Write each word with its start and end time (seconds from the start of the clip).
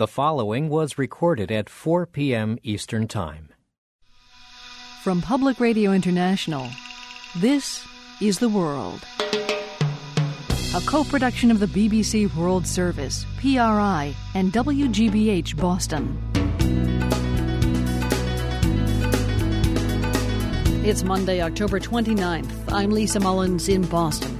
The 0.00 0.08
following 0.08 0.70
was 0.70 0.96
recorded 0.96 1.52
at 1.52 1.68
4 1.68 2.06
p.m. 2.06 2.56
Eastern 2.62 3.06
Time. 3.06 3.50
From 5.02 5.20
Public 5.20 5.60
Radio 5.60 5.92
International, 5.92 6.66
this 7.36 7.86
is 8.18 8.38
The 8.38 8.48
World. 8.48 9.04
A 9.20 10.80
co 10.86 11.04
production 11.04 11.50
of 11.50 11.60
the 11.60 11.66
BBC 11.66 12.34
World 12.34 12.66
Service, 12.66 13.26
PRI, 13.40 14.14
and 14.34 14.50
WGBH 14.54 15.58
Boston. 15.58 16.18
It's 20.82 21.02
Monday, 21.02 21.42
October 21.42 21.78
29th. 21.78 22.72
I'm 22.72 22.90
Lisa 22.90 23.20
Mullins 23.20 23.68
in 23.68 23.82
Boston. 23.82 24.39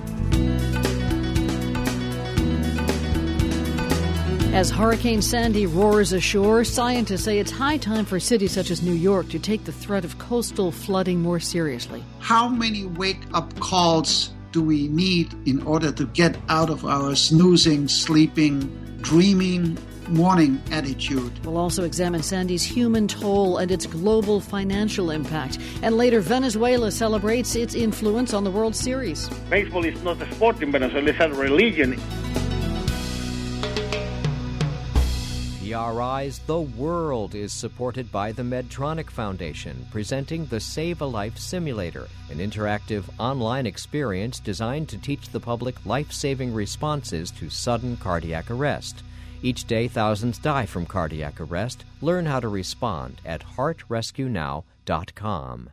As 4.53 4.69
Hurricane 4.69 5.23
Sandy 5.23 5.65
roars 5.67 6.13
ashore, 6.13 6.65
scientists 6.65 7.23
say 7.23 7.39
it's 7.39 7.53
high 7.53 7.77
time 7.77 8.05
for 8.05 8.19
cities 8.19 8.51
such 8.51 8.73
as 8.73 8.83
New 8.83 8.95
York 8.95 9.29
to 9.29 9.39
take 9.39 9.63
the 9.65 9.71
threat 9.71 10.05
of 10.05 10.19
coastal 10.19 10.73
flooding 10.73 11.21
more 11.21 11.39
seriously. 11.39 12.03
How 12.19 12.49
many 12.49 12.85
wake 12.85 13.21
up 13.33 13.59
calls 13.61 14.31
do 14.51 14.61
we 14.61 14.89
need 14.89 15.33
in 15.47 15.63
order 15.63 15.93
to 15.93 16.05
get 16.05 16.37
out 16.49 16.69
of 16.69 16.85
our 16.85 17.15
snoozing, 17.15 17.87
sleeping, 17.87 18.59
dreaming, 19.03 19.79
morning 20.09 20.61
attitude? 20.73 21.33
We'll 21.47 21.57
also 21.57 21.85
examine 21.85 22.25
Sandy's 22.25 22.65
human 22.65 23.07
toll 23.07 23.59
and 23.59 23.71
its 23.71 23.87
global 23.87 24.41
financial 24.41 25.13
impact. 25.13 25.59
And 25.81 25.97
later, 25.97 26.19
Venezuela 26.19 26.91
celebrates 26.91 27.55
its 27.55 27.77
influence 27.77 28.35
on 28.35 28.43
the 28.43 28.51
World 28.51 28.75
Series. 28.75 29.29
Baseball 29.49 29.85
is 29.85 30.03
not 30.03 30.21
a 30.21 30.35
sport 30.35 30.61
in 30.61 30.73
Venezuela, 30.73 31.11
it's 31.11 31.21
a 31.21 31.29
religion. 31.29 32.01
PRI's 35.71 36.41
The 36.41 36.61
World 36.61 37.37
is 37.37 37.53
supported 37.53 38.11
by 38.11 38.33
the 38.33 38.43
Medtronic 38.43 39.09
Foundation, 39.09 39.87
presenting 39.93 40.47
the 40.47 40.59
Save 40.59 41.01
a 41.01 41.07
Life 41.07 41.39
Simulator, 41.39 42.09
an 42.29 42.39
interactive 42.39 43.05
online 43.21 43.67
experience 43.67 44.41
designed 44.41 44.89
to 44.89 44.99
teach 44.99 45.29
the 45.29 45.39
public 45.39 45.77
life 45.87 46.11
saving 46.11 46.53
responses 46.53 47.31
to 47.31 47.49
sudden 47.49 47.97
cardiac 47.99 48.51
arrest. 48.51 49.05
Each 49.43 49.65
day, 49.65 49.87
thousands 49.87 50.39
die 50.39 50.67
from 50.67 50.87
cardiac 50.87 51.41
arrest. 51.41 51.85
Learn 52.01 52.27
how 52.27 52.41
to 52.41 52.49
respond 52.49 53.21
at 53.25 53.45
heartrescuenow.com. 53.45 55.71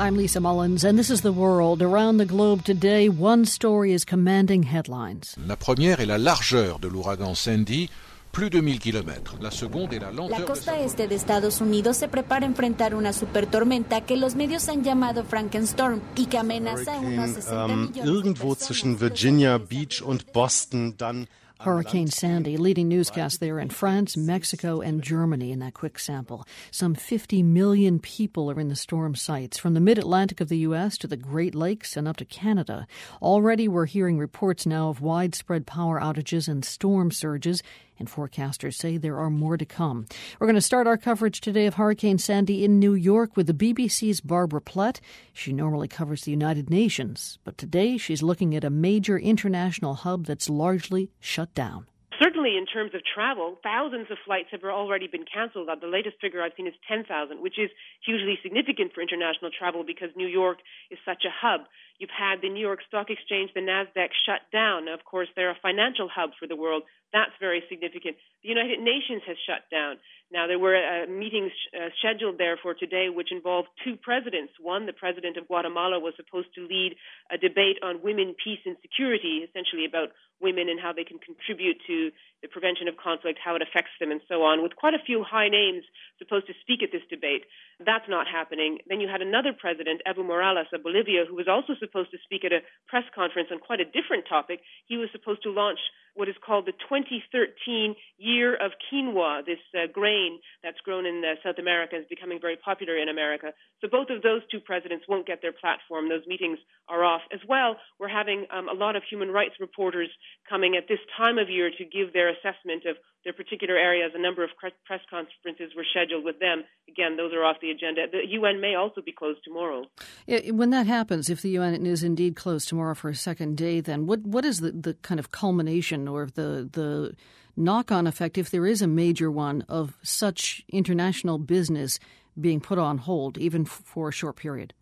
I'm 0.00 0.16
Lisa 0.16 0.40
Mullins, 0.40 0.82
and 0.82 0.98
this 0.98 1.10
is 1.10 1.20
The 1.20 1.30
World. 1.30 1.82
Around 1.82 2.16
the 2.16 2.24
globe 2.24 2.64
today, 2.64 3.10
one 3.10 3.44
story 3.44 3.92
is 3.92 4.06
commanding 4.06 4.62
headlines. 4.62 5.36
La 5.46 5.56
première 5.56 6.00
est 6.00 6.06
la 6.06 6.16
largeur 6.16 6.78
de 6.78 6.88
l'ouragan 6.88 7.34
Sandy, 7.34 7.90
plus 8.32 8.48
de 8.48 8.60
1000 8.60 8.78
kilomètres. 8.78 9.36
La 9.42 9.50
seconde 9.50 9.92
est 9.92 9.98
la 9.98 10.10
lenteur. 10.10 10.38
La 10.40 10.46
costa 10.46 10.80
este 10.80 11.06
de 11.06 11.14
Estados 11.14 11.60
Unidos 11.60 11.98
se 11.98 12.08
prepara 12.08 12.46
a 12.46 12.48
enfrentar 12.48 12.94
una 12.94 13.12
supertormenta 13.12 14.00
que 14.00 14.16
los 14.16 14.36
medios 14.36 14.70
han 14.70 14.82
llamado 14.82 15.22
Frankenstorm 15.22 16.00
y 16.16 16.24
que 16.26 16.38
amenaza 16.38 16.94
a 16.94 17.00
unos 17.00 17.32
60 17.32 17.52
ähm, 17.52 17.70
um, 17.70 17.80
millones 17.80 18.06
irgendwo 18.06 18.54
zwischen 18.54 18.98
Virginia 18.98 19.58
Beach 19.58 20.00
und 20.00 20.32
Boston 20.32 20.94
dann 20.96 21.28
Hurricane 21.60 22.08
Sandy, 22.08 22.56
leading 22.56 22.88
newscast 22.88 23.38
there 23.38 23.58
in 23.58 23.68
France, 23.68 24.16
Mexico, 24.16 24.80
and 24.80 25.02
Germany 25.02 25.52
in 25.52 25.58
that 25.58 25.74
quick 25.74 25.98
sample. 25.98 26.46
Some 26.70 26.94
50 26.94 27.42
million 27.42 27.98
people 27.98 28.50
are 28.50 28.58
in 28.58 28.68
the 28.68 28.76
storm 28.76 29.14
sites, 29.14 29.58
from 29.58 29.74
the 29.74 29.80
mid 29.80 29.98
Atlantic 29.98 30.40
of 30.40 30.48
the 30.48 30.56
U.S. 30.58 30.96
to 30.96 31.06
the 31.06 31.18
Great 31.18 31.54
Lakes 31.54 31.98
and 31.98 32.08
up 32.08 32.16
to 32.16 32.24
Canada. 32.24 32.86
Already 33.20 33.68
we're 33.68 33.84
hearing 33.84 34.16
reports 34.16 34.64
now 34.64 34.88
of 34.88 35.02
widespread 35.02 35.66
power 35.66 36.00
outages 36.00 36.48
and 36.48 36.64
storm 36.64 37.10
surges, 37.10 37.62
and 38.00 38.10
forecasters 38.10 38.74
say 38.74 38.96
there 38.96 39.18
are 39.18 39.30
more 39.30 39.56
to 39.56 39.64
come. 39.64 40.06
We're 40.40 40.48
going 40.48 40.56
to 40.56 40.60
start 40.60 40.88
our 40.88 40.96
coverage 40.96 41.40
today 41.40 41.66
of 41.66 41.74
Hurricane 41.74 42.18
Sandy 42.18 42.64
in 42.64 42.80
New 42.80 42.94
York 42.94 43.36
with 43.36 43.46
the 43.46 43.54
BBC's 43.54 44.20
Barbara 44.20 44.60
Plett. 44.60 45.00
She 45.32 45.52
normally 45.52 45.86
covers 45.86 46.22
the 46.22 46.32
United 46.32 46.70
Nations, 46.70 47.38
but 47.44 47.56
today 47.56 47.96
she's 47.96 48.22
looking 48.22 48.56
at 48.56 48.64
a 48.64 48.70
major 48.70 49.18
international 49.18 49.94
hub 49.94 50.26
that's 50.26 50.50
largely 50.50 51.10
shut 51.20 51.54
down. 51.54 51.86
Certainly, 52.20 52.58
in 52.58 52.66
terms 52.66 52.92
of 52.94 53.00
travel, 53.04 53.56
thousands 53.62 54.10
of 54.10 54.18
flights 54.26 54.48
have 54.52 54.62
already 54.64 55.06
been 55.06 55.24
canceled. 55.24 55.68
The 55.80 55.86
latest 55.86 56.16
figure 56.20 56.42
I've 56.42 56.52
seen 56.54 56.66
is 56.66 56.74
10,000, 56.86 57.40
which 57.40 57.58
is 57.58 57.70
hugely 58.04 58.38
significant 58.42 58.92
for 58.92 59.00
international 59.00 59.50
travel 59.56 59.84
because 59.86 60.10
New 60.16 60.26
York 60.26 60.58
is 60.90 60.98
such 61.02 61.24
a 61.24 61.32
hub. 61.32 61.62
You've 62.00 62.16
had 62.16 62.40
the 62.40 62.48
New 62.48 62.64
York 62.64 62.80
Stock 62.88 63.10
Exchange, 63.10 63.50
the 63.52 63.60
NASDAQ 63.60 64.08
shut 64.24 64.40
down. 64.50 64.88
Of 64.88 65.04
course, 65.04 65.28
they're 65.36 65.52
a 65.52 65.60
financial 65.60 66.08
hub 66.08 66.30
for 66.40 66.48
the 66.48 66.56
world. 66.56 66.82
That's 67.12 67.36
very 67.38 67.62
significant. 67.68 68.16
The 68.42 68.48
United 68.48 68.80
Nations 68.80 69.20
has 69.28 69.36
shut 69.46 69.68
down. 69.70 70.00
Now, 70.32 70.46
there 70.46 70.62
were 70.62 70.78
uh, 70.78 71.10
meetings 71.10 71.50
uh, 71.74 71.90
scheduled 71.98 72.38
there 72.38 72.56
for 72.56 72.72
today, 72.72 73.10
which 73.10 73.32
involved 73.32 73.68
two 73.84 73.96
presidents. 74.00 74.54
One, 74.62 74.86
the 74.86 74.94
president 74.94 75.36
of 75.36 75.48
Guatemala, 75.48 75.98
was 75.98 76.14
supposed 76.16 76.54
to 76.54 76.62
lead 76.64 76.94
a 77.28 77.36
debate 77.36 77.82
on 77.82 78.00
women, 78.00 78.34
peace, 78.38 78.62
and 78.64 78.76
security, 78.80 79.44
essentially 79.44 79.84
about 79.84 80.14
women 80.40 80.70
and 80.70 80.80
how 80.80 80.94
they 80.94 81.04
can 81.04 81.18
contribute 81.18 81.76
to 81.86 82.14
the 82.42 82.48
prevention 82.48 82.86
of 82.86 82.96
conflict, 82.96 83.42
how 83.42 83.58
it 83.58 83.60
affects 83.60 83.90
them, 83.98 84.14
and 84.14 84.22
so 84.30 84.46
on, 84.46 84.62
with 84.62 84.78
quite 84.78 84.94
a 84.94 85.02
few 85.04 85.26
high 85.26 85.50
names 85.50 85.82
supposed 86.16 86.46
to 86.46 86.54
speak 86.62 86.80
at 86.82 86.94
this 86.94 87.02
debate. 87.10 87.42
That's 87.82 88.08
not 88.08 88.30
happening. 88.30 88.78
Then 88.86 89.02
you 89.02 89.08
had 89.10 89.20
another 89.20 89.52
president, 89.52 90.00
Evo 90.06 90.24
Morales 90.24 90.70
of 90.72 90.86
Bolivia, 90.86 91.26
who 91.28 91.34
was 91.34 91.50
also 91.50 91.74
supposed 91.74 91.89
to 91.92 92.18
speak 92.24 92.44
at 92.44 92.52
a 92.52 92.60
press 92.88 93.04
conference 93.14 93.48
on 93.50 93.58
quite 93.58 93.80
a 93.80 93.84
different 93.84 94.24
topic. 94.28 94.60
He 94.86 94.96
was 94.96 95.08
supposed 95.12 95.42
to 95.42 95.50
launch 95.50 95.78
what 96.14 96.28
is 96.28 96.34
called 96.44 96.66
the 96.66 96.72
2013 96.72 97.94
Year 98.18 98.54
of 98.54 98.72
Quinoa, 98.90 99.44
this 99.46 99.62
uh, 99.74 99.86
grain 99.92 100.38
that's 100.62 100.80
grown 100.84 101.06
in 101.06 101.22
uh, 101.24 101.38
South 101.44 101.58
America 101.58 101.96
is 101.96 102.04
becoming 102.10 102.38
very 102.40 102.56
popular 102.56 102.98
in 102.98 103.08
America. 103.08 103.52
So 103.80 103.88
both 103.88 104.10
of 104.10 104.22
those 104.22 104.42
two 104.50 104.60
presidents 104.60 105.06
won't 105.08 105.26
get 105.26 105.40
their 105.42 105.52
platform. 105.52 106.08
Those 106.08 106.26
meetings 106.26 106.58
are 106.88 107.04
off. 107.04 107.22
As 107.32 107.40
well, 107.48 107.76
we're 107.98 108.08
having 108.08 108.46
um, 108.50 108.68
a 108.68 108.74
lot 108.74 108.96
of 108.96 109.02
human 109.08 109.30
rights 109.30 109.54
reporters 109.60 110.10
coming 110.48 110.76
at 110.76 110.88
this 110.88 110.98
time 111.16 111.38
of 111.38 111.48
year 111.48 111.70
to 111.70 111.84
give 111.84 112.12
their 112.12 112.28
assessment 112.28 112.84
of 112.84 112.96
their 113.24 113.32
particular 113.32 113.76
areas. 113.76 114.12
A 114.14 114.20
number 114.20 114.42
of 114.42 114.50
press 114.56 115.00
conferences 115.08 115.72
were 115.76 115.84
scheduled 115.90 116.24
with 116.24 116.38
them. 116.40 116.64
Again, 116.88 117.16
those 117.16 117.32
are 117.32 117.44
off 117.44 117.56
the 117.60 117.70
agenda. 117.70 118.06
The 118.10 118.26
UN 118.40 118.60
may 118.60 118.74
also 118.74 119.00
be 119.00 119.12
closed 119.12 119.40
tomorrow. 119.44 119.84
When 120.26 120.70
that 120.70 120.86
happens, 120.86 121.28
if 121.28 121.42
the 121.42 121.50
UN 121.50 121.79
is 121.86 122.02
indeed 122.02 122.36
closed 122.36 122.68
tomorrow 122.68 122.94
for 122.94 123.08
a 123.08 123.14
second 123.14 123.56
day, 123.56 123.80
then 123.80 124.06
what 124.06 124.20
what 124.20 124.44
is 124.44 124.60
the, 124.60 124.72
the 124.72 124.94
kind 124.94 125.18
of 125.18 125.30
culmination 125.30 126.08
or 126.08 126.26
the 126.26 126.68
the 126.72 127.14
knock 127.56 127.92
on 127.92 128.06
effect, 128.06 128.38
if 128.38 128.50
there 128.50 128.66
is 128.66 128.82
a 128.82 128.86
major 128.86 129.30
one, 129.30 129.62
of 129.68 129.96
such 130.02 130.64
international 130.72 131.38
business 131.38 131.98
being 132.40 132.60
put 132.60 132.78
on 132.78 132.98
hold, 132.98 133.36
even 133.38 133.64
for 133.64 134.08
a 134.08 134.12
short 134.12 134.36
period? 134.36 134.72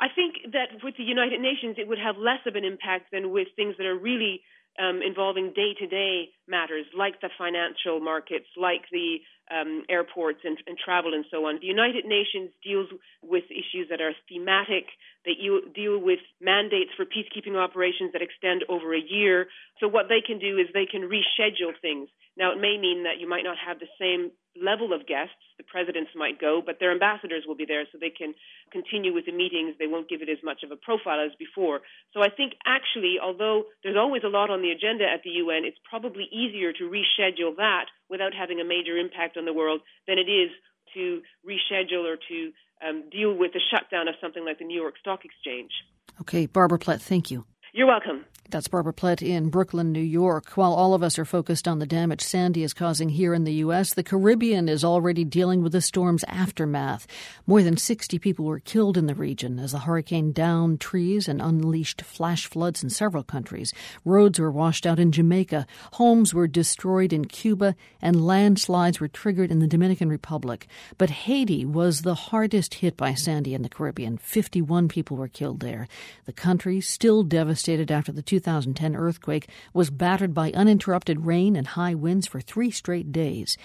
I 0.00 0.06
think 0.14 0.52
that 0.52 0.82
with 0.84 0.96
the 0.96 1.02
United 1.02 1.40
Nations, 1.40 1.76
it 1.76 1.88
would 1.88 1.98
have 1.98 2.16
less 2.16 2.38
of 2.46 2.54
an 2.54 2.64
impact 2.64 3.10
than 3.12 3.32
with 3.32 3.48
things 3.56 3.74
that 3.78 3.86
are 3.86 3.98
really 3.98 4.42
um, 4.78 5.00
involving 5.02 5.52
day 5.54 5.74
to 5.78 5.86
day 5.86 6.30
matters 6.46 6.86
like 6.96 7.20
the 7.20 7.30
financial 7.36 8.00
markets, 8.00 8.46
like 8.56 8.82
the 8.92 9.18
um, 9.50 9.84
airports 9.88 10.40
and, 10.44 10.58
and, 10.66 10.76
travel 10.78 11.14
and 11.14 11.24
so 11.30 11.46
on. 11.46 11.58
The 11.60 11.66
United 11.66 12.04
Nations 12.04 12.50
deals 12.62 12.88
with 13.22 13.44
issues 13.50 13.88
that 13.90 14.00
are 14.00 14.12
thematic, 14.28 14.86
that 15.24 15.40
you 15.40 15.62
deal 15.74 15.98
with 15.98 16.20
mandates 16.40 16.90
for 16.96 17.04
peacekeeping 17.04 17.56
operations 17.56 18.12
that 18.12 18.22
extend 18.22 18.64
over 18.68 18.94
a 18.94 19.00
year. 19.00 19.46
So 19.80 19.88
what 19.88 20.06
they 20.08 20.20
can 20.24 20.38
do 20.38 20.58
is 20.58 20.66
they 20.72 20.86
can 20.86 21.08
reschedule 21.08 21.72
things. 21.80 22.08
Now, 22.38 22.52
it 22.52 22.60
may 22.60 22.78
mean 22.78 23.02
that 23.02 23.18
you 23.18 23.28
might 23.28 23.42
not 23.42 23.58
have 23.58 23.80
the 23.80 23.90
same 23.98 24.30
level 24.54 24.92
of 24.92 25.06
guests. 25.06 25.34
The 25.58 25.64
presidents 25.64 26.10
might 26.14 26.40
go, 26.40 26.62
but 26.64 26.78
their 26.78 26.92
ambassadors 26.92 27.44
will 27.46 27.56
be 27.58 27.66
there 27.66 27.84
so 27.90 27.98
they 27.98 28.14
can 28.14 28.32
continue 28.70 29.12
with 29.12 29.26
the 29.26 29.34
meetings. 29.34 29.74
They 29.78 29.90
won't 29.90 30.08
give 30.08 30.22
it 30.22 30.28
as 30.28 30.38
much 30.42 30.62
of 30.62 30.70
a 30.70 30.76
profile 30.76 31.18
as 31.18 31.34
before. 31.38 31.80
So 32.14 32.22
I 32.22 32.30
think 32.30 32.54
actually, 32.64 33.18
although 33.22 33.64
there's 33.82 33.98
always 33.98 34.22
a 34.24 34.30
lot 34.30 34.50
on 34.50 34.62
the 34.62 34.70
agenda 34.70 35.04
at 35.04 35.22
the 35.24 35.42
UN, 35.42 35.66
it's 35.66 35.78
probably 35.88 36.30
easier 36.30 36.72
to 36.72 36.84
reschedule 36.86 37.56
that 37.56 37.86
without 38.08 38.34
having 38.34 38.60
a 38.60 38.64
major 38.64 38.96
impact 38.96 39.36
on 39.36 39.44
the 39.44 39.52
world 39.52 39.80
than 40.06 40.18
it 40.18 40.30
is 40.30 40.50
to 40.94 41.20
reschedule 41.42 42.06
or 42.06 42.16
to 42.28 42.52
um, 42.86 43.04
deal 43.10 43.34
with 43.34 43.52
the 43.52 43.60
shutdown 43.70 44.06
of 44.06 44.14
something 44.20 44.44
like 44.44 44.58
the 44.58 44.64
New 44.64 44.80
York 44.80 44.94
Stock 45.00 45.24
Exchange. 45.24 45.70
Okay, 46.20 46.46
Barbara 46.46 46.78
Plett, 46.78 47.00
thank 47.00 47.30
you. 47.30 47.44
You're 47.72 47.86
welcome. 47.86 48.24
That's 48.50 48.68
Barbara 48.68 48.94
Plett 48.94 49.20
in 49.20 49.50
Brooklyn, 49.50 49.92
New 49.92 50.00
York. 50.00 50.52
While 50.56 50.72
all 50.72 50.94
of 50.94 51.02
us 51.02 51.18
are 51.18 51.26
focused 51.26 51.68
on 51.68 51.80
the 51.80 51.86
damage 51.86 52.22
Sandy 52.22 52.62
is 52.62 52.72
causing 52.72 53.10
here 53.10 53.34
in 53.34 53.44
the 53.44 53.52
U.S., 53.54 53.92
the 53.92 54.02
Caribbean 54.02 54.70
is 54.70 54.82
already 54.82 55.22
dealing 55.22 55.62
with 55.62 55.72
the 55.72 55.82
storm's 55.82 56.24
aftermath. 56.24 57.06
More 57.46 57.62
than 57.62 57.76
60 57.76 58.18
people 58.18 58.46
were 58.46 58.58
killed 58.58 58.96
in 58.96 59.06
the 59.06 59.14
region 59.14 59.58
as 59.58 59.72
the 59.72 59.80
hurricane 59.80 60.32
downed 60.32 60.80
trees 60.80 61.28
and 61.28 61.42
unleashed 61.42 62.00
flash 62.00 62.46
floods 62.46 62.82
in 62.82 62.88
several 62.88 63.22
countries. 63.22 63.74
Roads 64.02 64.38
were 64.38 64.50
washed 64.50 64.86
out 64.86 64.98
in 64.98 65.12
Jamaica, 65.12 65.66
homes 65.94 66.32
were 66.32 66.48
destroyed 66.48 67.12
in 67.12 67.26
Cuba, 67.26 67.76
and 68.00 68.26
landslides 68.26 68.98
were 68.98 69.08
triggered 69.08 69.50
in 69.50 69.58
the 69.58 69.66
Dominican 69.66 70.08
Republic. 70.08 70.66
But 70.96 71.10
Haiti 71.10 71.66
was 71.66 72.00
the 72.00 72.14
hardest 72.14 72.74
hit 72.74 72.96
by 72.96 73.12
Sandy 73.12 73.52
in 73.52 73.60
the 73.60 73.68
Caribbean. 73.68 74.16
51 74.16 74.88
people 74.88 75.18
were 75.18 75.28
killed 75.28 75.60
there. 75.60 75.86
The 76.24 76.32
country, 76.32 76.80
still 76.80 77.24
devastated 77.24 77.90
after 77.90 78.10
the 78.10 78.22
2010 78.38 78.94
earthquake 78.94 79.48
was 79.74 79.90
battered 79.90 80.32
by 80.32 80.52
uninterrupted 80.52 81.26
rain 81.26 81.56
and 81.56 81.66
high 81.68 81.94
winds 81.94 82.26
for 82.26 82.40
three 82.40 82.70
straight 82.70 83.10
days. 83.10 83.56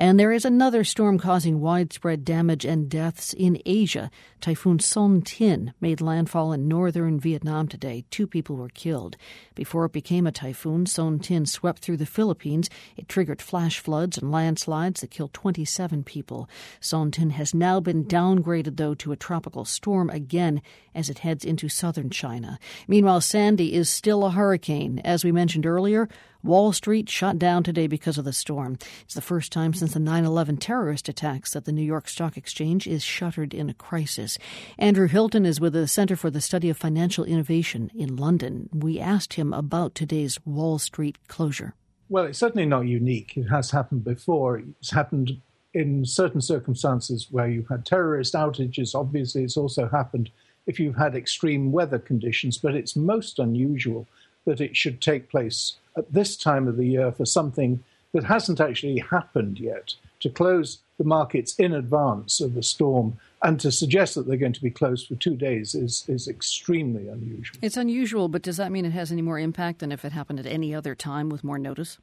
And 0.00 0.18
there 0.18 0.30
is 0.30 0.44
another 0.44 0.84
storm 0.84 1.18
causing 1.18 1.60
widespread 1.60 2.24
damage 2.24 2.64
and 2.64 2.88
deaths 2.88 3.32
in 3.32 3.60
Asia. 3.66 4.12
Typhoon 4.40 4.78
Son-Tinh 4.78 5.72
made 5.80 6.00
landfall 6.00 6.52
in 6.52 6.68
northern 6.68 7.18
Vietnam 7.18 7.66
today. 7.66 8.04
Two 8.08 8.28
people 8.28 8.54
were 8.54 8.68
killed. 8.68 9.16
Before 9.56 9.86
it 9.86 9.92
became 9.92 10.24
a 10.24 10.30
typhoon, 10.30 10.86
Son-Tinh 10.86 11.46
swept 11.46 11.82
through 11.82 11.96
the 11.96 12.06
Philippines. 12.06 12.70
It 12.96 13.08
triggered 13.08 13.42
flash 13.42 13.80
floods 13.80 14.16
and 14.16 14.30
landslides 14.30 15.00
that 15.00 15.10
killed 15.10 15.34
27 15.34 16.04
people. 16.04 16.48
Son-Tinh 16.78 17.30
has 17.30 17.52
now 17.52 17.80
been 17.80 18.04
downgraded, 18.04 18.76
though, 18.76 18.94
to 18.94 19.10
a 19.10 19.16
tropical 19.16 19.64
storm 19.64 20.10
again 20.10 20.62
as 20.94 21.10
it 21.10 21.18
heads 21.18 21.44
into 21.44 21.68
southern 21.68 22.08
China. 22.08 22.60
Meanwhile, 22.86 23.22
Sandy 23.22 23.74
is 23.74 23.88
still 23.88 24.24
a 24.24 24.30
hurricane. 24.30 25.00
As 25.00 25.24
we 25.24 25.32
mentioned 25.32 25.66
earlier, 25.66 26.08
Wall 26.42 26.72
Street 26.72 27.08
shut 27.08 27.38
down 27.38 27.64
today 27.64 27.88
because 27.88 28.16
of 28.16 28.24
the 28.24 28.32
storm. 28.32 28.78
It's 29.02 29.14
the 29.14 29.20
first 29.20 29.50
time 29.50 29.74
since 29.74 29.94
the 29.94 29.98
9 29.98 30.24
11 30.24 30.58
terrorist 30.58 31.08
attacks 31.08 31.52
that 31.52 31.64
the 31.64 31.72
New 31.72 31.82
York 31.82 32.08
Stock 32.08 32.36
Exchange 32.36 32.86
is 32.86 33.02
shuttered 33.02 33.52
in 33.52 33.68
a 33.68 33.74
crisis. 33.74 34.38
Andrew 34.78 35.08
Hilton 35.08 35.44
is 35.44 35.60
with 35.60 35.72
the 35.72 35.88
Center 35.88 36.14
for 36.14 36.30
the 36.30 36.40
Study 36.40 36.70
of 36.70 36.76
Financial 36.76 37.24
Innovation 37.24 37.90
in 37.94 38.14
London. 38.14 38.68
We 38.72 39.00
asked 39.00 39.34
him 39.34 39.52
about 39.52 39.96
today's 39.96 40.38
Wall 40.46 40.78
Street 40.78 41.18
closure. 41.26 41.74
Well, 42.08 42.24
it's 42.24 42.38
certainly 42.38 42.66
not 42.66 42.86
unique. 42.86 43.36
It 43.36 43.48
has 43.48 43.72
happened 43.72 44.04
before. 44.04 44.62
It's 44.80 44.92
happened 44.92 45.40
in 45.74 46.04
certain 46.06 46.40
circumstances 46.40 47.26
where 47.30 47.48
you've 47.48 47.68
had 47.68 47.84
terrorist 47.84 48.34
outages. 48.34 48.94
Obviously, 48.94 49.42
it's 49.42 49.56
also 49.56 49.88
happened 49.88 50.30
if 50.66 50.78
you've 50.78 50.96
had 50.96 51.16
extreme 51.16 51.72
weather 51.72 51.98
conditions, 51.98 52.58
but 52.58 52.74
it's 52.74 52.94
most 52.94 53.38
unusual 53.38 54.06
that 54.48 54.60
it 54.60 54.76
should 54.76 55.00
take 55.00 55.28
place 55.28 55.76
at 55.96 56.12
this 56.12 56.36
time 56.36 56.66
of 56.66 56.76
the 56.76 56.86
year 56.86 57.12
for 57.12 57.26
something 57.26 57.84
that 58.12 58.24
hasn't 58.24 58.60
actually 58.60 58.98
happened 58.98 59.60
yet, 59.60 59.94
to 60.20 60.30
close 60.30 60.78
the 60.96 61.04
markets 61.04 61.54
in 61.56 61.74
advance 61.74 62.40
of 62.40 62.54
the 62.54 62.62
storm 62.62 63.18
and 63.42 63.60
to 63.60 63.70
suggest 63.70 64.14
that 64.14 64.26
they're 64.26 64.36
going 64.36 64.52
to 64.54 64.62
be 64.62 64.70
closed 64.70 65.06
for 65.06 65.14
two 65.14 65.36
days 65.36 65.74
is, 65.74 66.04
is 66.08 66.26
extremely 66.26 67.06
unusual. 67.06 67.58
It's 67.62 67.76
unusual, 67.76 68.28
but 68.28 68.42
does 68.42 68.56
that 68.56 68.72
mean 68.72 68.84
it 68.84 68.92
has 68.92 69.12
any 69.12 69.22
more 69.22 69.38
impact 69.38 69.78
than 69.78 69.92
if 69.92 70.04
it 70.04 70.12
happened 70.12 70.40
at 70.40 70.46
any 70.46 70.74
other 70.74 70.94
time 70.94 71.28
with 71.28 71.44
more 71.44 71.58
notice? 71.58 71.98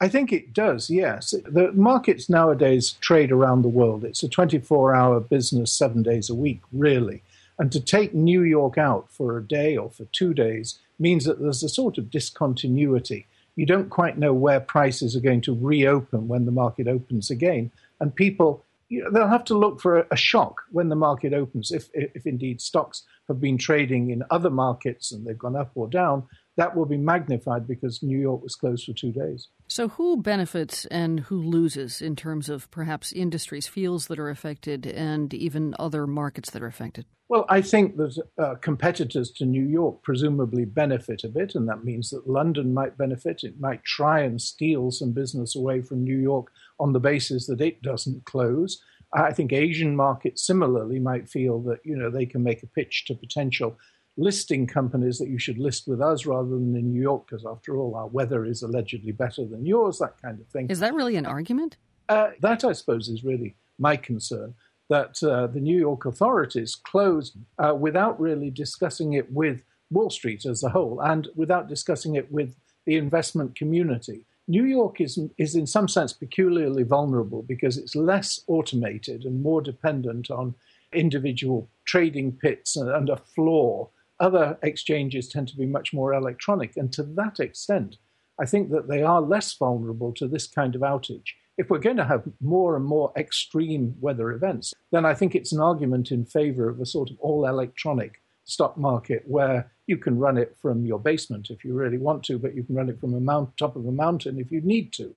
I 0.00 0.08
think 0.08 0.32
it 0.32 0.52
does, 0.52 0.88
yes. 0.88 1.34
The 1.44 1.72
markets 1.72 2.30
nowadays 2.30 2.92
trade 3.00 3.30
around 3.30 3.62
the 3.62 3.68
world. 3.68 4.04
It's 4.04 4.22
a 4.22 4.28
24 4.28 4.94
hour 4.94 5.20
business, 5.20 5.72
seven 5.72 6.02
days 6.02 6.30
a 6.30 6.34
week, 6.34 6.60
really. 6.72 7.22
And 7.58 7.70
to 7.72 7.80
take 7.80 8.14
New 8.14 8.42
York 8.42 8.78
out 8.78 9.10
for 9.10 9.36
a 9.36 9.42
day 9.42 9.76
or 9.76 9.90
for 9.90 10.04
two 10.06 10.34
days 10.34 10.78
means 10.98 11.24
that 11.24 11.40
there's 11.40 11.62
a 11.62 11.68
sort 11.68 11.98
of 11.98 12.10
discontinuity. 12.10 13.26
You 13.56 13.66
don't 13.66 13.90
quite 13.90 14.18
know 14.18 14.32
where 14.32 14.60
prices 14.60 15.14
are 15.14 15.20
going 15.20 15.42
to 15.42 15.56
reopen 15.58 16.26
when 16.26 16.44
the 16.44 16.52
market 16.52 16.88
opens 16.88 17.30
again. 17.30 17.70
And 18.00 18.14
people, 18.14 18.64
you 18.88 19.04
know, 19.04 19.10
they'll 19.10 19.28
have 19.28 19.44
to 19.44 19.58
look 19.58 19.80
for 19.80 20.00
a, 20.00 20.06
a 20.10 20.16
shock 20.16 20.62
when 20.72 20.88
the 20.88 20.96
market 20.96 21.32
opens. 21.32 21.70
If, 21.70 21.88
if 21.94 22.26
indeed 22.26 22.60
stocks 22.60 23.04
have 23.28 23.40
been 23.40 23.58
trading 23.58 24.10
in 24.10 24.24
other 24.30 24.50
markets 24.50 25.12
and 25.12 25.24
they've 25.24 25.38
gone 25.38 25.56
up 25.56 25.70
or 25.76 25.88
down, 25.88 26.24
that 26.56 26.76
will 26.76 26.86
be 26.86 26.96
magnified 26.96 27.66
because 27.66 28.02
New 28.02 28.18
York 28.18 28.42
was 28.42 28.54
closed 28.54 28.84
for 28.84 28.92
two 28.92 29.12
days. 29.12 29.48
So, 29.66 29.88
who 29.88 30.20
benefits 30.20 30.84
and 30.86 31.20
who 31.20 31.42
loses 31.42 32.00
in 32.00 32.16
terms 32.16 32.48
of 32.48 32.70
perhaps 32.70 33.12
industries, 33.12 33.66
fields 33.66 34.06
that 34.06 34.18
are 34.18 34.30
affected, 34.30 34.86
and 34.86 35.32
even 35.34 35.74
other 35.78 36.06
markets 36.06 36.50
that 36.50 36.62
are 36.62 36.66
affected? 36.66 37.06
Well, 37.28 37.46
I 37.48 37.62
think 37.62 37.96
that 37.96 38.22
uh, 38.38 38.54
competitors 38.56 39.30
to 39.32 39.46
New 39.46 39.64
York 39.64 40.02
presumably 40.02 40.64
benefit 40.66 41.24
a 41.24 41.28
bit, 41.28 41.54
and 41.54 41.68
that 41.68 41.82
means 41.82 42.10
that 42.10 42.28
London 42.28 42.74
might 42.74 42.98
benefit. 42.98 43.42
It 43.42 43.58
might 43.58 43.82
try 43.82 44.20
and 44.20 44.40
steal 44.40 44.90
some 44.90 45.12
business 45.12 45.56
away 45.56 45.80
from 45.80 46.04
New 46.04 46.18
York 46.18 46.48
on 46.78 46.92
the 46.92 47.00
basis 47.00 47.46
that 47.46 47.62
it 47.62 47.80
doesn't 47.82 48.26
close. 48.26 48.82
I 49.14 49.32
think 49.32 49.52
Asian 49.52 49.94
markets 49.96 50.44
similarly 50.44 50.98
might 50.98 51.28
feel 51.28 51.60
that 51.62 51.78
you 51.84 51.96
know 51.96 52.10
they 52.10 52.26
can 52.26 52.42
make 52.42 52.62
a 52.62 52.66
pitch 52.66 53.04
to 53.06 53.14
potential 53.14 53.78
listing 54.16 54.66
companies 54.66 55.18
that 55.18 55.28
you 55.28 55.38
should 55.38 55.58
list 55.58 55.88
with 55.88 56.00
us 56.00 56.26
rather 56.26 56.48
than 56.48 56.74
in 56.76 56.92
New 56.92 57.02
York, 57.02 57.26
because 57.26 57.44
after 57.44 57.76
all, 57.76 57.94
our 57.96 58.06
weather 58.06 58.44
is 58.44 58.62
allegedly 58.62 59.12
better 59.12 59.44
than 59.44 59.66
yours, 59.66 59.98
that 59.98 60.20
kind 60.22 60.40
of 60.40 60.46
thing. 60.48 60.68
Is 60.70 60.80
that 60.80 60.94
really 60.94 61.16
an 61.16 61.26
argument? 61.26 61.76
Uh, 62.08 62.30
that, 62.40 62.64
I 62.64 62.72
suppose, 62.72 63.08
is 63.08 63.24
really 63.24 63.56
my 63.78 63.96
concern. 63.96 64.54
That 64.90 65.22
uh, 65.22 65.46
the 65.46 65.60
New 65.60 65.78
York 65.78 66.04
authorities 66.04 66.74
closed 66.74 67.36
uh, 67.58 67.74
without 67.74 68.20
really 68.20 68.50
discussing 68.50 69.14
it 69.14 69.32
with 69.32 69.62
Wall 69.90 70.10
Street 70.10 70.44
as 70.44 70.62
a 70.62 70.68
whole 70.68 71.00
and 71.00 71.28
without 71.34 71.68
discussing 71.68 72.16
it 72.16 72.30
with 72.30 72.54
the 72.84 72.96
investment 72.96 73.56
community. 73.56 74.26
New 74.46 74.64
York 74.64 75.00
is, 75.00 75.18
is 75.38 75.56
in 75.56 75.66
some 75.66 75.88
sense 75.88 76.12
peculiarly 76.12 76.82
vulnerable 76.82 77.42
because 77.42 77.78
it's 77.78 77.96
less 77.96 78.40
automated 78.46 79.24
and 79.24 79.42
more 79.42 79.62
dependent 79.62 80.30
on 80.30 80.54
individual 80.92 81.68
trading 81.86 82.32
pits 82.32 82.76
and, 82.76 82.90
and 82.90 83.08
a 83.08 83.16
floor 83.16 83.88
other 84.20 84.58
exchanges 84.62 85.28
tend 85.28 85.48
to 85.48 85.56
be 85.56 85.66
much 85.66 85.92
more 85.92 86.14
electronic. 86.14 86.76
And 86.76 86.92
to 86.92 87.02
that 87.02 87.40
extent, 87.40 87.96
I 88.40 88.46
think 88.46 88.70
that 88.70 88.88
they 88.88 89.02
are 89.02 89.20
less 89.20 89.54
vulnerable 89.54 90.12
to 90.14 90.26
this 90.26 90.46
kind 90.46 90.74
of 90.74 90.82
outage. 90.82 91.28
If 91.56 91.70
we're 91.70 91.78
going 91.78 91.98
to 91.98 92.04
have 92.04 92.24
more 92.40 92.76
and 92.76 92.84
more 92.84 93.12
extreme 93.16 93.94
weather 94.00 94.32
events, 94.32 94.74
then 94.90 95.04
I 95.04 95.14
think 95.14 95.34
it's 95.34 95.52
an 95.52 95.60
argument 95.60 96.10
in 96.10 96.24
favor 96.24 96.68
of 96.68 96.80
a 96.80 96.86
sort 96.86 97.10
of 97.10 97.18
all 97.20 97.46
electronic 97.46 98.20
stock 98.44 98.76
market 98.76 99.22
where 99.26 99.70
you 99.86 99.96
can 99.96 100.18
run 100.18 100.36
it 100.36 100.56
from 100.60 100.84
your 100.84 100.98
basement 100.98 101.50
if 101.50 101.64
you 101.64 101.74
really 101.74 101.98
want 101.98 102.24
to, 102.24 102.38
but 102.38 102.54
you 102.54 102.64
can 102.64 102.74
run 102.74 102.88
it 102.88 103.00
from 103.00 103.14
a 103.14 103.20
mount, 103.20 103.56
top 103.56 103.76
of 103.76 103.86
a 103.86 103.92
mountain 103.92 104.38
if 104.38 104.50
you 104.50 104.60
need 104.62 104.92
to. 104.94 105.14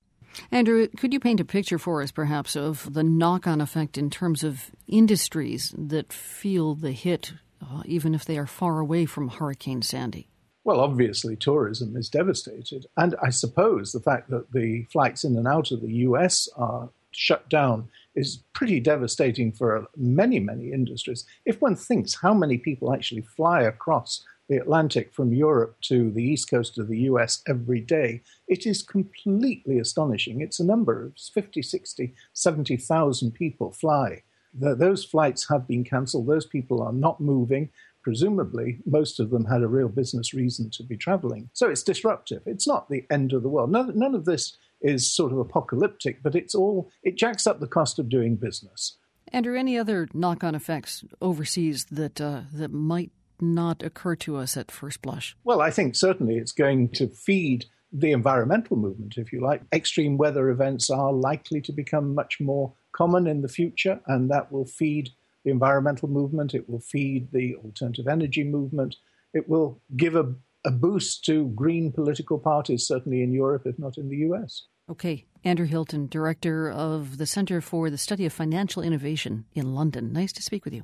Andrew, 0.52 0.88
could 0.98 1.14
you 1.14 1.20
paint 1.20 1.40
a 1.40 1.46
picture 1.46 1.80
for 1.80 2.02
us, 2.02 2.12
perhaps, 2.12 2.56
of 2.56 2.94
the 2.94 3.04
knock 3.04 3.48
on 3.48 3.62
effect 3.62 3.98
in 3.98 4.10
terms 4.10 4.44
of 4.44 4.72
industries 4.88 5.74
that 5.78 6.14
feel 6.14 6.76
the 6.76 6.92
hit 6.92 7.34
uh, 7.62 7.84
even 7.86 8.14
if 8.14 8.26
they 8.26 8.38
are 8.38 8.48
far 8.48 8.80
away 8.80 9.06
from 9.06 9.30
Hurricane 9.30 9.82
Sandy? 9.82 10.30
Well, 10.64 10.82
obviously, 10.82 11.38
tourism 11.38 11.96
is 11.96 12.10
devastated. 12.10 12.88
And 12.98 13.16
I 13.24 13.30
suppose 13.30 13.92
the 13.92 14.02
fact 14.02 14.30
that 14.32 14.52
the 14.52 14.84
flights 14.92 15.24
in 15.24 15.38
and 15.38 15.48
out 15.48 15.72
of 15.72 15.82
the 15.82 15.94
US 16.08 16.50
are 16.58 16.90
shut 17.12 17.48
down 17.50 17.88
is 18.16 18.44
pretty 18.54 18.80
devastating 18.80 19.52
for 19.52 19.88
many, 19.96 20.40
many 20.40 20.74
industries. 20.74 21.26
If 21.46 21.62
one 21.62 21.76
thinks 21.76 22.16
how 22.16 22.34
many 22.34 22.58
people 22.58 22.94
actually 22.94 23.22
fly 23.22 23.62
across 23.62 24.26
the 24.50 24.58
Atlantic 24.58 25.14
from 25.14 25.34
Europe 25.34 25.78
to 25.84 26.12
the 26.12 26.24
east 26.24 26.50
coast 26.50 26.78
of 26.78 26.88
the 26.88 27.00
US 27.00 27.42
every 27.48 27.80
day, 27.80 28.22
it 28.48 28.66
is 28.66 28.82
completely 28.82 29.80
astonishing. 29.80 30.42
It's 30.42 30.60
a 30.60 30.66
number 30.66 31.06
of 31.06 31.14
50, 31.34 31.62
60, 31.62 32.14
70,000 32.34 33.32
people 33.32 33.72
fly 33.72 34.24
the, 34.58 34.76
those 34.76 35.04
flights 35.04 35.48
have 35.50 35.68
been 35.68 35.84
cancelled. 35.84 36.28
Those 36.28 36.46
people 36.46 36.82
are 36.82 36.94
not 36.94 37.22
moving. 37.22 37.70
Presumably, 38.04 38.80
most 38.86 39.20
of 39.20 39.30
them 39.32 39.46
had 39.46 39.62
a 39.62 39.68
real 39.68 39.90
business 39.90 40.34
reason 40.34 40.70
to 40.72 40.84
be 40.84 40.96
traveling. 40.96 41.50
So 41.54 41.70
it's 41.70 41.84
disruptive. 41.84 42.42
It's 42.46 42.68
not 42.68 42.90
the 42.90 43.06
end 43.12 43.34
of 43.34 43.44
the 43.44 43.50
world. 43.50 43.72
None, 43.72 43.98
none 43.98 44.16
of 44.16 44.26
this 44.26 44.58
is 44.82 45.14
sort 45.14 45.32
of 45.32 45.40
apocalyptic, 45.40 46.24
but 46.24 46.36
it's 46.36 46.56
all, 46.56 46.90
it 47.04 47.18
jacks 47.18 47.46
up 47.46 47.60
the 47.60 47.68
cost 47.68 48.00
of 48.00 48.10
doing 48.10 48.36
business. 48.36 48.98
Andrew, 49.34 49.58
any 49.58 49.78
other 49.78 50.08
knock 50.14 50.44
on 50.44 50.56
effects 50.56 51.04
overseas 51.22 51.86
that, 51.92 52.22
uh, 52.22 52.42
that 52.54 52.72
might 52.72 53.12
not 53.42 53.84
occur 53.84 54.16
to 54.16 54.38
us 54.38 54.58
at 54.58 54.72
first 54.72 55.02
blush? 55.02 55.36
Well, 55.44 55.62
I 55.62 55.70
think 55.70 55.96
certainly 55.96 56.38
it's 56.38 56.52
going 56.52 56.90
to 56.94 57.08
feed 57.08 57.66
the 57.92 58.12
environmental 58.12 58.78
movement, 58.78 59.16
if 59.18 59.32
you 59.32 59.42
like. 59.42 59.62
Extreme 59.74 60.18
weather 60.18 60.50
events 60.50 60.90
are 60.90 61.14
likely 61.14 61.62
to 61.62 61.72
become 61.72 62.14
much 62.14 62.40
more 62.40 62.74
common 62.98 63.28
in 63.28 63.42
the 63.42 63.48
future, 63.48 64.00
and 64.08 64.30
that 64.32 64.52
will 64.52 64.66
feed 64.66 65.10
the 65.46 65.52
environmental 65.52 66.10
movement, 66.10 66.54
it 66.54 66.68
will 66.68 66.80
feed 66.80 67.32
the 67.32 67.56
alternative 67.64 68.08
energy 68.08 68.44
movement, 68.44 68.96
it 69.34 69.48
will 69.48 69.82
give 69.96 70.16
a, 70.16 70.34
a 70.66 70.72
boost 70.72 71.24
to 71.26 71.48
green 71.50 71.92
political 71.92 72.40
parties, 72.40 72.88
certainly 72.88 73.22
in 73.22 73.32
Europe, 73.32 73.64
if 73.66 73.78
not 73.78 73.98
in 73.98 74.10
the 74.10 74.18
US. 74.30 74.64
Okay. 74.90 75.26
Andrew 75.44 75.66
Hilton, 75.66 76.08
Director 76.08 76.70
of 76.70 77.18
the 77.18 77.26
Center 77.26 77.62
for 77.62 77.90
the 77.90 77.98
Study 77.98 78.26
of 78.26 78.34
Financial 78.34 78.82
Innovation 78.82 79.46
in 79.54 79.76
London. 79.76 80.12
Nice 80.12 80.34
to 80.34 80.42
speak 80.42 80.66
with 80.66 80.74
you. 80.74 80.84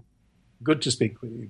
Good 0.61 0.81
to 0.83 0.91
speak 0.91 1.21
with 1.21 1.31
you. 1.31 1.49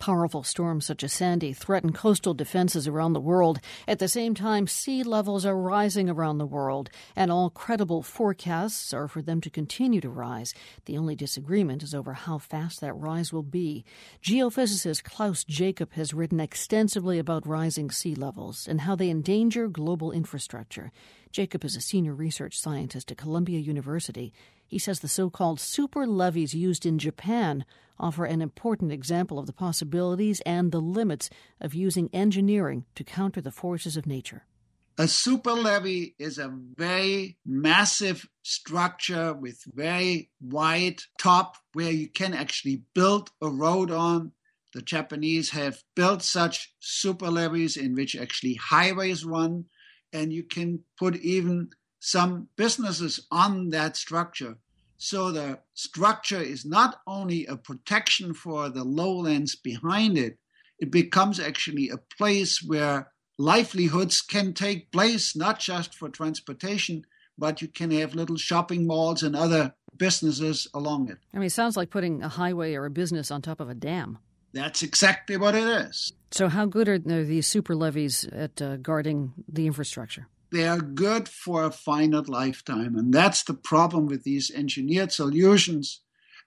Powerful 0.00 0.42
storms 0.42 0.84
such 0.84 1.02
as 1.02 1.12
Sandy 1.12 1.52
threaten 1.52 1.92
coastal 1.92 2.34
defenses 2.34 2.86
around 2.86 3.14
the 3.14 3.20
world. 3.20 3.60
At 3.88 4.00
the 4.00 4.08
same 4.08 4.34
time, 4.34 4.66
sea 4.66 5.02
levels 5.02 5.46
are 5.46 5.56
rising 5.56 6.10
around 6.10 6.38
the 6.38 6.46
world, 6.46 6.90
and 7.16 7.30
all 7.30 7.48
credible 7.48 8.02
forecasts 8.02 8.92
are 8.92 9.08
for 9.08 9.22
them 9.22 9.40
to 9.40 9.48
continue 9.48 10.02
to 10.02 10.10
rise. 10.10 10.52
The 10.84 10.98
only 10.98 11.14
disagreement 11.14 11.82
is 11.82 11.94
over 11.94 12.12
how 12.12 12.38
fast 12.38 12.80
that 12.80 12.92
rise 12.92 13.32
will 13.32 13.42
be. 13.42 13.84
Geophysicist 14.22 15.04
Klaus 15.04 15.42
Jacob 15.44 15.92
has 15.94 16.12
written 16.12 16.40
extensively 16.40 17.18
about 17.18 17.46
rising 17.46 17.90
sea 17.90 18.14
levels 18.14 18.68
and 18.68 18.82
how 18.82 18.96
they 18.96 19.08
endanger 19.08 19.68
global 19.68 20.12
infrastructure. 20.12 20.92
Jacob 21.32 21.64
is 21.64 21.76
a 21.76 21.80
senior 21.80 22.14
research 22.14 22.56
scientist 22.56 23.10
at 23.10 23.16
Columbia 23.16 23.58
University. 23.58 24.32
He 24.66 24.78
says 24.78 25.00
the 25.00 25.08
so 25.08 25.30
called 25.30 25.60
super 25.60 26.06
levees 26.06 26.54
used 26.54 26.86
in 26.86 26.98
Japan 26.98 27.64
offer 27.98 28.24
an 28.24 28.42
important 28.42 28.92
example 28.92 29.38
of 29.38 29.46
the 29.46 29.52
possibilities 29.52 30.40
and 30.44 30.72
the 30.72 30.80
limits 30.80 31.30
of 31.60 31.74
using 31.74 32.10
engineering 32.12 32.84
to 32.94 33.04
counter 33.04 33.40
the 33.40 33.52
forces 33.52 33.96
of 33.96 34.06
nature. 34.06 34.46
A 34.96 35.08
super 35.08 35.52
levee 35.52 36.14
is 36.20 36.38
a 36.38 36.48
very 36.76 37.36
massive 37.44 38.28
structure 38.42 39.34
with 39.34 39.60
very 39.74 40.30
wide 40.40 41.00
top 41.18 41.56
where 41.72 41.90
you 41.90 42.08
can 42.08 42.32
actually 42.32 42.82
build 42.94 43.30
a 43.42 43.48
road 43.48 43.90
on. 43.90 44.32
The 44.72 44.82
Japanese 44.82 45.50
have 45.50 45.82
built 45.96 46.22
such 46.22 46.74
super 46.78 47.28
levees 47.28 47.76
in 47.76 47.94
which 47.94 48.14
actually 48.14 48.54
highways 48.54 49.24
run, 49.24 49.64
and 50.12 50.32
you 50.32 50.44
can 50.44 50.84
put 50.96 51.16
even 51.16 51.70
some 52.04 52.48
businesses 52.56 53.26
on 53.30 53.70
that 53.70 53.96
structure. 53.96 54.58
So 54.98 55.32
the 55.32 55.60
structure 55.72 56.40
is 56.40 56.66
not 56.66 57.00
only 57.06 57.46
a 57.46 57.56
protection 57.56 58.34
for 58.34 58.68
the 58.68 58.84
lowlands 58.84 59.56
behind 59.56 60.18
it, 60.18 60.36
it 60.78 60.90
becomes 60.90 61.40
actually 61.40 61.88
a 61.88 61.96
place 61.96 62.62
where 62.62 63.10
livelihoods 63.38 64.20
can 64.20 64.52
take 64.52 64.92
place, 64.92 65.34
not 65.34 65.58
just 65.58 65.94
for 65.94 66.10
transportation, 66.10 67.06
but 67.38 67.62
you 67.62 67.68
can 67.68 67.90
have 67.90 68.14
little 68.14 68.36
shopping 68.36 68.86
malls 68.86 69.22
and 69.22 69.34
other 69.34 69.74
businesses 69.96 70.68
along 70.74 71.08
it. 71.08 71.16
I 71.32 71.38
mean, 71.38 71.46
it 71.46 71.52
sounds 71.52 71.74
like 71.74 71.88
putting 71.88 72.22
a 72.22 72.28
highway 72.28 72.74
or 72.74 72.84
a 72.84 72.90
business 72.90 73.30
on 73.30 73.40
top 73.40 73.60
of 73.60 73.70
a 73.70 73.74
dam. 73.74 74.18
That's 74.52 74.82
exactly 74.82 75.38
what 75.38 75.54
it 75.54 75.66
is. 75.66 76.12
So, 76.30 76.48
how 76.48 76.66
good 76.66 76.86
are 76.88 76.98
these 76.98 77.46
super 77.46 77.74
levees 77.74 78.24
at 78.30 78.60
uh, 78.60 78.76
guarding 78.76 79.32
the 79.48 79.66
infrastructure? 79.66 80.28
They 80.54 80.68
are 80.68 80.78
good 80.78 81.28
for 81.28 81.64
a 81.64 81.72
finite 81.72 82.28
lifetime. 82.28 82.94
And 82.96 83.12
that's 83.12 83.42
the 83.42 83.54
problem 83.54 84.06
with 84.06 84.22
these 84.22 84.52
engineered 84.52 85.10
solutions. 85.10 86.02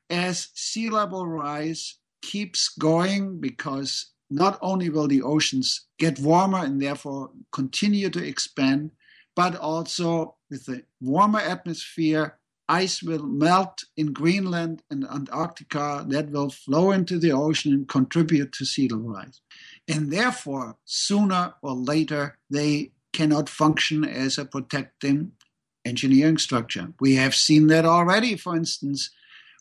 As 0.10 0.48
sea 0.54 0.90
level 0.90 1.28
rise 1.28 1.96
keeps 2.22 2.70
going, 2.70 3.42
because 3.42 4.14
not 4.30 4.58
only 4.62 4.90
will 4.90 5.10
the 5.10 5.22
oceans 5.22 5.88
get 6.00 6.20
warmer 6.20 6.60
and 6.60 6.82
therefore 6.82 7.32
continue 7.52 8.10
to 8.12 8.26
expand, 8.26 8.92
but 9.36 9.58
also 9.58 10.36
with 10.50 10.68
the 10.68 10.84
warmer 11.02 11.40
atmosphere, 11.40 12.40
ice 12.70 13.04
will 13.04 13.26
melt 13.26 13.84
in 13.98 14.14
Greenland 14.14 14.84
and 14.90 15.06
Antarctica 15.10 16.06
that 16.08 16.32
will 16.32 16.50
flow 16.50 16.92
into 16.92 17.20
the 17.20 17.34
ocean 17.34 17.74
and 17.74 17.90
contribute 17.90 18.54
to 18.54 18.64
sea 18.64 18.88
level 18.88 19.10
rise. 19.10 19.42
And 19.90 20.14
therefore, 20.14 20.78
sooner 20.86 21.56
or 21.62 21.74
later, 21.74 22.38
they 22.50 22.92
cannot 23.14 23.50
function 23.50 24.04
as 24.04 24.38
a 24.38 24.46
protecting 24.46 25.32
engineering 25.86 26.38
structure. 26.38 26.94
We 27.00 27.16
have 27.16 27.34
seen 27.34 27.68
that 27.68 27.86
already, 27.86 28.36
for 28.36 28.56
instance, 28.56 29.10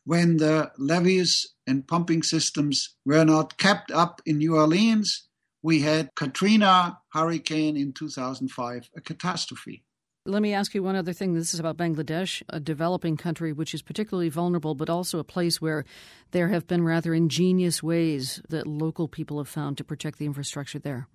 when 0.04 0.36
the 0.36 0.70
levees 0.78 1.54
and 1.66 1.86
pumping 1.86 2.22
systems 2.22 2.94
were 3.04 3.24
not 3.24 3.58
kept 3.58 3.90
up 3.90 4.20
in 4.24 4.38
New 4.38 4.56
Orleans, 4.56 5.28
we 5.62 5.80
had 5.80 6.14
Katrina 6.14 7.00
hurricane 7.12 7.76
in 7.76 7.92
2005, 7.92 8.90
a 8.96 9.00
catastrophe. 9.00 9.82
Let 10.24 10.42
me 10.42 10.52
ask 10.52 10.74
you 10.74 10.82
one 10.82 10.96
other 10.96 11.12
thing. 11.12 11.34
This 11.34 11.54
is 11.54 11.60
about 11.60 11.76
Bangladesh, 11.76 12.42
a 12.48 12.58
developing 12.58 13.16
country 13.16 13.52
which 13.52 13.74
is 13.74 13.82
particularly 13.82 14.28
vulnerable, 14.28 14.74
but 14.74 14.90
also 14.90 15.20
a 15.20 15.24
place 15.24 15.60
where 15.60 15.84
there 16.32 16.48
have 16.48 16.66
been 16.66 16.82
rather 16.82 17.14
ingenious 17.14 17.80
ways 17.80 18.42
that 18.48 18.66
local 18.66 19.06
people 19.06 19.38
have 19.38 19.48
found 19.48 19.78
to 19.78 19.84
protect 19.84 20.18
the 20.18 20.26
infrastructure 20.26 20.80
there. 20.80 21.08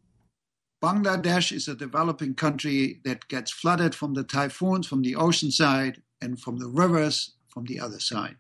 Bangladesh 0.82 1.52
is 1.52 1.68
a 1.68 1.76
developing 1.76 2.34
country 2.34 3.02
that 3.06 3.28
gets 3.28 3.52
flooded 3.52 3.94
from 3.94 4.16
the 4.16 4.24
typhoons 4.24 4.88
from 4.88 5.04
the 5.04 5.16
ocean 5.16 5.52
side 5.52 6.02
and 6.22 6.40
from 6.40 6.58
the 6.58 6.68
rivers 6.68 7.34
from 7.50 7.66
the 7.66 7.80
other 7.80 8.00
side. 8.00 8.36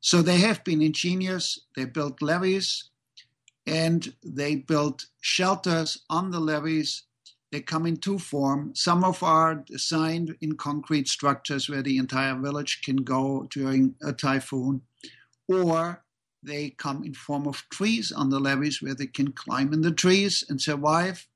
So 0.00 0.22
they 0.22 0.38
have 0.38 0.64
been 0.64 0.82
ingenious. 0.82 1.60
They 1.76 1.84
built 1.84 2.20
levees 2.20 2.90
and 3.64 4.12
they 4.24 4.56
built 4.56 5.06
shelters 5.20 6.02
on 6.10 6.32
the 6.32 6.40
levees. 6.40 7.04
They 7.52 7.60
come 7.60 7.86
in 7.86 7.98
two 7.98 8.18
forms. 8.18 8.82
Some 8.82 9.04
of 9.04 9.22
are 9.22 9.54
designed 9.54 10.36
in 10.40 10.56
concrete 10.56 11.06
structures 11.06 11.68
where 11.68 11.82
the 11.82 11.98
entire 11.98 12.34
village 12.34 12.82
can 12.84 12.96
go 12.96 13.46
during 13.50 13.94
a 14.02 14.12
typhoon, 14.12 14.82
or 15.48 16.04
they 16.42 16.70
come 16.70 17.04
in 17.04 17.14
form 17.14 17.46
of 17.46 17.64
trees 17.70 18.10
on 18.10 18.30
the 18.30 18.40
levees 18.40 18.82
where 18.82 18.94
they 18.94 19.06
can 19.06 19.32
climb 19.32 19.72
in 19.72 19.82
the 19.82 19.92
trees 19.92 20.44
and 20.48 20.60
survive 20.60 21.26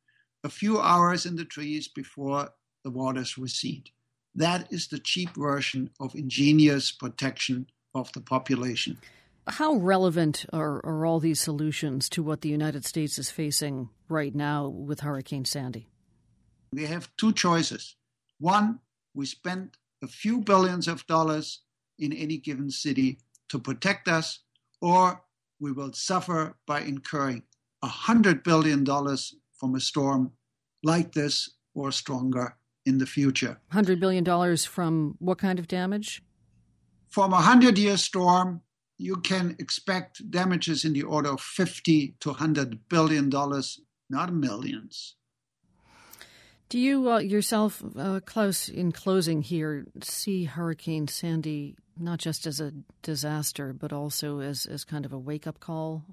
a 0.44 0.48
few 0.48 0.80
hours 0.80 1.26
in 1.26 1.36
the 1.36 1.44
trees 1.44 1.88
before 1.88 2.50
the 2.84 2.90
waters 2.90 3.36
recede. 3.36 3.90
That 4.34 4.72
is 4.72 4.88
the 4.88 4.98
cheap 4.98 5.30
version 5.36 5.90
of 5.98 6.14
ingenious 6.14 6.92
protection 6.92 7.66
of 7.94 8.12
the 8.12 8.20
population. 8.20 8.98
How 9.46 9.74
relevant 9.74 10.46
are, 10.52 10.84
are 10.84 11.04
all 11.04 11.18
these 11.18 11.40
solutions 11.40 12.08
to 12.10 12.22
what 12.22 12.42
the 12.42 12.48
United 12.48 12.84
States 12.84 13.18
is 13.18 13.30
facing 13.30 13.88
right 14.08 14.34
now 14.34 14.68
with 14.68 15.00
Hurricane 15.00 15.44
Sandy? 15.44 15.88
We 16.72 16.86
have 16.86 17.10
two 17.16 17.32
choices. 17.32 17.96
One, 18.38 18.78
we 19.14 19.26
spend 19.26 19.76
a 20.02 20.06
few 20.06 20.40
billions 20.40 20.86
of 20.86 21.06
dollars 21.06 21.62
in 21.98 22.12
any 22.12 22.38
given 22.38 22.70
city 22.70 23.18
to 23.48 23.58
protect 23.58 24.08
us, 24.08 24.40
or 24.80 25.22
we 25.58 25.72
will 25.72 25.92
suffer 25.92 26.56
by 26.66 26.80
incurring 26.82 27.42
a 27.82 27.88
hundred 27.88 28.42
billion 28.42 28.84
dollars 28.84 29.34
from 29.60 29.74
a 29.74 29.80
storm 29.80 30.32
like 30.82 31.12
this 31.12 31.50
or 31.74 31.92
stronger 31.92 32.56
in 32.86 32.98
the 32.98 33.06
future. 33.06 33.60
$100 33.72 34.00
billion 34.00 34.56
from 34.56 35.14
what 35.18 35.38
kind 35.38 35.58
of 35.58 35.68
damage? 35.68 36.22
From 37.10 37.32
a 37.32 37.36
100 37.36 37.76
year 37.78 37.98
storm, 37.98 38.62
you 38.98 39.16
can 39.16 39.56
expect 39.58 40.28
damages 40.30 40.84
in 40.84 40.94
the 40.94 41.02
order 41.02 41.30
of 41.30 41.40
50 41.40 42.16
to 42.20 42.28
100 42.30 42.88
billion 42.88 43.28
dollars, 43.28 43.80
not 44.08 44.32
millions. 44.32 45.16
Do 46.68 46.78
you 46.78 47.10
uh, 47.10 47.18
yourself, 47.18 47.82
uh, 47.98 48.20
Klaus, 48.24 48.68
in 48.68 48.92
closing 48.92 49.42
here, 49.42 49.86
see 50.02 50.44
Hurricane 50.44 51.08
Sandy 51.08 51.76
not 51.98 52.18
just 52.18 52.46
as 52.46 52.60
a 52.60 52.72
disaster, 53.02 53.72
but 53.72 53.92
also 53.92 54.38
as, 54.40 54.66
as 54.66 54.84
kind 54.84 55.04
of 55.04 55.12
a 55.12 55.18
wake 55.18 55.46
up 55.46 55.60
call 55.60 56.04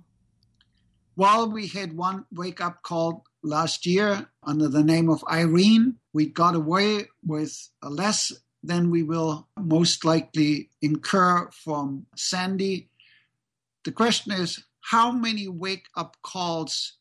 while 1.17 1.49
we 1.49 1.65
had 1.65 1.97
one 1.97 2.25
wake 2.31 2.61
up 2.61 2.83
call 2.83 3.23
last 3.41 3.87
year 3.87 4.27
under 4.43 4.67
the 4.67 4.83
name 4.83 5.09
of 5.09 5.23
Irene, 5.27 5.95
we 6.13 6.27
got 6.27 6.53
away 6.53 7.05
with 7.25 7.69
less 7.81 8.31
than 8.61 8.91
we 8.91 9.01
will 9.01 9.47
most 9.57 10.05
likely 10.05 10.69
incur 10.79 11.49
from 11.49 12.05
Sandy. 12.15 12.91
The 13.83 13.91
question 13.91 14.31
is 14.31 14.63
how 14.91 15.11
many 15.11 15.47
wake 15.47 15.87
up 15.95 16.17
calls 16.21 16.97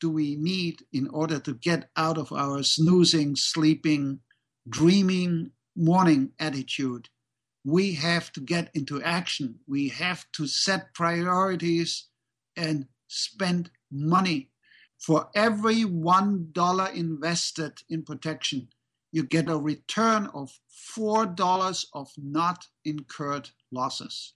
do 0.00 0.08
we 0.08 0.36
need 0.36 0.82
in 0.90 1.08
order 1.08 1.38
to 1.40 1.52
get 1.52 1.90
out 1.98 2.16
of 2.16 2.32
our 2.32 2.62
snoozing, 2.62 3.36
sleeping, 3.36 4.20
dreaming, 4.70 5.50
morning 5.76 6.30
attitude? 6.38 7.10
We 7.62 7.92
have 7.96 8.32
to 8.32 8.40
get 8.40 8.70
into 8.72 9.02
action. 9.02 9.56
We 9.68 9.90
have 9.90 10.24
to 10.36 10.46
set 10.46 10.94
priorities 10.94 12.06
and 12.56 12.86
spend 13.10 13.70
money. 13.90 14.50
For 14.98 15.28
every 15.34 15.82
$1 15.84 16.94
invested 16.94 17.82
in 17.88 18.02
protection, 18.02 18.68
you 19.12 19.24
get 19.24 19.48
a 19.48 19.56
return 19.56 20.28
of 20.34 20.58
$4 20.96 21.86
of 21.92 22.10
not 22.16 22.66
incurred 22.84 23.50
losses. 23.72 24.34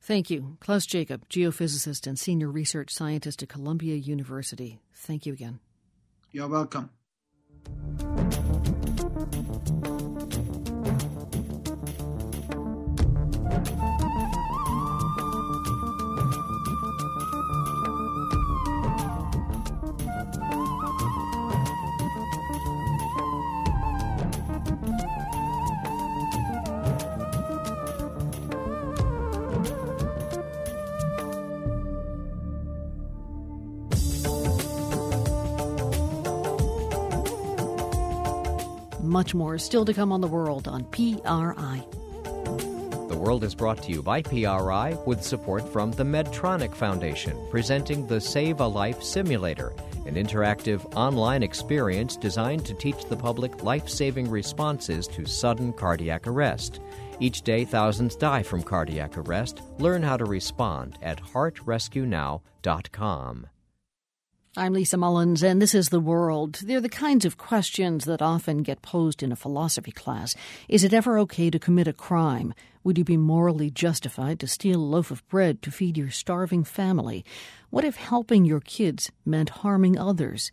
Thank 0.00 0.28
you. 0.28 0.58
Klaus 0.60 0.84
Jacob, 0.84 1.28
geophysicist 1.30 2.06
and 2.06 2.18
senior 2.18 2.50
research 2.50 2.92
scientist 2.92 3.42
at 3.42 3.48
Columbia 3.48 3.96
University. 3.96 4.80
Thank 4.92 5.24
you 5.24 5.32
again. 5.32 5.60
You're 6.30 6.48
welcome. 6.48 6.90
Much 39.14 39.32
more 39.32 39.56
still 39.58 39.84
to 39.84 39.94
come 39.94 40.10
on 40.10 40.20
the 40.20 40.26
world 40.26 40.66
on 40.66 40.82
PRI. 40.86 41.86
The 43.08 43.16
World 43.16 43.44
is 43.44 43.54
brought 43.54 43.80
to 43.84 43.92
you 43.92 44.02
by 44.02 44.22
PRI 44.22 44.98
with 45.06 45.22
support 45.22 45.72
from 45.72 45.92
the 45.92 46.02
Medtronic 46.02 46.74
Foundation, 46.74 47.38
presenting 47.48 48.08
the 48.08 48.20
Save 48.20 48.58
a 48.58 48.66
Life 48.66 49.04
Simulator, 49.04 49.72
an 50.04 50.16
interactive 50.16 50.84
online 50.96 51.44
experience 51.44 52.16
designed 52.16 52.66
to 52.66 52.74
teach 52.74 53.04
the 53.04 53.16
public 53.16 53.62
life 53.62 53.88
saving 53.88 54.28
responses 54.28 55.06
to 55.06 55.26
sudden 55.26 55.72
cardiac 55.72 56.26
arrest. 56.26 56.80
Each 57.20 57.40
day, 57.40 57.64
thousands 57.64 58.16
die 58.16 58.42
from 58.42 58.64
cardiac 58.64 59.16
arrest. 59.16 59.62
Learn 59.78 60.02
how 60.02 60.16
to 60.16 60.24
respond 60.24 60.98
at 61.02 61.22
heartrescuenow.com. 61.22 63.46
I'm 64.56 64.72
Lisa 64.72 64.96
Mullins, 64.96 65.42
and 65.42 65.60
this 65.60 65.74
is 65.74 65.88
The 65.88 65.98
World. 65.98 66.60
They're 66.62 66.80
the 66.80 66.88
kinds 66.88 67.24
of 67.24 67.36
questions 67.36 68.04
that 68.04 68.22
often 68.22 68.58
get 68.58 68.82
posed 68.82 69.20
in 69.20 69.32
a 69.32 69.36
philosophy 69.36 69.90
class. 69.90 70.36
Is 70.68 70.84
it 70.84 70.94
ever 70.94 71.18
okay 71.20 71.50
to 71.50 71.58
commit 71.58 71.88
a 71.88 71.92
crime? 71.92 72.54
Would 72.84 72.96
you 72.96 73.02
be 73.02 73.16
morally 73.16 73.68
justified 73.68 74.38
to 74.38 74.46
steal 74.46 74.78
a 74.78 74.86
loaf 74.86 75.10
of 75.10 75.26
bread 75.26 75.60
to 75.62 75.72
feed 75.72 75.98
your 75.98 76.10
starving 76.10 76.62
family? 76.62 77.24
What 77.70 77.84
if 77.84 77.96
helping 77.96 78.44
your 78.44 78.60
kids 78.60 79.10
meant 79.26 79.48
harming 79.64 79.98
others? 79.98 80.52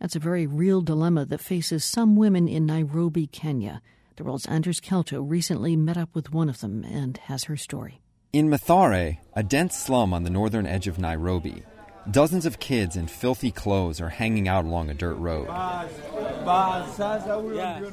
That's 0.00 0.16
a 0.16 0.20
very 0.20 0.48
real 0.48 0.80
dilemma 0.80 1.24
that 1.26 1.40
faces 1.40 1.84
some 1.84 2.16
women 2.16 2.48
in 2.48 2.66
Nairobi, 2.66 3.28
Kenya. 3.28 3.80
The 4.16 4.24
world's 4.24 4.46
Anders 4.46 4.80
Kelto 4.80 5.22
recently 5.24 5.76
met 5.76 5.96
up 5.96 6.12
with 6.16 6.32
one 6.32 6.48
of 6.48 6.58
them 6.58 6.82
and 6.82 7.16
has 7.18 7.44
her 7.44 7.56
story. 7.56 8.00
In 8.32 8.48
Mathare, 8.48 9.18
a 9.34 9.42
dense 9.44 9.78
slum 9.78 10.12
on 10.12 10.24
the 10.24 10.30
northern 10.30 10.66
edge 10.66 10.88
of 10.88 10.98
Nairobi, 10.98 11.62
Dozens 12.10 12.46
of 12.46 12.60
kids 12.60 12.96
in 12.96 13.08
filthy 13.08 13.50
clothes 13.50 14.00
are 14.00 14.08
hanging 14.08 14.46
out 14.46 14.64
along 14.64 14.90
a 14.90 14.94
dirt 14.94 15.16
road. 15.16 15.48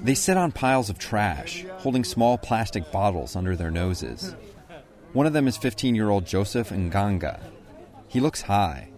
They 0.04 0.14
sit 0.14 0.38
on 0.38 0.52
piles 0.52 0.90
of 0.90 1.00
trash, 1.00 1.66
holding 1.78 2.04
small 2.04 2.38
plastic 2.38 2.92
bottles 2.92 3.36
under 3.36 3.56
their 3.56 3.72
noses. 3.72 4.36
One 5.14 5.26
of 5.26 5.34
them 5.34 5.48
is 5.48 5.58
15 5.58 5.96
year 5.96 6.10
old 6.10 6.26
Joseph 6.26 6.70
Nganga. 6.70 7.40
He 8.08 8.20
looks 8.20 8.42
high. 8.42 8.90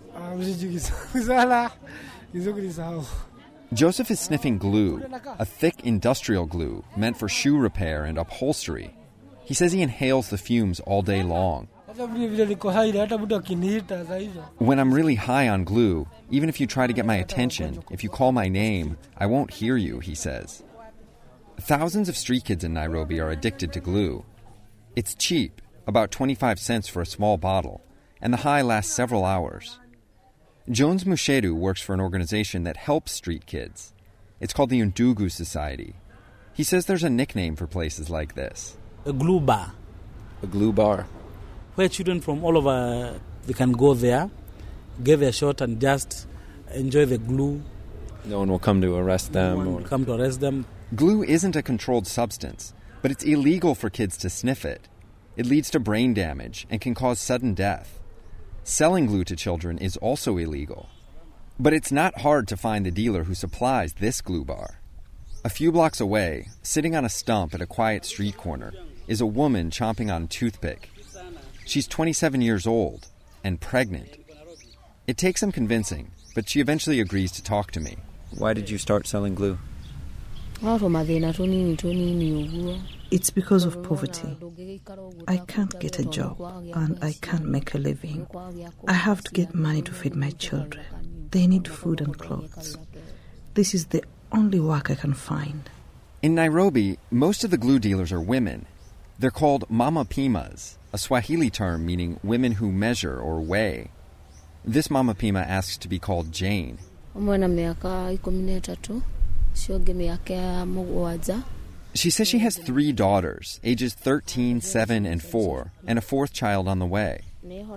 Joseph 3.73 4.11
is 4.11 4.19
sniffing 4.19 4.57
glue, 4.57 5.03
a 5.39 5.45
thick 5.45 5.75
industrial 5.83 6.45
glue 6.45 6.83
meant 6.95 7.17
for 7.17 7.27
shoe 7.29 7.57
repair 7.57 8.03
and 8.03 8.17
upholstery. 8.17 8.95
He 9.43 9.53
says 9.53 9.71
he 9.71 9.81
inhales 9.81 10.29
the 10.29 10.37
fumes 10.37 10.79
all 10.81 11.01
day 11.01 11.23
long. 11.23 11.67
When 14.57 14.79
I'm 14.79 14.93
really 14.93 15.15
high 15.15 15.47
on 15.47 15.63
glue, 15.63 16.07
even 16.29 16.49
if 16.49 16.59
you 16.59 16.67
try 16.67 16.87
to 16.87 16.93
get 16.93 17.05
my 17.05 17.15
attention, 17.15 17.83
if 17.89 18.03
you 18.03 18.09
call 18.09 18.33
my 18.33 18.49
name, 18.49 18.97
I 19.17 19.27
won't 19.27 19.51
hear 19.51 19.77
you, 19.77 19.99
he 19.99 20.13
says. 20.13 20.63
Thousands 21.61 22.09
of 22.09 22.17
street 22.17 22.43
kids 22.43 22.65
in 22.65 22.73
Nairobi 22.73 23.21
are 23.21 23.29
addicted 23.29 23.71
to 23.73 23.79
glue. 23.79 24.25
It's 24.97 25.15
cheap, 25.15 25.61
about 25.87 26.11
25 26.11 26.59
cents 26.59 26.89
for 26.89 27.01
a 27.01 27.05
small 27.05 27.37
bottle, 27.37 27.81
and 28.21 28.33
the 28.33 28.43
high 28.43 28.61
lasts 28.61 28.93
several 28.93 29.23
hours. 29.23 29.79
Jones 30.69 31.05
Mushedu 31.05 31.53
works 31.53 31.81
for 31.81 31.93
an 31.93 32.01
organization 32.01 32.63
that 32.63 32.75
helps 32.75 33.13
street 33.13 33.45
kids. 33.45 33.93
It's 34.41 34.51
called 34.51 34.69
the 34.69 34.81
Undugu 34.81 35.31
Society. 35.31 35.95
He 36.53 36.63
says 36.63 36.85
there's 36.87 37.03
a 37.05 37.09
nickname 37.09 37.55
for 37.55 37.67
places 37.67 38.09
like 38.09 38.35
this. 38.35 38.75
A 39.05 39.13
glue 39.13 39.39
bar. 39.39 39.73
A 40.43 40.47
glue 40.47 40.73
bar 40.73 41.05
where 41.75 41.89
children 41.89 42.21
from 42.21 42.43
all 42.43 42.57
over 42.57 43.19
they 43.45 43.53
can 43.53 43.73
go 43.73 43.93
there, 43.93 44.29
give 45.03 45.21
a 45.21 45.31
shot, 45.31 45.61
and 45.61 45.79
just 45.79 46.27
enjoy 46.73 47.05
the 47.05 47.17
glue. 47.17 47.61
No 48.25 48.39
one 48.39 48.49
will 48.49 48.59
come 48.59 48.81
to 48.81 48.95
arrest 48.95 49.33
them. 49.33 49.63
No 49.63 49.79
or 49.79 49.81
come 49.81 50.05
to 50.05 50.13
arrest 50.13 50.39
them. 50.39 50.65
Glue 50.95 51.23
isn't 51.23 51.55
a 51.55 51.61
controlled 51.61 52.07
substance, 52.07 52.73
but 53.01 53.11
it's 53.11 53.23
illegal 53.23 53.75
for 53.75 53.89
kids 53.89 54.17
to 54.17 54.29
sniff 54.29 54.65
it. 54.65 54.87
It 55.35 55.45
leads 55.45 55.69
to 55.71 55.79
brain 55.79 56.13
damage 56.13 56.65
and 56.69 56.81
can 56.81 56.95
cause 56.95 57.19
sudden 57.19 57.53
death. 57.53 57.99
Selling 58.63 59.05
glue 59.05 59.23
to 59.25 59.35
children 59.35 59.77
is 59.77 59.97
also 59.97 60.37
illegal. 60.37 60.89
But 61.59 61.73
it's 61.73 61.91
not 61.91 62.21
hard 62.21 62.47
to 62.47 62.57
find 62.57 62.85
the 62.85 62.91
dealer 62.91 63.25
who 63.25 63.35
supplies 63.35 63.93
this 63.93 64.21
glue 64.21 64.43
bar. 64.43 64.79
A 65.43 65.49
few 65.49 65.71
blocks 65.71 65.99
away, 65.99 66.47
sitting 66.63 66.95
on 66.95 67.05
a 67.05 67.09
stump 67.09 67.53
at 67.53 67.61
a 67.61 67.67
quiet 67.67 68.05
street 68.05 68.37
corner, 68.37 68.73
is 69.07 69.21
a 69.21 69.25
woman 69.27 69.69
chomping 69.69 70.11
on 70.11 70.23
a 70.23 70.27
toothpick 70.27 70.89
She's 71.65 71.87
27 71.87 72.41
years 72.41 72.67
old 72.67 73.07
and 73.43 73.59
pregnant. 73.59 74.17
It 75.07 75.17
takes 75.17 75.41
some 75.41 75.51
convincing, 75.51 76.11
but 76.33 76.47
she 76.47 76.59
eventually 76.59 76.99
agrees 76.99 77.31
to 77.33 77.43
talk 77.43 77.71
to 77.71 77.79
me. 77.79 77.97
Why 78.37 78.53
did 78.53 78.69
you 78.69 78.77
start 78.77 79.07
selling 79.07 79.35
glue? 79.35 79.57
It's 83.11 83.29
because 83.29 83.65
of 83.65 83.83
poverty. 83.83 84.37
I 85.27 85.37
can't 85.37 85.79
get 85.79 85.99
a 85.99 86.05
job 86.05 86.39
and 86.73 86.97
I 87.01 87.13
can't 87.21 87.45
make 87.45 87.73
a 87.73 87.77
living. 87.77 88.27
I 88.87 88.93
have 88.93 89.21
to 89.23 89.31
get 89.31 89.53
money 89.53 89.81
to 89.81 89.91
feed 89.91 90.15
my 90.15 90.31
children. 90.31 90.85
They 91.31 91.47
need 91.47 91.67
food 91.67 91.99
and 91.99 92.17
clothes. 92.17 92.77
This 93.53 93.73
is 93.73 93.87
the 93.87 94.03
only 94.31 94.59
work 94.59 94.89
I 94.89 94.95
can 94.95 95.13
find. 95.13 95.69
In 96.21 96.35
Nairobi, 96.35 96.97
most 97.11 97.43
of 97.43 97.51
the 97.51 97.57
glue 97.57 97.79
dealers 97.79 98.11
are 98.11 98.21
women. 98.21 98.65
They're 99.19 99.31
called 99.31 99.69
mama 99.69 100.05
pimas, 100.05 100.77
a 100.95 100.97
Swahili 100.97 101.49
term 101.49 101.85
meaning 101.85 102.17
women 102.23 102.53
who 102.53 102.71
measure 102.71 103.19
or 103.19 103.41
weigh. 103.41 103.91
This 104.63 104.89
Mama 104.89 105.13
Pima 105.13 105.41
asks 105.41 105.75
to 105.79 105.89
be 105.89 105.99
called 105.99 106.31
Jane. 106.31 106.77
She 111.93 112.09
says 112.09 112.29
she 112.29 112.39
has 112.39 112.57
three 112.57 112.93
daughters, 112.93 113.59
ages 113.61 113.93
13, 113.93 114.61
7, 114.61 115.05
and 115.05 115.21
4, 115.21 115.73
and 115.85 115.99
a 115.99 116.01
fourth 116.01 116.31
child 116.31 116.65
on 116.69 116.79
the 116.79 116.85
way. 116.85 117.23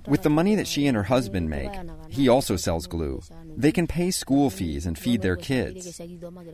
With 0.07 0.23
the 0.23 0.31
money 0.31 0.55
that 0.55 0.67
she 0.67 0.87
and 0.87 0.97
her 0.97 1.05
husband 1.05 1.51
make, 1.51 1.71
he 2.09 2.29
also 2.29 2.57
sells 2.57 2.87
glue. 2.87 3.21
They 3.57 3.73
can 3.73 3.87
pay 3.87 4.11
school 4.11 4.51
fees 4.51 4.87
and 4.87 4.99
feed 4.99 5.23
their 5.23 5.37
kids. 5.37 6.01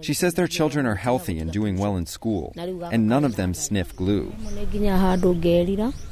She 0.01 0.15
says 0.15 0.35
their 0.35 0.49
children 0.49 0.87
are 0.87 0.97
healthy 0.97 1.39
and 1.39 1.53
doing 1.53 1.77
well 1.77 1.97
in 1.97 2.07
school, 2.07 2.53
and 2.57 3.09
none 3.09 3.25
of 3.25 3.37
them 3.37 3.55
sniff 3.55 3.95
glue. 3.95 4.33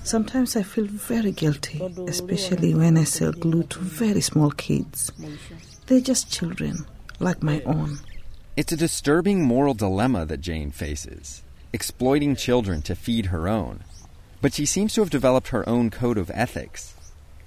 Sometimes 0.04 0.56
I 0.56 0.62
feel 0.62 0.86
very 0.86 1.32
guilty, 1.32 1.80
especially 2.06 2.74
when 2.74 2.96
I 2.96 3.04
sell 3.04 3.32
glue 3.32 3.64
to 3.64 3.78
very 3.78 4.20
small 4.20 4.50
kids. 4.50 5.10
They're 5.86 6.00
just 6.00 6.30
children, 6.30 6.86
like 7.18 7.42
my 7.42 7.62
own. 7.62 7.98
It's 8.56 8.72
a 8.72 8.76
disturbing 8.76 9.42
moral 9.42 9.74
dilemma 9.74 10.26
that 10.26 10.40
Jane 10.40 10.70
faces 10.70 11.42
exploiting 11.72 12.36
children 12.36 12.82
to 12.82 12.94
feed 12.94 13.26
her 13.26 13.48
own. 13.48 13.84
But 14.40 14.52
she 14.52 14.66
seems 14.66 14.94
to 14.94 15.00
have 15.00 15.10
developed 15.10 15.48
her 15.48 15.66
own 15.68 15.90
code 15.90 16.18
of 16.18 16.30
ethics. 16.34 16.91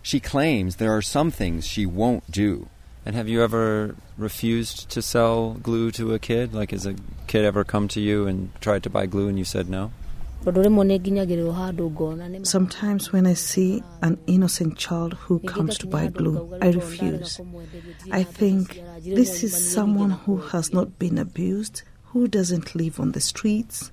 She 0.05 0.19
claims 0.19 0.75
there 0.75 0.95
are 0.95 1.01
some 1.01 1.31
things 1.31 1.65
she 1.65 1.87
won't 1.87 2.29
do. 2.29 2.69
And 3.07 3.15
have 3.15 3.27
you 3.27 3.41
ever 3.41 3.95
refused 4.19 4.87
to 4.91 5.01
sell 5.01 5.55
glue 5.55 5.89
to 5.93 6.13
a 6.13 6.19
kid? 6.19 6.53
Like, 6.53 6.69
has 6.69 6.85
a 6.85 6.93
kid 7.25 7.43
ever 7.43 7.63
come 7.63 7.87
to 7.87 7.99
you 7.99 8.27
and 8.27 8.53
tried 8.61 8.83
to 8.83 8.89
buy 8.91 9.07
glue 9.07 9.27
and 9.27 9.39
you 9.39 9.45
said 9.45 9.67
no? 9.67 9.91
Sometimes 12.43 13.11
when 13.11 13.25
I 13.25 13.33
see 13.33 13.81
an 14.03 14.19
innocent 14.27 14.77
child 14.77 15.15
who 15.15 15.39
comes 15.39 15.79
to 15.79 15.87
buy 15.87 16.05
glue, 16.09 16.55
I 16.61 16.69
refuse. 16.69 17.41
I 18.11 18.21
think 18.21 18.79
this 19.01 19.43
is 19.43 19.73
someone 19.73 20.11
who 20.11 20.37
has 20.37 20.71
not 20.71 20.99
been 20.99 21.17
abused, 21.17 21.81
who 22.13 22.27
doesn't 22.27 22.75
live 22.75 22.99
on 22.99 23.13
the 23.13 23.21
streets. 23.21 23.91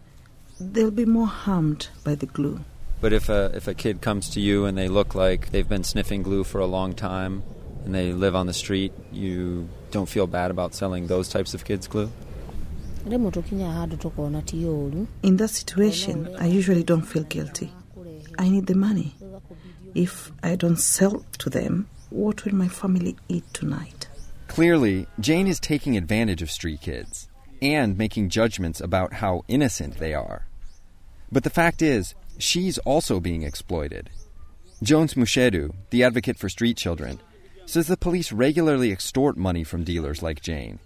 They'll 0.61 0.91
be 0.91 1.07
more 1.07 1.27
harmed 1.27 1.89
by 2.05 2.17
the 2.17 2.27
glue. 2.27 2.61
But 3.03 3.13
if 3.13 3.29
a 3.29 3.51
if 3.53 3.67
a 3.67 3.75
kid 3.75 4.01
comes 4.01 4.31
to 4.31 4.41
you 4.41 4.65
and 4.65 4.79
they 4.79 4.87
look 4.87 5.17
like 5.17 5.51
they've 5.51 5.69
been 5.69 5.83
sniffing 5.83 6.23
glue 6.23 6.45
for 6.45 6.61
a 6.61 6.67
long 6.67 6.95
time 6.95 7.43
and 7.85 7.93
they 7.93 8.13
live 8.13 8.37
on 8.37 8.47
the 8.47 8.55
street, 8.55 8.93
you 9.11 9.69
don't 9.91 10.09
feel 10.09 10.29
bad 10.29 10.53
about 10.53 10.73
selling 10.73 11.09
those 11.09 11.29
types 11.29 11.53
of 11.53 11.65
kids 11.65 11.89
glue? 11.89 12.13
In 13.05 13.21
that 15.37 15.51
situation, 15.51 16.37
I 16.39 16.47
usually 16.47 16.85
don't 16.85 17.03
feel 17.03 17.25
guilty. 17.25 17.73
I 18.39 18.49
need 18.49 18.67
the 18.67 18.77
money. 18.77 19.17
If 19.97 20.31
I 20.45 20.55
don't 20.55 20.79
sell 20.79 21.27
to 21.39 21.51
them, 21.51 21.89
what 22.11 22.45
will 22.45 22.55
my 22.55 22.69
family 22.69 23.17
eat 23.29 23.53
tonight? 23.53 24.07
Clearly, 24.47 25.09
Jane 25.19 25.49
is 25.49 25.59
taking 25.59 25.97
advantage 25.97 26.41
of 26.41 26.53
street 26.53 26.83
kids 26.83 27.29
and 27.61 27.99
making 27.99 28.29
judgments 28.29 28.81
about 28.81 29.15
how 29.15 29.45
innocent 29.49 29.99
they 29.99 30.15
are. 30.15 30.47
But 31.33 31.43
the 31.43 31.51
fact 31.51 31.83
is, 31.83 32.15
she's 32.39 32.79
also 32.79 33.21
being 33.21 33.43
exploited. 33.43 34.11
Jones 34.83 35.15
Mushedu, 35.15 35.75
the 35.91 36.03
advocate 36.03 36.39
for 36.39 36.49
street 36.49 36.77
children, 36.77 37.21
says 37.67 37.87
the 37.87 37.97
police 37.97 38.33
regularly 38.33 38.91
extort 38.91 39.37
money 39.37 39.63
from 39.63 39.85
dealers 39.85 40.23
like 40.23 40.43
Jane. 40.43 40.81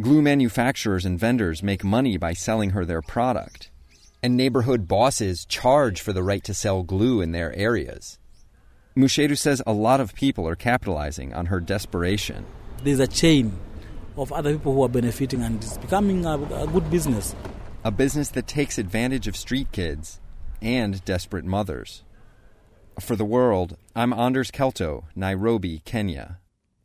Glue 0.00 0.22
manufacturers 0.22 1.04
and 1.04 1.18
vendors 1.18 1.62
make 1.62 1.84
money 1.84 2.16
by 2.16 2.32
selling 2.32 2.70
her 2.70 2.84
their 2.84 3.02
product. 3.02 3.70
And 4.22 4.36
neighborhood 4.36 4.88
bosses 4.88 5.44
charge 5.44 6.00
for 6.00 6.12
the 6.12 6.22
right 6.22 6.42
to 6.44 6.54
sell 6.54 6.82
glue 6.82 7.20
in 7.20 7.32
their 7.32 7.54
areas. 7.54 8.18
Mushedu 8.96 9.36
says 9.36 9.62
a 9.66 9.72
lot 9.72 10.00
of 10.00 10.14
people 10.14 10.48
are 10.48 10.56
capitalizing 10.56 11.32
on 11.32 11.46
her 11.46 11.60
desperation. 11.60 12.44
There's 12.82 13.00
a 13.00 13.06
chain 13.06 13.56
of 14.16 14.32
other 14.32 14.54
people 14.54 14.74
who 14.74 14.82
are 14.82 14.88
benefiting, 14.88 15.42
and 15.42 15.62
it's 15.62 15.78
becoming 15.78 16.26
a, 16.26 16.34
a 16.34 16.66
good 16.66 16.90
business. 16.90 17.34
A 17.84 17.90
business 17.90 18.30
that 18.30 18.46
takes 18.46 18.78
advantage 18.78 19.28
of 19.28 19.36
street 19.36 19.70
kids 19.72 20.20
and 20.62 21.04
desperate 21.04 21.44
mothers. 21.44 22.04
For 23.00 23.16
the 23.16 23.24
world, 23.24 23.76
I'm 23.94 24.12
Anders 24.12 24.50
Kelto, 24.50 25.04
Nairobi, 25.14 25.82
Kenya. 25.84 26.38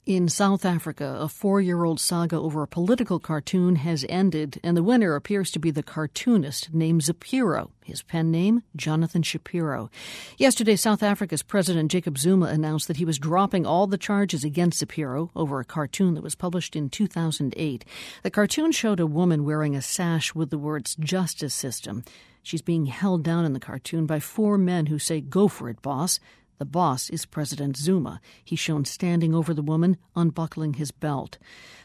In 0.07 0.29
South 0.29 0.63
Africa, 0.63 1.17
a 1.19 1.27
four 1.27 1.59
year 1.59 1.83
old 1.83 1.99
saga 1.99 2.37
over 2.37 2.63
a 2.63 2.67
political 2.67 3.19
cartoon 3.19 3.75
has 3.75 4.05
ended, 4.07 4.57
and 4.63 4.77
the 4.77 4.81
winner 4.81 5.15
appears 5.15 5.51
to 5.51 5.59
be 5.59 5.69
the 5.69 5.83
cartoonist 5.83 6.73
named 6.73 7.01
Zapiro. 7.01 7.71
His 7.83 8.03
pen 8.03 8.31
name, 8.31 8.63
Jonathan 8.73 9.21
Shapiro. 9.21 9.89
Yesterday, 10.37 10.77
South 10.77 11.03
Africa's 11.03 11.43
President 11.43 11.91
Jacob 11.91 12.17
Zuma 12.17 12.45
announced 12.45 12.87
that 12.87 12.95
he 12.95 13.03
was 13.03 13.19
dropping 13.19 13.65
all 13.65 13.85
the 13.85 13.97
charges 13.97 14.45
against 14.45 14.81
Zapiro 14.81 15.29
over 15.35 15.59
a 15.59 15.65
cartoon 15.65 16.13
that 16.13 16.23
was 16.23 16.35
published 16.35 16.77
in 16.77 16.89
2008. 16.89 17.83
The 18.23 18.31
cartoon 18.31 18.71
showed 18.71 19.01
a 19.01 19.05
woman 19.05 19.43
wearing 19.43 19.75
a 19.75 19.81
sash 19.81 20.33
with 20.33 20.51
the 20.51 20.57
words 20.57 20.95
justice 20.95 21.53
system. 21.53 22.05
She's 22.47 22.61
being 22.61 22.85
held 22.85 23.23
down 23.23 23.43
in 23.43 23.51
the 23.51 23.59
cartoon 23.59 24.05
by 24.05 24.21
four 24.21 24.57
men 24.57 24.85
who 24.85 24.99
say, 24.99 25.19
Go 25.19 25.49
for 25.49 25.67
it, 25.67 25.81
boss. 25.81 26.17
The 26.59 26.65
boss 26.65 27.09
is 27.09 27.25
President 27.25 27.75
Zuma. 27.75 28.21
He's 28.41 28.57
shown 28.57 28.85
standing 28.85 29.35
over 29.35 29.53
the 29.53 29.61
woman, 29.61 29.97
unbuckling 30.15 30.75
his 30.75 30.91
belt. 30.91 31.37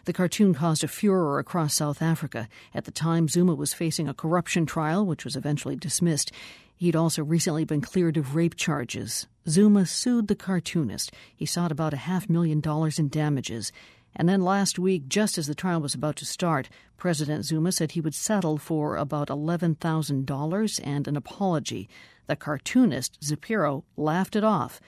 The 0.04 0.12
cartoon 0.12 0.54
caused 0.54 0.84
a 0.84 0.86
furor 0.86 1.40
across 1.40 1.74
South 1.74 2.00
Africa. 2.00 2.48
At 2.72 2.84
the 2.84 2.92
time, 2.92 3.26
Zuma 3.26 3.56
was 3.56 3.74
facing 3.74 4.06
a 4.06 4.14
corruption 4.14 4.64
trial, 4.64 5.04
which 5.04 5.24
was 5.24 5.34
eventually 5.34 5.74
dismissed. 5.74 6.30
He'd 6.76 6.94
also 6.94 7.24
recently 7.24 7.64
been 7.64 7.80
cleared 7.80 8.16
of 8.16 8.36
rape 8.36 8.54
charges. 8.54 9.26
Zuma 9.48 9.84
sued 9.84 10.28
the 10.28 10.36
cartoonist. 10.36 11.10
He 11.34 11.44
sought 11.44 11.72
about 11.72 11.92
a 11.92 12.06
half 12.06 12.30
million 12.30 12.60
dollars 12.60 13.00
in 13.00 13.08
damages. 13.08 13.72
And 14.14 14.28
then 14.28 14.42
last 14.42 14.78
week, 14.78 15.08
just 15.08 15.38
as 15.38 15.46
the 15.46 15.54
trial 15.54 15.80
was 15.80 15.94
about 15.94 16.16
to 16.16 16.26
start, 16.26 16.68
President 16.96 17.44
Zuma 17.44 17.72
said 17.72 17.92
he 17.92 18.00
would 18.00 18.14
settle 18.14 18.58
for 18.58 18.96
about 18.96 19.28
$11,000 19.28 20.80
and 20.84 21.08
an 21.08 21.16
apology. 21.16 21.88
The 22.26 22.36
cartoonist, 22.36 23.20
Zapiro, 23.20 23.84
laughed 23.96 24.36
it 24.36 24.44
off. 24.44 24.80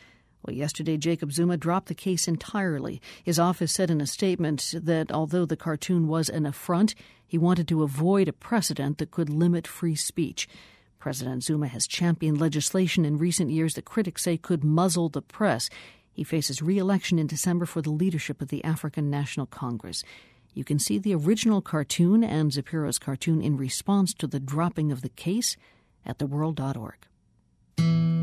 Well, 0.45 0.55
yesterday, 0.55 0.99
Jacob 0.99 1.33
Zuma 1.33 1.57
dropped 1.57 1.89
the 1.89 1.95
case 1.95 2.29
entirely. 2.29 3.01
His 3.23 3.39
office 3.39 3.73
said 3.73 3.91
in 3.91 4.03
a 4.03 4.07
statement 4.07 4.75
that 4.77 5.11
although 5.11 5.47
the 5.47 5.57
cartoon 5.57 6.07
was 6.07 6.29
an 6.29 6.45
affront, 6.45 6.95
he 7.27 7.39
wanted 7.39 7.67
to 7.69 7.83
avoid 7.83 8.29
a 8.29 8.33
precedent 8.33 8.99
that 8.99 9.11
could 9.11 9.31
limit 9.31 9.67
free 9.67 9.97
speech. 9.97 10.47
President 10.99 11.43
Zuma 11.45 11.67
has 11.69 11.87
championed 11.87 12.41
legislation 12.41 13.05
in 13.05 13.19
recent 13.19 13.51
years 13.51 13.75
that 13.75 13.85
critics 13.87 14.23
say 14.23 14.37
could 14.37 14.63
muzzle 14.63 15.09
the 15.09 15.23
press. 15.23 15.69
He 16.15 16.25
faces 16.25 16.63
re 16.63 16.79
election 16.79 17.19
in 17.19 17.27
December 17.27 17.67
for 17.67 17.83
the 17.83 17.91
leadership 17.91 18.41
of 18.41 18.49
the 18.49 18.63
African 18.65 19.11
National 19.11 19.47
Congress. 19.47 20.05
You 20.55 20.63
can 20.63 20.79
see 20.79 20.99
the 20.99 21.15
original 21.15 21.61
cartoon 21.61 22.23
and 22.23 22.53
Zapiro's 22.53 23.01
cartoon 23.01 23.43
in 23.43 23.57
response 23.57 24.15
to 24.15 24.29
the 24.29 24.41
dropping 24.41 24.93
of 24.93 25.03
the 25.03 25.09
case 25.09 25.57
at 26.07 26.19
theworld.org. 26.19 28.14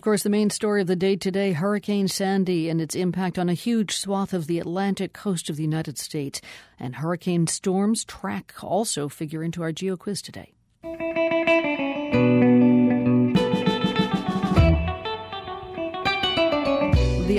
Of 0.00 0.04
course, 0.04 0.22
the 0.22 0.30
main 0.30 0.48
story 0.48 0.80
of 0.80 0.86
the 0.86 0.96
day 0.96 1.14
today 1.14 1.52
Hurricane 1.52 2.08
Sandy 2.08 2.70
and 2.70 2.80
its 2.80 2.94
impact 2.94 3.38
on 3.38 3.50
a 3.50 3.52
huge 3.52 3.94
swath 3.94 4.32
of 4.32 4.46
the 4.46 4.58
Atlantic 4.58 5.12
coast 5.12 5.50
of 5.50 5.56
the 5.56 5.62
United 5.62 5.98
States. 5.98 6.40
And 6.78 6.96
hurricane 6.96 7.46
storms 7.46 8.06
track 8.06 8.54
also 8.62 9.10
figure 9.10 9.44
into 9.44 9.60
our 9.60 9.72
geo 9.72 9.98
quiz 9.98 10.22
today. 10.22 10.54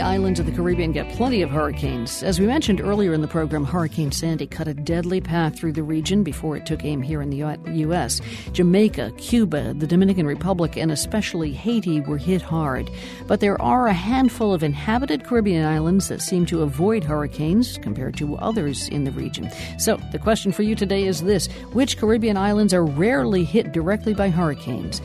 The 0.02 0.08
islands 0.08 0.40
of 0.40 0.48
the 0.48 0.52
Caribbean 0.52 0.94
get 0.94 1.08
plenty 1.10 1.44
of 1.44 1.52
hurricanes. 1.52 2.24
As 2.24 2.40
we 2.40 2.48
mentioned 2.48 2.82
earlier 2.82 3.14
in 3.14 3.22
the 3.22 3.28
program, 3.28 3.64
Hurricane 3.64 4.12
Sandy 4.12 4.48
cut 4.48 4.68
a 4.68 4.74
deadly 4.74 5.22
path 5.22 5.56
through 5.56 5.74
the 5.74 5.84
region 5.84 6.24
before 6.24 6.58
it 6.58 6.66
took 6.66 6.84
aim 6.84 7.04
here 7.04 7.22
in 7.22 7.30
the 7.30 7.56
U.S. 7.82 8.20
Jamaica, 8.52 9.14
Cuba, 9.20 9.76
the 9.76 9.86
Dominican 9.86 10.26
Republic, 10.26 10.76
and 10.76 10.92
especially 10.92 11.52
Haiti 11.52 12.02
were 12.02 12.18
hit 12.18 12.42
hard. 12.42 12.90
But 13.28 13.42
there 13.42 13.62
are 13.62 13.86
a 13.86 13.94
handful 13.94 14.56
of 14.56 14.64
inhabited 14.64 15.24
Caribbean 15.24 15.68
islands 15.68 16.08
that 16.08 16.24
seem 16.24 16.48
to 16.48 16.64
avoid 16.64 17.04
hurricanes 17.04 17.78
compared 17.78 18.18
to 18.18 18.38
others 18.38 18.90
in 18.90 19.04
the 19.04 19.12
region. 19.12 19.52
So 19.78 19.98
the 20.12 20.18
question 20.18 20.52
for 20.52 20.64
you 20.64 20.74
today 20.74 21.04
is 21.04 21.22
this 21.22 21.46
Which 21.74 22.00
Caribbean 22.00 22.38
islands 22.38 22.74
are 22.74 22.84
rarely 22.84 23.44
hit 23.44 23.72
directly 23.72 24.16
by 24.16 24.32
hurricanes? 24.32 25.00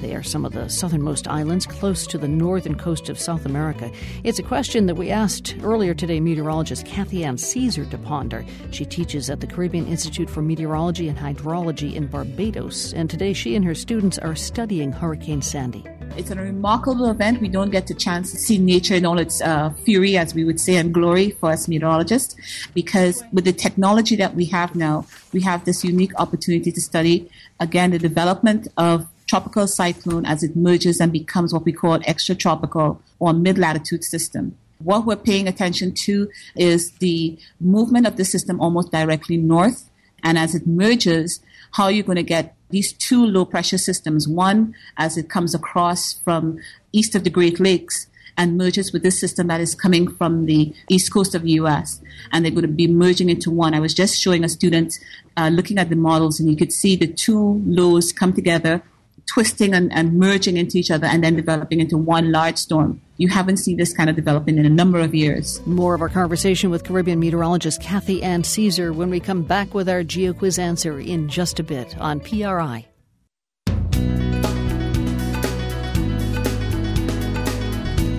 They 0.00 0.14
are 0.14 0.22
some 0.22 0.44
of 0.44 0.52
the 0.52 0.68
southernmost 0.68 1.26
islands 1.26 1.66
close 1.66 2.06
to 2.06 2.18
the 2.18 2.28
northern 2.28 2.76
coast 2.76 3.08
of 3.08 3.18
South 3.18 3.44
America. 3.44 3.90
It's 4.22 4.38
a 4.38 4.44
question 4.44 4.86
that 4.86 4.94
we 4.94 5.10
asked 5.10 5.56
earlier 5.62 5.92
today 5.92 6.20
meteorologist 6.20 6.86
Kathy 6.86 7.24
Ann 7.24 7.36
Caesar 7.36 7.84
to 7.86 7.98
ponder. 7.98 8.46
She 8.70 8.84
teaches 8.84 9.28
at 9.28 9.40
the 9.40 9.46
Caribbean 9.48 9.88
Institute 9.88 10.30
for 10.30 10.40
Meteorology 10.40 11.08
and 11.08 11.18
Hydrology 11.18 11.94
in 11.94 12.06
Barbados, 12.06 12.92
and 12.92 13.10
today 13.10 13.32
she 13.32 13.56
and 13.56 13.64
her 13.64 13.74
students 13.74 14.18
are 14.18 14.36
studying 14.36 14.92
Hurricane 14.92 15.42
Sandy. 15.42 15.84
It's 16.16 16.30
a 16.30 16.36
remarkable 16.36 17.10
event. 17.10 17.40
We 17.40 17.48
don't 17.48 17.70
get 17.70 17.88
the 17.88 17.94
chance 17.94 18.30
to 18.30 18.38
see 18.38 18.56
nature 18.56 18.94
in 18.94 19.04
all 19.04 19.18
its 19.18 19.42
uh, 19.42 19.70
fury, 19.84 20.16
as 20.16 20.32
we 20.32 20.44
would 20.44 20.60
say, 20.60 20.76
and 20.76 20.94
glory 20.94 21.32
for 21.32 21.50
us 21.50 21.66
meteorologists, 21.66 22.36
because 22.72 23.22
with 23.32 23.44
the 23.44 23.52
technology 23.52 24.14
that 24.16 24.36
we 24.36 24.44
have 24.46 24.76
now, 24.76 25.06
we 25.32 25.40
have 25.42 25.64
this 25.64 25.84
unique 25.84 26.12
opportunity 26.20 26.70
to 26.70 26.80
study, 26.80 27.28
again, 27.58 27.90
the 27.90 27.98
development 27.98 28.68
of 28.76 29.08
tropical 29.28 29.66
cyclone 29.66 30.26
as 30.26 30.42
it 30.42 30.56
merges 30.56 30.98
and 31.00 31.12
becomes 31.12 31.52
what 31.52 31.64
we 31.64 31.72
call 31.72 31.98
extratropical 32.00 32.98
or 33.18 33.32
mid 33.32 33.58
latitude 33.58 34.02
system. 34.02 34.56
What 34.78 35.04
we're 35.04 35.16
paying 35.16 35.46
attention 35.46 35.92
to 36.06 36.30
is 36.56 36.92
the 36.92 37.38
movement 37.60 38.06
of 38.06 38.16
the 38.16 38.24
system 38.24 38.60
almost 38.60 38.90
directly 38.90 39.36
north. 39.36 39.90
And 40.22 40.38
as 40.38 40.54
it 40.54 40.66
merges, 40.66 41.40
how 41.72 41.88
you're 41.88 42.04
going 42.04 42.16
to 42.16 42.22
get 42.22 42.56
these 42.70 42.92
two 42.92 43.24
low 43.24 43.44
pressure 43.44 43.78
systems. 43.78 44.26
One, 44.26 44.74
as 44.96 45.16
it 45.16 45.28
comes 45.28 45.54
across 45.54 46.14
from 46.14 46.58
east 46.92 47.14
of 47.14 47.24
the 47.24 47.30
Great 47.30 47.60
Lakes 47.60 48.06
and 48.36 48.56
merges 48.56 48.92
with 48.92 49.02
this 49.02 49.18
system 49.18 49.48
that 49.48 49.60
is 49.60 49.74
coming 49.74 50.08
from 50.08 50.46
the 50.46 50.72
east 50.88 51.12
coast 51.12 51.34
of 51.34 51.42
the 51.42 51.52
US. 51.52 52.00
And 52.30 52.44
they're 52.44 52.52
going 52.52 52.62
to 52.62 52.68
be 52.68 52.86
merging 52.86 53.30
into 53.30 53.50
one. 53.50 53.74
I 53.74 53.80
was 53.80 53.94
just 53.94 54.18
showing 54.20 54.44
a 54.44 54.48
student 54.48 54.98
uh, 55.36 55.50
looking 55.52 55.78
at 55.78 55.90
the 55.90 55.96
models, 55.96 56.38
and 56.38 56.48
you 56.48 56.56
could 56.56 56.72
see 56.72 56.94
the 56.94 57.08
two 57.08 57.62
lows 57.66 58.12
come 58.12 58.32
together 58.32 58.82
twisting 59.28 59.74
and, 59.74 59.92
and 59.92 60.18
merging 60.18 60.56
into 60.56 60.78
each 60.78 60.90
other 60.90 61.06
and 61.06 61.22
then 61.22 61.36
developing 61.36 61.80
into 61.80 61.96
one 61.96 62.32
large 62.32 62.56
storm. 62.56 63.00
You 63.16 63.28
haven't 63.28 63.58
seen 63.58 63.76
this 63.76 63.92
kind 63.92 64.08
of 64.08 64.16
development 64.16 64.58
in 64.58 64.66
a 64.66 64.70
number 64.70 65.00
of 65.00 65.14
years. 65.14 65.64
More 65.66 65.94
of 65.94 66.00
our 66.00 66.08
conversation 66.08 66.70
with 66.70 66.84
Caribbean 66.84 67.20
meteorologist 67.20 67.82
Kathy 67.82 68.22
Ann 68.22 68.44
Caesar 68.44 68.92
when 68.92 69.10
we 69.10 69.20
come 69.20 69.42
back 69.42 69.74
with 69.74 69.88
our 69.88 70.02
GeoQuiz 70.02 70.58
answer 70.58 70.98
in 70.98 71.28
just 71.28 71.60
a 71.60 71.62
bit 71.62 71.96
on 71.98 72.20
PRI. 72.20 72.86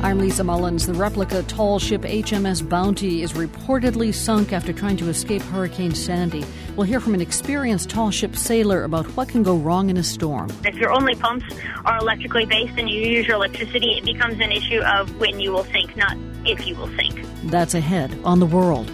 I'm 0.01 0.17
Lisa 0.17 0.45
Mullins. 0.45 0.87
The 0.87 0.93
replica 0.93 1.43
tall 1.43 1.77
ship 1.77 2.03
HMS 2.03 2.67
Bounty 2.67 3.21
is 3.21 3.33
reportedly 3.33 4.13
sunk 4.13 4.53
after 4.53 4.71
trying 4.71 4.95
to 4.95 5.09
escape 5.09 5.41
Hurricane 5.41 5.93
Sandy. 5.93 6.45
We'll 6.79 6.87
hear 6.87 7.01
from 7.01 7.13
an 7.13 7.19
experienced 7.19 7.89
tall 7.89 8.09
ship 8.09 8.37
sailor 8.37 8.85
about 8.85 9.05
what 9.17 9.27
can 9.27 9.43
go 9.43 9.57
wrong 9.57 9.89
in 9.89 9.97
a 9.97 10.03
storm. 10.03 10.49
If 10.63 10.75
your 10.75 10.93
only 10.93 11.13
pumps 11.13 11.43
are 11.83 11.97
electrically 11.97 12.45
based 12.45 12.71
and 12.77 12.89
you 12.89 13.01
use 13.01 13.27
your 13.27 13.35
electricity, 13.35 13.97
it 13.97 14.05
becomes 14.05 14.39
an 14.39 14.53
issue 14.53 14.79
of 14.79 15.13
when 15.19 15.41
you 15.41 15.51
will 15.51 15.65
sink, 15.65 15.97
not 15.97 16.15
if 16.45 16.65
you 16.65 16.75
will 16.75 16.87
sink. 16.95 17.19
That's 17.51 17.73
ahead 17.73 18.17
on 18.23 18.39
the 18.39 18.45
world. 18.45 18.89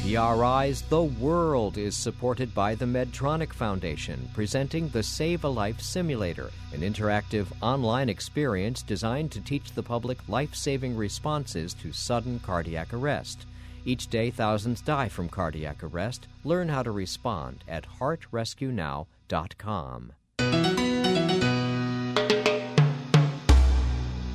PRI's 0.00 0.80
The 0.88 1.02
World 1.02 1.76
is 1.76 1.94
supported 1.94 2.54
by 2.54 2.74
the 2.74 2.86
Medtronic 2.86 3.52
Foundation, 3.52 4.30
presenting 4.32 4.88
the 4.88 5.02
Save 5.02 5.44
a 5.44 5.48
Life 5.48 5.82
Simulator, 5.82 6.50
an 6.72 6.80
interactive 6.80 7.48
online 7.60 8.08
experience 8.08 8.82
designed 8.82 9.32
to 9.32 9.40
teach 9.42 9.72
the 9.72 9.82
public 9.82 10.16
life 10.30 10.54
saving 10.54 10.96
responses 10.96 11.74
to 11.74 11.92
sudden 11.92 12.40
cardiac 12.40 12.94
arrest. 12.94 13.44
Each 13.84 14.06
day, 14.06 14.30
thousands 14.30 14.80
die 14.80 15.08
from 15.08 15.28
cardiac 15.28 15.82
arrest. 15.82 16.28
Learn 16.44 16.68
how 16.68 16.82
to 16.82 16.90
respond 16.90 17.64
at 17.68 17.84
heartrescuenow.com. 17.98 20.12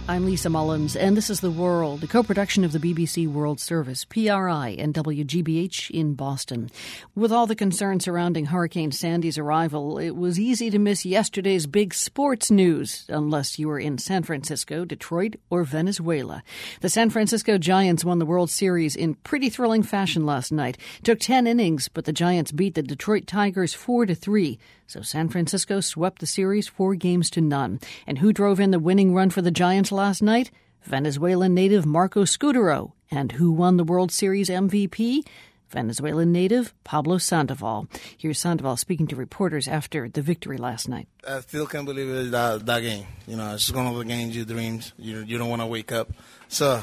I'm 0.09 0.25
Lisa 0.25 0.49
Mullins, 0.49 0.95
and 0.95 1.17
this 1.17 1.29
is 1.29 1.41
The 1.41 1.51
World, 1.51 2.01
a 2.01 2.07
co 2.07 2.23
production 2.23 2.63
of 2.63 2.71
the 2.71 2.79
BBC 2.79 3.27
World 3.27 3.59
Service, 3.59 4.05
PRI, 4.05 4.73
and 4.79 4.93
WGBH 4.93 5.91
in 5.91 6.13
Boston. 6.13 6.69
With 7.13 7.29
all 7.29 7.45
the 7.45 7.57
concern 7.57 7.99
surrounding 7.99 8.45
Hurricane 8.45 8.93
Sandy's 8.93 9.37
arrival, 9.37 9.97
it 9.97 10.15
was 10.15 10.39
easy 10.39 10.69
to 10.69 10.79
miss 10.79 11.05
yesterday's 11.05 11.67
big 11.67 11.93
sports 11.93 12.49
news, 12.49 13.05
unless 13.09 13.59
you 13.59 13.67
were 13.67 13.79
in 13.79 13.97
San 13.97 14.23
Francisco, 14.23 14.85
Detroit, 14.85 15.35
or 15.49 15.65
Venezuela. 15.65 16.41
The 16.79 16.89
San 16.89 17.09
Francisco 17.09 17.57
Giants 17.57 18.05
won 18.05 18.19
the 18.19 18.25
World 18.25 18.49
Series 18.49 18.95
in 18.95 19.15
pretty 19.15 19.49
thrilling 19.49 19.83
fashion 19.83 20.25
last 20.25 20.53
night. 20.53 20.77
took 21.03 21.19
10 21.19 21.47
innings, 21.47 21.89
but 21.89 22.05
the 22.05 22.13
Giants 22.13 22.53
beat 22.53 22.75
the 22.75 22.81
Detroit 22.81 23.27
Tigers 23.27 23.73
4 23.73 24.05
to 24.05 24.15
3. 24.15 24.57
So 24.89 25.01
San 25.01 25.27
Francisco 25.27 25.81
swept 25.81 26.19
the 26.19 26.25
series 26.25 26.69
four 26.69 26.95
games 26.95 27.29
to 27.31 27.41
none. 27.41 27.81
And 28.07 28.19
who 28.19 28.31
drove 28.31 28.61
in 28.61 28.71
the 28.71 28.79
winning 28.79 29.13
run 29.13 29.29
for 29.29 29.41
the 29.41 29.51
Giants 29.51 29.91
last 29.97 30.21
night? 30.21 30.51
Venezuelan 30.83 31.53
native 31.53 31.85
Marco 31.85 32.23
Scutaro. 32.23 32.93
And 33.09 33.33
who 33.33 33.51
won 33.51 33.77
the 33.77 33.83
World 33.83 34.11
Series 34.11 34.47
MVP? 34.47 35.25
Venezuelan 35.69 36.31
native 36.31 36.73
Pablo 36.83 37.17
Sandoval. 37.17 37.87
Here's 38.15 38.39
Sandoval 38.39 38.77
speaking 38.77 39.07
to 39.07 39.15
reporters 39.15 39.67
after 39.67 40.07
the 40.07 40.21
victory 40.21 40.57
last 40.57 40.87
night. 40.87 41.07
I 41.27 41.41
still 41.41 41.65
can't 41.65 41.85
believe 41.85 42.09
it 42.09 42.31
that, 42.31 42.65
that 42.67 42.81
game. 42.81 43.07
You 43.25 43.37
know, 43.37 43.55
it's 43.55 43.71
one 43.71 43.87
of 43.87 43.97
the 43.97 44.05
games 44.05 44.35
you 44.35 44.45
dreams. 44.45 44.93
You 44.97 45.23
you 45.23 45.37
don't 45.37 45.49
want 45.49 45.63
to 45.63 45.65
wake 45.65 45.91
up. 45.91 46.11
So 46.47 46.81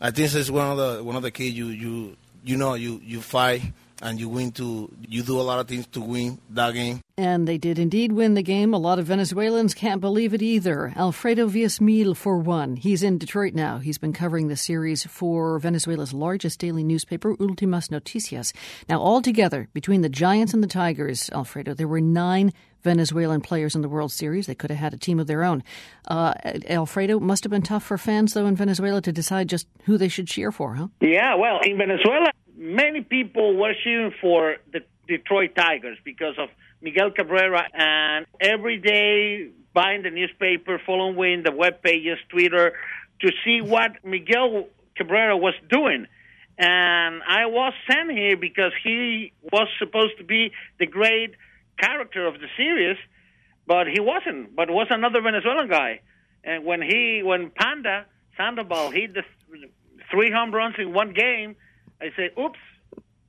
I 0.00 0.12
think 0.12 0.32
it's 0.32 0.48
one 0.48 0.70
of 0.70 0.78
the 0.78 1.04
one 1.04 1.16
of 1.16 1.22
the 1.22 1.30
keys 1.32 1.52
you 1.52 1.66
you 1.66 2.16
you 2.44 2.56
know 2.56 2.74
you 2.74 3.00
you 3.04 3.20
fight 3.20 3.62
and 4.02 4.20
you 4.20 4.28
win 4.28 4.50
to 4.52 4.92
you 5.08 5.22
do 5.22 5.40
a 5.40 5.42
lot 5.42 5.60
of 5.60 5.68
things 5.68 5.86
to 5.88 6.00
win 6.00 6.38
that 6.50 6.74
game. 6.74 7.00
And 7.16 7.46
they 7.46 7.58
did 7.58 7.78
indeed 7.78 8.12
win 8.12 8.34
the 8.34 8.42
game. 8.42 8.74
A 8.74 8.78
lot 8.78 8.98
of 8.98 9.06
Venezuelans 9.06 9.74
can't 9.74 10.00
believe 10.00 10.34
it 10.34 10.42
either. 10.42 10.92
Alfredo 10.96 11.48
Villasmil 11.48 12.16
for 12.16 12.38
one. 12.38 12.76
He's 12.76 13.02
in 13.02 13.18
Detroit 13.18 13.54
now. 13.54 13.78
He's 13.78 13.98
been 13.98 14.12
covering 14.12 14.48
the 14.48 14.56
series 14.56 15.04
for 15.04 15.58
Venezuela's 15.58 16.12
largest 16.12 16.58
daily 16.58 16.82
newspaper, 16.82 17.36
Ultimas 17.36 17.90
Noticias. 17.90 18.52
Now, 18.88 19.00
altogether, 19.00 19.68
between 19.72 20.00
the 20.00 20.08
Giants 20.08 20.52
and 20.52 20.62
the 20.62 20.68
Tigers, 20.68 21.30
Alfredo, 21.30 21.74
there 21.74 21.88
were 21.88 22.00
nine 22.00 22.52
Venezuelan 22.82 23.40
players 23.40 23.74
in 23.74 23.82
the 23.82 23.88
World 23.88 24.12
Series. 24.12 24.46
They 24.46 24.54
could 24.54 24.70
have 24.70 24.80
had 24.80 24.94
a 24.94 24.98
team 24.98 25.20
of 25.20 25.26
their 25.26 25.44
own. 25.44 25.62
Uh, 26.08 26.34
Alfredo, 26.68 27.20
must 27.20 27.44
have 27.44 27.50
been 27.50 27.62
tough 27.62 27.84
for 27.84 27.96
fans, 27.96 28.34
though, 28.34 28.46
in 28.46 28.56
Venezuela 28.56 29.00
to 29.02 29.12
decide 29.12 29.48
just 29.48 29.66
who 29.84 29.96
they 29.96 30.08
should 30.08 30.26
cheer 30.26 30.50
for, 30.50 30.74
huh? 30.74 30.88
Yeah, 31.00 31.36
well, 31.36 31.60
in 31.64 31.78
Venezuela, 31.78 32.32
many 32.62 33.00
people 33.00 33.56
were 33.56 33.74
cheering 33.82 34.14
for 34.20 34.56
the 34.72 34.80
Detroit 35.08 35.54
Tigers 35.56 35.98
because 36.04 36.36
of 36.38 36.48
Miguel 36.80 37.10
Cabrera, 37.10 37.64
and 37.74 38.26
every 38.40 38.78
day 38.78 39.50
buying 39.74 40.02
the 40.02 40.10
newspaper, 40.10 40.80
following 40.86 41.42
the 41.42 41.52
web 41.52 41.82
pages, 41.82 42.18
Twitter, 42.28 42.72
to 43.20 43.32
see 43.44 43.60
what 43.60 44.04
Miguel 44.04 44.68
Cabrera 44.96 45.36
was 45.36 45.54
doing. 45.68 46.06
And 46.58 47.22
I 47.26 47.46
was 47.46 47.72
sent 47.90 48.10
here 48.12 48.36
because 48.36 48.72
he 48.84 49.32
was 49.52 49.68
supposed 49.78 50.18
to 50.18 50.24
be 50.24 50.52
the 50.78 50.86
great 50.86 51.34
character 51.80 52.26
of 52.26 52.34
the 52.34 52.46
series, 52.56 52.96
but 53.66 53.86
he 53.88 54.00
wasn't. 54.00 54.54
But 54.54 54.70
was 54.70 54.86
another 54.90 55.20
Venezuelan 55.20 55.68
guy. 55.68 56.00
And 56.44 56.64
when 56.64 56.82
he, 56.82 57.22
when 57.24 57.50
Panda 57.50 58.06
Sandoval 58.36 58.90
hit 58.90 59.14
the 59.14 59.22
three 60.10 60.30
home 60.30 60.54
runs 60.54 60.76
in 60.78 60.92
one 60.92 61.12
game, 61.12 61.56
I 62.02 62.10
say, 62.16 62.30
oops, 62.38 62.58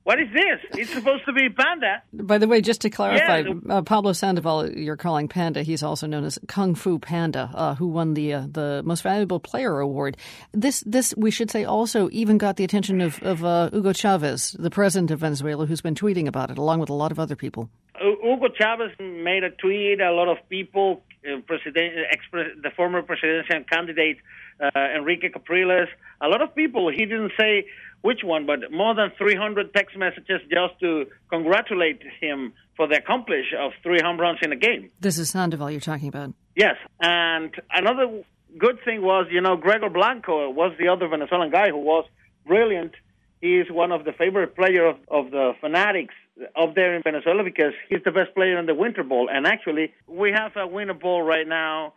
what 0.02 0.20
is 0.20 0.28
this? 0.34 0.60
It's 0.78 0.92
supposed 0.92 1.24
to 1.24 1.32
be 1.32 1.48
Panda. 1.48 2.02
By 2.12 2.36
the 2.36 2.46
way, 2.46 2.60
just 2.60 2.82
to 2.82 2.90
clarify, 2.90 3.38
Yeah. 3.38 3.54
uh, 3.76 3.80
Pablo 3.82 4.12
Sandoval, 4.12 4.70
you're 4.72 4.98
calling 4.98 5.28
Panda. 5.28 5.62
He's 5.62 5.82
also 5.82 6.06
known 6.06 6.24
as 6.24 6.38
Kung 6.46 6.74
Fu 6.74 6.98
Panda, 6.98 7.50
uh, 7.54 7.74
who 7.76 7.88
won 7.88 8.12
the 8.12 8.34
uh, 8.34 8.46
the 8.50 8.82
Most 8.84 9.00
Valuable 9.02 9.40
Player 9.40 9.78
award. 9.80 10.18
This 10.52 10.80
this 10.80 11.14
we 11.16 11.30
should 11.30 11.50
say 11.50 11.64
also 11.64 12.10
even 12.12 12.36
got 12.36 12.56
the 12.56 12.64
attention 12.64 13.00
of 13.00 13.22
of 13.22 13.42
uh, 13.44 13.70
Hugo 13.70 13.94
Chavez, 13.94 14.54
the 14.58 14.68
president 14.70 15.10
of 15.10 15.20
Venezuela, 15.20 15.64
who's 15.64 15.80
been 15.80 15.94
tweeting 15.94 16.26
about 16.26 16.50
it, 16.50 16.58
along 16.58 16.80
with 16.80 16.90
a 16.90 16.94
lot 16.94 17.10
of 17.10 17.18
other 17.18 17.36
people. 17.36 17.70
U- 17.98 18.18
Hugo 18.22 18.48
Chavez 18.58 18.90
made 19.00 19.42
a 19.44 19.50
tweet. 19.50 20.00
A 20.02 20.12
lot 20.12 20.28
of 20.28 20.36
people, 20.50 21.02
uh, 21.26 21.40
president, 21.46 21.94
the 22.62 22.70
former 22.76 23.00
presidential 23.00 23.64
candidate 23.72 24.18
uh, 24.60 24.68
Henrique 24.76 25.32
Capriles, 25.32 25.88
a 26.20 26.28
lot 26.28 26.42
of 26.42 26.54
people. 26.54 26.90
He 26.90 27.06
didn't 27.06 27.32
say 27.40 27.64
which 28.04 28.20
one, 28.22 28.44
but 28.44 28.70
more 28.70 28.94
than 28.94 29.10
300 29.16 29.72
text 29.72 29.96
messages 29.96 30.42
just 30.50 30.78
to 30.78 31.06
congratulate 31.30 32.02
him 32.20 32.52
for 32.76 32.86
the 32.86 32.96
accomplish 32.96 33.46
of 33.58 33.72
three 33.82 33.98
home 34.02 34.20
runs 34.20 34.40
in 34.42 34.52
a 34.52 34.56
game. 34.56 34.90
This 35.00 35.18
is 35.18 35.30
Sandoval 35.30 35.70
you're 35.70 35.80
talking 35.80 36.08
about. 36.08 36.34
Yes, 36.54 36.76
and 37.00 37.50
another 37.72 38.22
good 38.58 38.78
thing 38.84 39.00
was, 39.00 39.26
you 39.30 39.40
know, 39.40 39.56
Gregor 39.56 39.88
Blanco 39.88 40.50
was 40.50 40.74
the 40.78 40.88
other 40.88 41.08
Venezuelan 41.08 41.50
guy 41.50 41.70
who 41.70 41.78
was 41.78 42.04
brilliant. 42.46 42.92
He 43.40 43.56
is 43.56 43.70
one 43.70 43.90
of 43.90 44.04
the 44.04 44.12
favorite 44.12 44.54
players 44.54 44.96
of, 45.08 45.24
of 45.26 45.30
the 45.30 45.52
Fanatics 45.62 46.14
up 46.54 46.74
there 46.74 46.94
in 46.94 47.02
Venezuela 47.02 47.42
because 47.42 47.72
he's 47.88 48.04
the 48.04 48.10
best 48.10 48.34
player 48.34 48.58
in 48.58 48.66
the 48.66 48.74
Winter 48.74 49.02
Bowl. 49.02 49.30
And 49.32 49.46
actually, 49.46 49.94
we 50.06 50.30
have 50.30 50.52
a 50.56 50.66
Winter 50.66 50.92
Bowl 50.92 51.22
right 51.22 51.48
now 51.48 51.94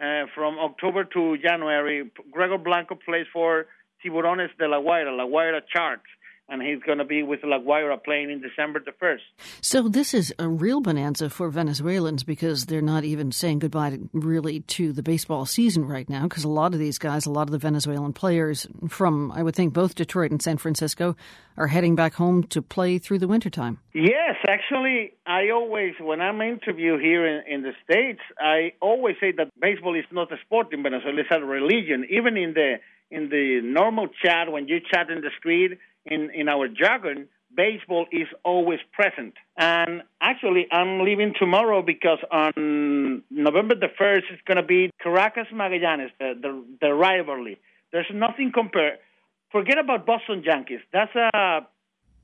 uh, 0.00 0.26
from 0.36 0.56
October 0.60 1.02
to 1.02 1.36
January. 1.38 2.08
Gregor 2.30 2.58
Blanco 2.58 2.94
plays 2.94 3.26
for 3.32 3.66
Tiburones 4.04 4.50
de 4.58 4.68
La 4.68 4.80
Guaira, 4.80 5.16
La 5.16 5.24
Guaira 5.24 5.60
Sharks, 5.74 6.10
and 6.48 6.62
he's 6.62 6.82
going 6.82 6.98
to 6.98 7.04
be 7.04 7.22
with 7.22 7.40
La 7.44 7.58
Guaira 7.58 8.02
playing 8.02 8.30
in 8.30 8.40
December 8.40 8.80
the 8.80 8.92
1st. 8.92 9.20
So 9.60 9.88
this 9.88 10.14
is 10.14 10.34
a 10.38 10.48
real 10.48 10.80
bonanza 10.80 11.28
for 11.28 11.50
Venezuelans 11.50 12.24
because 12.24 12.66
they're 12.66 12.80
not 12.80 13.04
even 13.04 13.32
saying 13.32 13.58
goodbye 13.58 13.90
to, 13.90 14.08
really 14.12 14.60
to 14.60 14.92
the 14.92 15.02
baseball 15.02 15.44
season 15.44 15.84
right 15.84 16.08
now 16.08 16.22
because 16.22 16.44
a 16.44 16.48
lot 16.48 16.72
of 16.72 16.80
these 16.80 16.98
guys, 16.98 17.26
a 17.26 17.30
lot 17.30 17.42
of 17.42 17.50
the 17.50 17.58
Venezuelan 17.58 18.14
players 18.14 18.66
from, 18.88 19.30
I 19.32 19.42
would 19.42 19.54
think, 19.54 19.74
both 19.74 19.94
Detroit 19.94 20.30
and 20.30 20.40
San 20.40 20.56
Francisco 20.56 21.16
are 21.58 21.66
heading 21.66 21.94
back 21.96 22.14
home 22.14 22.44
to 22.44 22.62
play 22.62 22.98
through 22.98 23.18
the 23.18 23.28
wintertime. 23.28 23.78
Yes, 23.92 24.36
actually, 24.48 25.12
I 25.26 25.50
always, 25.50 25.94
when 26.00 26.20
I'm 26.20 26.40
interviewed 26.40 27.02
here 27.02 27.26
in, 27.26 27.42
in 27.46 27.62
the 27.62 27.72
States, 27.84 28.20
I 28.40 28.72
always 28.80 29.16
say 29.20 29.32
that 29.36 29.48
baseball 29.60 29.96
is 29.96 30.04
not 30.10 30.32
a 30.32 30.36
sport 30.46 30.72
in 30.72 30.82
Venezuela, 30.82 31.20
it's 31.20 31.28
a 31.30 31.44
religion. 31.44 32.06
Even 32.08 32.36
in 32.36 32.54
the 32.54 32.76
in 33.10 33.28
the 33.28 33.60
normal 33.62 34.08
chat, 34.22 34.50
when 34.50 34.68
you 34.68 34.80
chat 34.80 35.10
in 35.10 35.20
the 35.20 35.30
street, 35.38 35.78
in, 36.04 36.30
in 36.34 36.48
our 36.48 36.68
jargon, 36.68 37.28
baseball 37.54 38.06
is 38.12 38.28
always 38.44 38.78
present. 38.92 39.34
And 39.56 40.02
actually, 40.20 40.66
I'm 40.70 41.00
leaving 41.04 41.34
tomorrow 41.38 41.82
because 41.82 42.18
on 42.30 43.22
November 43.30 43.74
the 43.74 43.88
1st, 44.00 44.22
it's 44.30 44.42
going 44.46 44.56
to 44.56 44.62
be 44.62 44.90
Caracas 45.02 45.46
Magallanes, 45.52 46.10
the, 46.18 46.34
the, 46.40 46.64
the 46.80 46.94
rivalry. 46.94 47.58
There's 47.92 48.06
nothing 48.12 48.52
compared. 48.52 48.98
Forget 49.50 49.78
about 49.78 50.04
Boston 50.04 50.42
Yankees. 50.44 50.80
That's 50.92 51.14
a, 51.14 51.60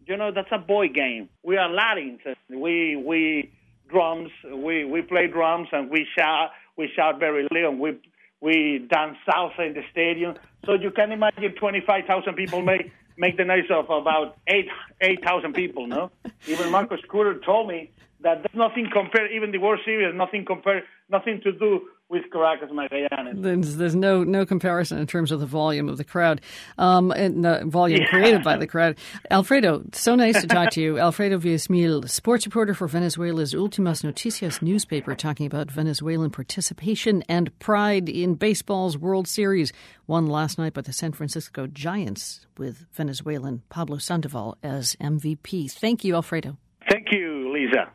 you 0.06 0.16
know, 0.16 0.30
that's 0.30 0.52
a 0.52 0.58
boy 0.58 0.88
game. 0.88 1.30
We 1.42 1.56
are 1.56 1.70
Latins. 1.70 2.20
We, 2.50 2.96
we, 2.96 3.50
drums, 3.88 4.30
we, 4.52 4.84
we 4.84 5.02
play 5.02 5.26
drums 5.26 5.68
and 5.72 5.90
we 5.90 6.06
shout, 6.16 6.50
we 6.76 6.90
shout 6.94 7.18
very 7.18 7.48
little. 7.50 7.74
We, 7.74 7.98
we 8.44 8.86
dance 8.90 9.16
salsa 9.26 9.66
in 9.66 9.72
the 9.72 9.82
stadium. 9.90 10.34
So 10.66 10.74
you 10.74 10.90
can 10.90 11.10
imagine 11.12 11.54
25,000 11.58 12.34
people 12.34 12.60
make 12.60 12.92
make 13.16 13.36
the 13.36 13.44
noise 13.44 13.70
of 13.70 13.88
about 13.88 14.36
eight 14.46 14.68
eight 15.00 15.24
thousand 15.24 15.54
people. 15.54 15.86
No, 15.86 16.10
even 16.46 16.70
Marcos 16.70 17.00
Scutaro 17.08 17.42
told 17.42 17.68
me 17.68 17.90
that 18.20 18.42
there's 18.42 18.54
nothing 18.54 18.90
compared. 18.92 19.32
Even 19.32 19.50
the 19.50 19.58
World 19.58 19.80
Series, 19.84 20.14
nothing 20.14 20.44
compared, 20.44 20.82
nothing 21.08 21.40
to 21.42 21.52
do 21.52 21.88
with 22.10 22.22
Caracas 22.30 22.68
Magallanes. 22.70 23.42
There's, 23.42 23.76
there's 23.76 23.94
no 23.94 24.22
no 24.24 24.44
comparison 24.44 24.98
in 24.98 25.06
terms 25.06 25.32
of 25.32 25.40
the 25.40 25.46
volume 25.46 25.88
of 25.88 25.96
the 25.96 26.04
crowd, 26.04 26.40
um, 26.78 27.10
and 27.10 27.44
the 27.44 27.62
volume 27.64 28.00
Yeah. 28.02 28.08
created 28.08 28.42
by 28.44 28.56
the 28.56 28.66
crowd. 28.66 28.96
Alfredo, 29.30 29.82
so 29.92 30.14
nice 30.14 30.40
to 30.40 30.46
talk 30.46 30.70
to 30.72 30.80
you. 30.82 30.98
Alfredo 31.04 31.38
Villasmil, 31.38 32.08
sports 32.08 32.46
reporter 32.46 32.74
for 32.74 32.86
Venezuela's 32.88 33.54
Ultimas 33.54 34.04
Noticias 34.04 34.60
newspaper, 34.62 35.14
talking 35.14 35.46
about 35.46 35.70
Venezuelan 35.70 36.30
participation 36.30 37.22
and 37.28 37.58
pride 37.58 38.08
in 38.08 38.34
baseball's 38.34 38.98
World 38.98 39.26
Series, 39.26 39.72
won 40.06 40.26
last 40.26 40.58
night 40.58 40.74
by 40.74 40.82
the 40.82 40.92
San 40.92 41.12
Francisco 41.12 41.66
Giants 41.66 42.46
with 42.58 42.84
Venezuelan 42.92 43.62
Pablo 43.70 43.96
Sandoval 43.98 44.56
as 44.62 44.94
MVP. 45.00 45.70
Thank 45.72 46.04
you, 46.04 46.14
Alfredo. 46.14 46.58
Thank 46.90 47.06
you, 47.12 47.50
Lisa. 47.52 47.90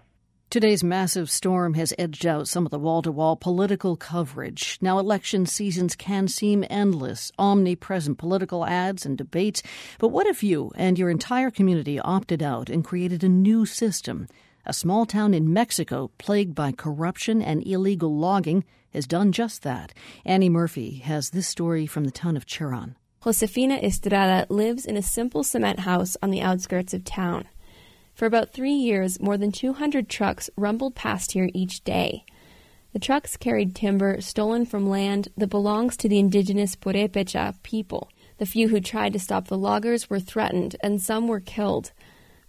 Today's 0.50 0.84
massive 0.84 1.30
storm 1.30 1.76
has 1.76 1.94
edged 2.00 2.26
out 2.26 2.48
some 2.48 2.66
of 2.66 2.72
the 2.72 2.80
wall 2.80 3.04
to 3.04 3.12
wall 3.12 3.36
political 3.36 3.96
coverage. 3.96 4.80
Now, 4.82 4.98
election 4.98 5.46
seasons 5.46 5.96
can 5.96 6.28
seem 6.28 6.66
endless, 6.72 7.32
omnipresent 7.38 8.18
political 8.18 8.66
ads 8.66 9.06
and 9.06 9.16
debates. 9.16 9.62
But 10.00 10.08
what 10.08 10.26
if 10.26 10.42
you 10.42 10.72
and 10.74 10.98
your 10.98 11.12
entire 11.12 11.52
community 11.52 12.00
opted 12.00 12.42
out 12.42 12.68
and 12.68 12.84
created 12.84 13.24
a 13.24 13.30
new 13.30 13.68
system? 13.68 14.28
A 14.66 14.74
small 14.74 15.06
town 15.06 15.36
in 15.36 15.54
Mexico 15.54 16.10
plagued 16.18 16.56
by 16.56 16.72
corruption 16.72 17.44
and 17.44 17.64
illegal 17.68 18.18
logging 18.18 18.66
has 18.92 19.06
done 19.06 19.32
just 19.32 19.62
that. 19.62 19.94
Annie 20.26 20.50
Murphy 20.50 20.96
has 21.04 21.30
this 21.30 21.48
story 21.48 21.86
from 21.86 22.06
the 22.06 22.12
town 22.12 22.36
of 22.36 22.48
Cherán. 22.48 22.96
Josefina 23.24 23.76
Estrada 23.76 24.48
lives 24.50 24.88
in 24.88 24.98
a 24.98 25.04
simple 25.04 25.44
cement 25.44 25.82
house 25.82 26.18
on 26.24 26.32
the 26.32 26.42
outskirts 26.42 26.96
of 26.96 27.04
town. 27.04 27.48
For 28.20 28.26
about 28.26 28.52
three 28.52 28.74
years, 28.74 29.18
more 29.22 29.38
than 29.38 29.54
200 29.54 30.10
trucks 30.10 30.50
rumbled 30.58 30.94
past 30.94 31.32
here 31.32 31.50
each 31.54 31.86
day. 31.86 32.26
The 32.92 33.00
trucks 33.00 33.38
carried 33.38 33.74
timber 33.74 34.20
stolen 34.20 34.66
from 34.66 34.90
land 34.90 35.30
that 35.38 35.48
belongs 35.48 35.96
to 35.96 36.10
the 36.10 36.20
indigenous 36.20 36.76
Purepecha 36.76 37.56
people. 37.64 38.10
The 38.38 38.46
few 38.46 38.68
who 38.68 38.82
tried 38.82 39.14
to 39.14 39.20
stop 39.20 39.48
the 39.48 39.58
loggers 39.58 40.10
were 40.10 40.20
threatened 40.20 40.76
and 40.84 41.02
some 41.02 41.30
were 41.30 41.40
killed. 41.40 41.94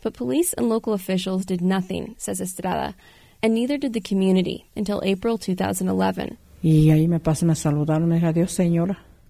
But 0.02 0.14
police 0.14 0.52
and 0.54 0.68
local 0.68 0.92
officials 0.92 1.46
did 1.46 1.61
nothing, 1.61 2.16
says 2.18 2.40
Estrada, 2.40 2.96
and 3.40 3.54
neither 3.54 3.78
did 3.78 3.92
the 3.92 4.00
community 4.00 4.66
until 4.74 5.00
April 5.04 5.38
2011. 5.38 6.37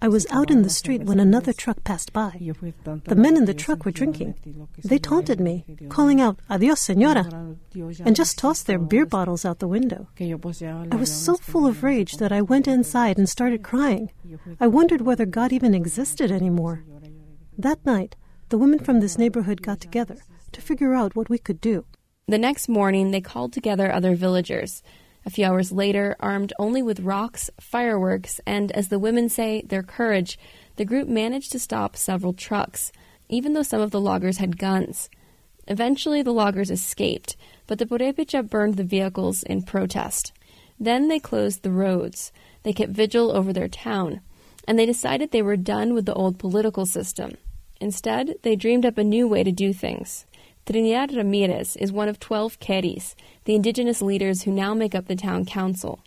I 0.03 0.07
was 0.07 0.25
out 0.31 0.49
in 0.49 0.63
the 0.63 0.69
street 0.69 1.03
when 1.03 1.19
another 1.19 1.53
truck 1.53 1.83
passed 1.83 2.11
by. 2.11 2.31
The 3.05 3.15
men 3.15 3.37
in 3.37 3.45
the 3.45 3.53
truck 3.53 3.85
were 3.85 3.91
drinking. 3.91 4.33
They 4.83 4.97
taunted 4.97 5.39
me, 5.39 5.63
calling 5.89 6.19
out, 6.19 6.39
Adios, 6.49 6.81
senora, 6.81 7.55
and 8.03 8.15
just 8.15 8.39
tossed 8.39 8.65
their 8.65 8.79
beer 8.79 9.05
bottles 9.05 9.45
out 9.45 9.59
the 9.59 9.67
window. 9.67 10.07
I 10.19 10.95
was 10.95 11.11
so 11.11 11.37
full 11.37 11.67
of 11.67 11.83
rage 11.83 12.17
that 12.17 12.31
I 12.31 12.41
went 12.41 12.67
inside 12.67 13.19
and 13.19 13.29
started 13.29 13.63
crying. 13.63 14.11
I 14.59 14.67
wondered 14.67 15.01
whether 15.01 15.25
God 15.27 15.53
even 15.53 15.75
existed 15.75 16.31
anymore. 16.31 16.83
That 17.57 17.85
night, 17.85 18.15
the 18.49 18.57
women 18.57 18.79
from 18.79 19.01
this 19.01 19.19
neighborhood 19.19 19.61
got 19.61 19.79
together 19.79 20.17
to 20.51 20.61
figure 20.61 20.95
out 20.95 21.15
what 21.15 21.29
we 21.29 21.37
could 21.37 21.61
do. 21.61 21.85
The 22.27 22.37
next 22.39 22.67
morning, 22.67 23.11
they 23.11 23.21
called 23.21 23.53
together 23.53 23.91
other 23.91 24.15
villagers. 24.15 24.81
A 25.25 25.29
few 25.29 25.45
hours 25.45 25.71
later, 25.71 26.15
armed 26.19 26.53
only 26.57 26.81
with 26.81 27.01
rocks, 27.01 27.49
fireworks, 27.59 28.41
and, 28.45 28.71
as 28.71 28.87
the 28.87 28.99
women 28.99 29.29
say, 29.29 29.61
their 29.61 29.83
courage, 29.83 30.39
the 30.77 30.85
group 30.85 31.07
managed 31.07 31.51
to 31.51 31.59
stop 31.59 31.95
several 31.95 32.33
trucks, 32.33 32.91
even 33.29 33.53
though 33.53 33.63
some 33.63 33.81
of 33.81 33.91
the 33.91 34.01
loggers 34.01 34.37
had 34.37 34.57
guns. 34.57 35.09
Eventually, 35.67 36.21
the 36.21 36.33
loggers 36.33 36.71
escaped, 36.71 37.35
but 37.67 37.77
the 37.77 37.85
Purepecha 37.85 38.49
burned 38.49 38.77
the 38.77 38.83
vehicles 38.83 39.43
in 39.43 39.61
protest. 39.61 40.33
Then 40.79 41.07
they 41.07 41.19
closed 41.19 41.61
the 41.61 41.71
roads. 41.71 42.31
They 42.63 42.73
kept 42.73 42.91
vigil 42.91 43.31
over 43.31 43.53
their 43.53 43.67
town, 43.67 44.21
and 44.67 44.77
they 44.77 44.87
decided 44.87 45.29
they 45.29 45.43
were 45.43 45.57
done 45.57 45.93
with 45.93 46.07
the 46.07 46.15
old 46.15 46.39
political 46.39 46.87
system. 46.87 47.37
Instead, 47.79 48.35
they 48.41 48.55
dreamed 48.55 48.85
up 48.85 48.97
a 48.97 49.03
new 49.03 49.27
way 49.27 49.43
to 49.43 49.51
do 49.51 49.71
things. 49.71 50.25
Trinidad 50.65 51.13
Ramirez 51.13 51.75
is 51.77 51.91
one 51.91 52.07
of 52.07 52.19
12 52.19 52.59
Keris, 52.59 53.15
the 53.45 53.55
indigenous 53.55 54.01
leaders 54.01 54.43
who 54.43 54.51
now 54.51 54.73
make 54.73 54.95
up 54.95 55.07
the 55.07 55.15
town 55.15 55.45
council. 55.45 55.99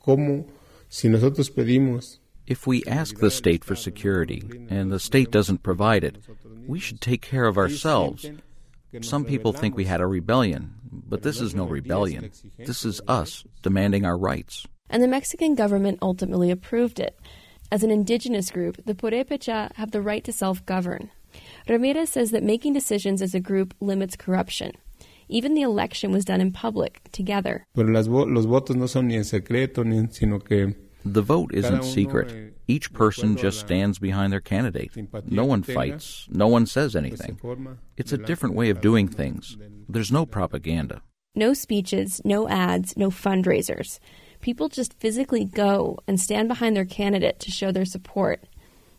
If 2.47 2.67
we 2.67 2.85
ask 2.85 3.19
the 3.19 3.31
state 3.31 3.65
for 3.65 3.75
security 3.75 4.43
and 4.69 4.93
the 4.93 5.01
state 5.01 5.31
doesn't 5.31 5.63
provide 5.63 6.05
it, 6.05 6.19
we 6.67 6.79
should 6.79 7.01
take 7.01 7.23
care 7.23 7.47
of 7.47 7.57
ourselves. 7.57 8.27
Some 9.01 9.25
people 9.25 9.53
think 9.53 9.77
we 9.77 9.85
had 9.85 10.01
a 10.01 10.07
rebellion, 10.07 10.75
but 10.93 11.23
this 11.23 11.41
is 11.41 11.55
no 11.55 11.65
rebellion. 11.65 12.31
This 12.59 12.85
is 12.85 13.01
us 13.09 13.45
demanding 13.63 14.05
our 14.05 14.17
rights. 14.17 14.67
And 14.91 15.03
the 15.03 15.09
Mexican 15.09 15.55
government 15.55 15.99
ultimately 16.03 16.51
approved 16.51 17.01
it. 17.01 17.19
As 17.73 17.83
an 17.83 17.91
indigenous 17.91 18.51
group, 18.51 18.85
the 18.85 18.95
Purepecha 18.95 19.73
have 19.75 19.91
the 19.91 20.03
right 20.03 20.23
to 20.25 20.33
self 20.33 20.65
govern. 20.67 21.11
Ramirez 21.69 22.11
says 22.11 22.31
that 22.31 22.43
making 22.43 22.75
decisions 22.75 23.21
as 23.23 23.35
a 23.35 23.41
group 23.41 23.75
limits 23.81 24.17
corruption. 24.17 24.73
Even 25.35 25.55
the 25.55 25.63
election 25.63 26.13
was 26.13 26.25
done 26.25 26.41
in 26.41 26.53
public, 26.53 27.11
together. 27.11 27.67
The 27.75 27.83
vote 31.23 31.53
isn't 31.53 31.83
secret. 31.83 32.55
Each 32.69 32.93
person 32.93 33.37
just 33.37 33.59
stands 33.59 33.99
behind 33.99 34.33
their 34.33 34.41
candidate. 34.41 34.93
No 35.27 35.45
one 35.45 35.65
fights. 35.65 36.29
No 36.31 36.47
one 36.47 36.67
says 36.67 36.95
anything. 36.95 37.41
It's 37.97 38.13
a 38.13 38.17
different 38.17 38.55
way 38.55 38.71
of 38.71 38.81
doing 38.81 39.09
things. 39.09 39.57
There's 39.89 40.13
no 40.13 40.25
propaganda. 40.25 41.03
No 41.35 41.53
speeches, 41.53 42.21
no 42.25 42.49
ads, 42.49 42.97
no 42.97 43.11
fundraisers. 43.11 43.99
People 44.41 44.69
just 44.69 44.95
physically 45.01 45.45
go 45.45 45.99
and 46.07 46.21
stand 46.21 46.47
behind 46.47 46.77
their 46.77 46.85
candidate 46.85 47.41
to 47.41 47.51
show 47.51 47.73
their 47.73 47.85
support. 47.85 48.45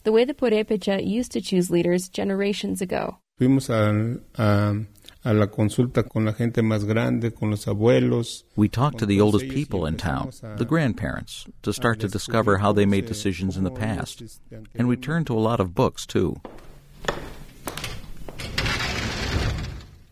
The 0.04 0.12
way 0.12 0.26
the 0.26 0.34
Purepecha 0.34 1.08
used 1.08 1.32
to 1.32 1.40
choose 1.40 1.72
leaders 1.72 2.10
generations 2.10 2.82
ago. 2.82 3.20
Fuimos 3.40 3.70
a, 3.70 4.20
a 4.42 4.86
a 5.26 5.34
la 5.34 5.48
consulta 5.48 6.08
con 6.08 6.26
la 6.26 6.34
gente 6.34 6.62
más 6.62 6.86
grande, 6.86 7.32
con 7.32 7.50
los 7.50 7.66
abuelos. 7.66 8.44
We 8.56 8.70
talked 8.70 9.00
to 9.00 9.06
the 9.06 9.20
oldest 9.20 9.50
people 9.50 9.86
in 9.88 9.98
town, 9.98 10.32
the 10.58 10.66
grandparents, 10.66 11.46
to 11.64 11.74
start 11.74 12.00
to 12.02 12.08
discover 12.08 12.60
how 12.60 12.72
they 12.72 12.86
made 12.86 13.08
decisions 13.08 13.58
in 13.58 13.64
the 13.64 13.72
past. 13.72 14.22
And 14.76 14.88
we 14.88 14.96
turned 14.96 15.26
to 15.28 15.38
a 15.38 15.42
lot 15.42 15.60
of 15.60 15.74
books, 15.74 16.06
too. 16.06 16.40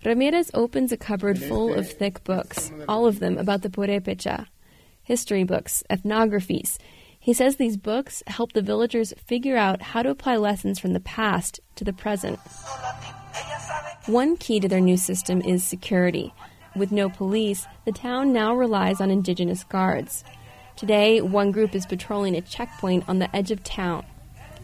Ramirez 0.03 0.51
opens 0.53 0.91
a 0.91 0.97
cupboard 0.97 1.39
full 1.39 1.73
of 1.73 1.89
thick 1.89 2.23
books, 2.23 2.71
all 2.89 3.05
of 3.05 3.19
them 3.19 3.37
about 3.37 3.61
the 3.61 3.69
Purepecha. 3.69 4.47
History 5.03 5.43
books, 5.43 5.83
ethnographies. 5.89 6.77
He 7.19 7.33
says 7.33 7.55
these 7.55 7.77
books 7.77 8.21
help 8.27 8.51
the 8.51 8.61
villagers 8.61 9.13
figure 9.25 9.55
out 9.55 9.81
how 9.81 10.01
to 10.03 10.09
apply 10.09 10.35
lessons 10.37 10.79
from 10.79 10.91
the 10.91 10.99
past 10.99 11.61
to 11.75 11.85
the 11.85 11.93
present. 11.93 12.39
One 14.07 14.35
key 14.35 14.59
to 14.59 14.67
their 14.67 14.81
new 14.81 14.97
system 14.97 15.39
is 15.39 15.63
security. 15.63 16.33
With 16.75 16.91
no 16.91 17.07
police, 17.09 17.65
the 17.85 17.93
town 17.93 18.33
now 18.33 18.53
relies 18.53 18.99
on 18.99 19.09
indigenous 19.09 19.63
guards. 19.63 20.25
Today, 20.75 21.21
one 21.21 21.51
group 21.51 21.73
is 21.73 21.85
patrolling 21.85 22.35
a 22.35 22.41
checkpoint 22.41 23.07
on 23.07 23.19
the 23.19 23.33
edge 23.33 23.49
of 23.49 23.63
town. 23.63 24.05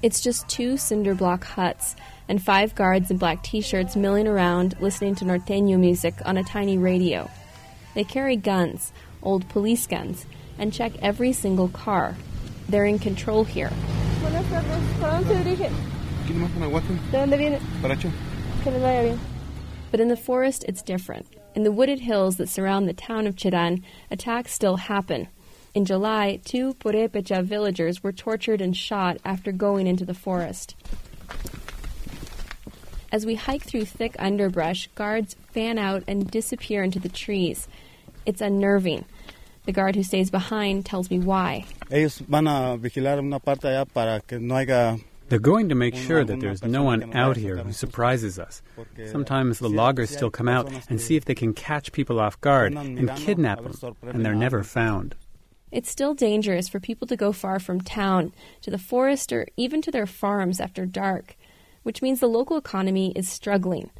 It's 0.02 0.20
just 0.20 0.50
two 0.50 0.76
cinder 0.76 1.16
block 1.16 1.46
huts 1.46 1.96
and 2.28 2.44
five 2.44 2.76
guards 2.76 3.12
in 3.12 3.18
black 3.18 3.42
t 3.42 3.62
shirts 3.62 3.96
milling 3.96 4.28
around 4.28 4.76
listening 4.82 5.16
to 5.16 5.26
norteño 5.26 5.80
music 5.80 6.16
on 6.26 6.36
a 6.36 6.44
tiny 6.44 6.78
radio. 6.78 7.30
They 7.96 8.04
carry 8.04 8.36
guns, 8.36 8.92
old 9.24 9.48
police 9.48 9.88
guns, 9.88 10.26
and 10.58 10.74
check 10.74 10.92
every 11.02 11.32
single 11.32 11.70
car. 11.70 12.18
They're 12.68 12.86
in 12.86 13.00
control 13.00 13.46
here. 13.46 13.72
But 18.64 20.00
in 20.00 20.10
the 20.10 20.18
forest, 20.18 20.66
it's 20.68 20.82
different. 20.82 21.26
In 21.56 21.64
the 21.64 21.72
wooded 21.72 22.00
hills 22.00 22.38
that 22.38 22.50
surround 22.50 22.88
the 22.88 22.94
town 22.94 23.26
of 23.26 23.36
Cherán, 23.36 23.84
attacks 24.12 24.54
still 24.54 24.76
happen. 24.76 25.28
In 25.74 25.86
July, 25.86 26.40
two 26.44 26.74
Purepecha 26.76 27.44
villagers 27.44 28.04
were 28.04 28.12
tortured 28.12 28.62
and 28.62 28.76
shot 28.76 29.18
after 29.24 29.52
going 29.52 29.88
into 29.88 30.06
the 30.06 30.14
forest. 30.14 30.76
As 33.12 33.26
we 33.26 33.36
hike 33.36 33.64
through 33.64 33.86
thick 33.86 34.16
underbrush, 34.20 34.88
guards 34.94 35.36
fan 35.54 35.78
out 35.78 36.04
and 36.08 36.30
disappear 36.30 36.84
into 36.84 37.00
the 37.00 37.10
trees. 37.10 37.68
It's 38.26 38.42
unnerving. 38.42 39.06
The 39.66 39.72
guard 39.72 39.96
who 39.96 40.04
stays 40.04 40.30
behind 40.30 40.86
tells 40.86 41.10
me 41.10 41.20
why. 41.20 41.66
Ellos 41.92 42.20
van 42.20 42.48
a 42.48 42.78
vigilar 42.78 43.20
una 43.20 43.40
parte 43.40 43.68
allá 43.68 43.88
para 43.92 44.22
que 44.26 44.40
no 44.40 44.56
haya 44.56 45.00
they're 45.30 45.40
going 45.40 45.70
to 45.70 45.76
make 45.76 45.96
sure 45.96 46.24
that 46.24 46.40
there's 46.40 46.64
no 46.64 46.84
one 46.84 47.16
out 47.16 47.38
here 47.38 47.58
who 47.58 47.72
surprises 47.72 48.40
us. 48.40 48.62
Sometimes 49.06 49.60
the 49.60 49.70
loggers 49.70 50.10
still 50.10 50.30
come 50.30 50.50
out 50.50 50.72
and 50.90 51.00
see 51.00 51.16
if 51.16 51.26
they 51.26 51.36
can 51.36 51.54
catch 51.54 51.92
people 51.92 52.20
off 52.20 52.40
guard 52.42 52.74
and 52.74 53.16
kidnap 53.16 53.62
them, 53.62 53.96
and 54.04 54.26
they're 54.26 54.36
never 54.36 54.64
found. 54.64 55.16
It's 55.72 55.92
still 55.92 56.16
dangerous 56.16 56.68
for 56.68 56.80
people 56.80 57.08
to 57.08 57.16
go 57.16 57.32
far 57.32 57.60
from 57.60 57.82
town, 57.82 58.34
to 58.62 58.72
the 58.72 58.80
forest, 58.80 59.32
or 59.32 59.48
even 59.56 59.82
to 59.84 59.92
their 59.92 60.08
farms 60.08 60.60
after 60.60 60.86
dark, 60.86 61.38
which 61.84 62.02
means 62.02 62.20
the 62.20 62.28
local 62.28 62.58
economy 62.58 63.14
is 63.16 63.30
struggling. 63.30 63.92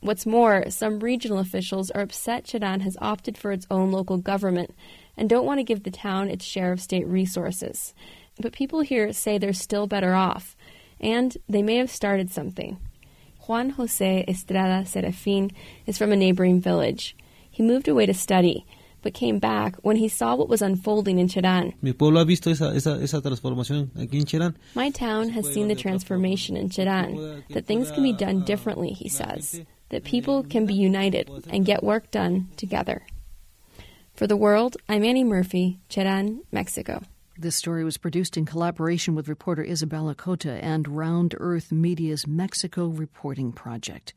What's 0.00 0.26
more, 0.26 0.70
some 0.70 1.00
regional 1.00 1.38
officials 1.38 1.90
are 1.90 2.02
upset 2.02 2.44
Cherán 2.44 2.82
has 2.82 2.96
opted 3.00 3.36
for 3.36 3.50
its 3.50 3.66
own 3.70 3.90
local 3.90 4.18
government 4.18 4.72
and 5.16 5.28
don't 5.28 5.46
want 5.46 5.58
to 5.58 5.64
give 5.64 5.82
the 5.82 5.90
town 5.90 6.28
its 6.28 6.44
share 6.44 6.70
of 6.70 6.80
state 6.80 7.06
resources. 7.06 7.92
But 8.38 8.52
people 8.52 8.82
here 8.82 9.12
say 9.12 9.38
they're 9.38 9.52
still 9.52 9.86
better 9.86 10.14
off 10.14 10.55
and 11.00 11.36
they 11.48 11.62
may 11.62 11.76
have 11.76 11.90
started 11.90 12.30
something. 12.30 12.78
Juan 13.46 13.70
Jose 13.70 14.24
Estrada 14.26 14.84
Serafin 14.84 15.52
is 15.86 15.98
from 15.98 16.12
a 16.12 16.16
neighboring 16.16 16.60
village. 16.60 17.16
He 17.50 17.62
moved 17.62 17.88
away 17.88 18.06
to 18.06 18.14
study, 18.14 18.66
but 19.02 19.14
came 19.14 19.38
back 19.38 19.76
when 19.82 19.96
he 19.96 20.08
saw 20.08 20.34
what 20.34 20.48
was 20.48 20.62
unfolding 20.62 21.18
in 21.18 21.28
Cherán. 21.28 21.74
My 24.74 24.90
town 24.90 25.28
has 25.28 25.52
seen 25.52 25.68
the 25.68 25.76
transformation 25.76 26.56
in 26.56 26.70
Cherán, 26.70 27.44
that 27.50 27.66
things 27.66 27.90
can 27.92 28.02
be 28.02 28.12
done 28.12 28.44
differently, 28.44 28.90
he 28.90 29.08
says, 29.08 29.62
that 29.90 30.02
people 30.02 30.42
can 30.42 30.66
be 30.66 30.74
united 30.74 31.30
and 31.48 31.64
get 31.64 31.84
work 31.84 32.10
done 32.10 32.48
together. 32.56 33.06
For 34.14 34.26
the 34.26 34.36
world, 34.36 34.76
I'm 34.88 35.04
Annie 35.04 35.24
Murphy, 35.24 35.78
Cherán, 35.88 36.40
Mexico. 36.50 37.02
This 37.38 37.54
story 37.54 37.84
was 37.84 37.98
produced 37.98 38.38
in 38.38 38.46
collaboration 38.46 39.14
with 39.14 39.28
reporter 39.28 39.62
Isabella 39.62 40.14
Cota 40.14 40.52
and 40.64 40.88
Round 40.88 41.34
Earth 41.38 41.70
Media's 41.70 42.26
Mexico 42.26 42.86
Reporting 42.86 43.52
Project. 43.52 44.14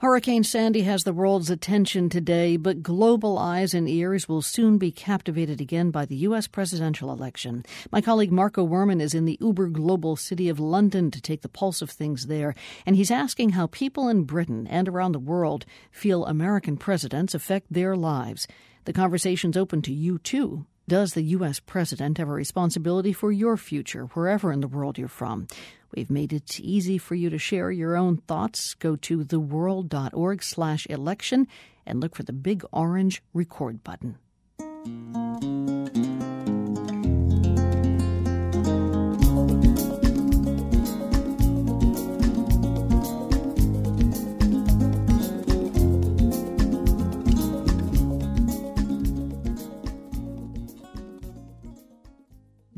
Hurricane 0.00 0.44
Sandy 0.44 0.82
has 0.82 1.02
the 1.02 1.12
world's 1.12 1.50
attention 1.50 2.08
today, 2.08 2.56
but 2.56 2.80
global 2.80 3.36
eyes 3.36 3.74
and 3.74 3.88
ears 3.88 4.28
will 4.28 4.42
soon 4.42 4.78
be 4.78 4.92
captivated 4.92 5.60
again 5.60 5.90
by 5.90 6.06
the 6.06 6.14
U.S. 6.16 6.46
presidential 6.46 7.12
election. 7.12 7.64
My 7.90 8.00
colleague 8.00 8.30
Marco 8.30 8.64
Werman 8.64 9.02
is 9.02 9.12
in 9.12 9.24
the 9.24 9.38
uber 9.40 9.66
global 9.66 10.14
city 10.14 10.48
of 10.48 10.60
London 10.60 11.10
to 11.10 11.20
take 11.20 11.42
the 11.42 11.48
pulse 11.48 11.82
of 11.82 11.90
things 11.90 12.28
there, 12.28 12.54
and 12.86 12.94
he's 12.94 13.10
asking 13.10 13.50
how 13.50 13.66
people 13.66 14.08
in 14.08 14.22
Britain 14.22 14.68
and 14.68 14.88
around 14.88 15.12
the 15.12 15.18
world 15.18 15.66
feel 15.90 16.26
American 16.26 16.76
presidents 16.76 17.34
affect 17.34 17.72
their 17.72 17.96
lives. 17.96 18.46
The 18.84 18.92
conversation's 18.92 19.56
open 19.56 19.82
to 19.82 19.92
you, 19.92 20.18
too. 20.18 20.66
Does 20.92 21.14
the 21.14 21.22
U.S. 21.22 21.58
president 21.58 22.18
have 22.18 22.28
a 22.28 22.32
responsibility 22.32 23.14
for 23.14 23.32
your 23.32 23.56
future, 23.56 24.10
wherever 24.12 24.52
in 24.52 24.60
the 24.60 24.68
world 24.68 24.98
you're 24.98 25.08
from? 25.08 25.46
We've 25.94 26.10
made 26.10 26.34
it 26.34 26.60
easy 26.60 26.98
for 26.98 27.14
you 27.14 27.30
to 27.30 27.38
share 27.38 27.70
your 27.70 27.96
own 27.96 28.18
thoughts. 28.18 28.74
Go 28.74 28.96
to 28.96 29.24
theworld.org 29.24 30.42
slash 30.42 30.86
election 30.90 31.48
and 31.86 31.98
look 31.98 32.14
for 32.14 32.24
the 32.24 32.34
big 32.34 32.62
orange 32.74 33.22
record 33.32 33.82
button. 33.82 34.18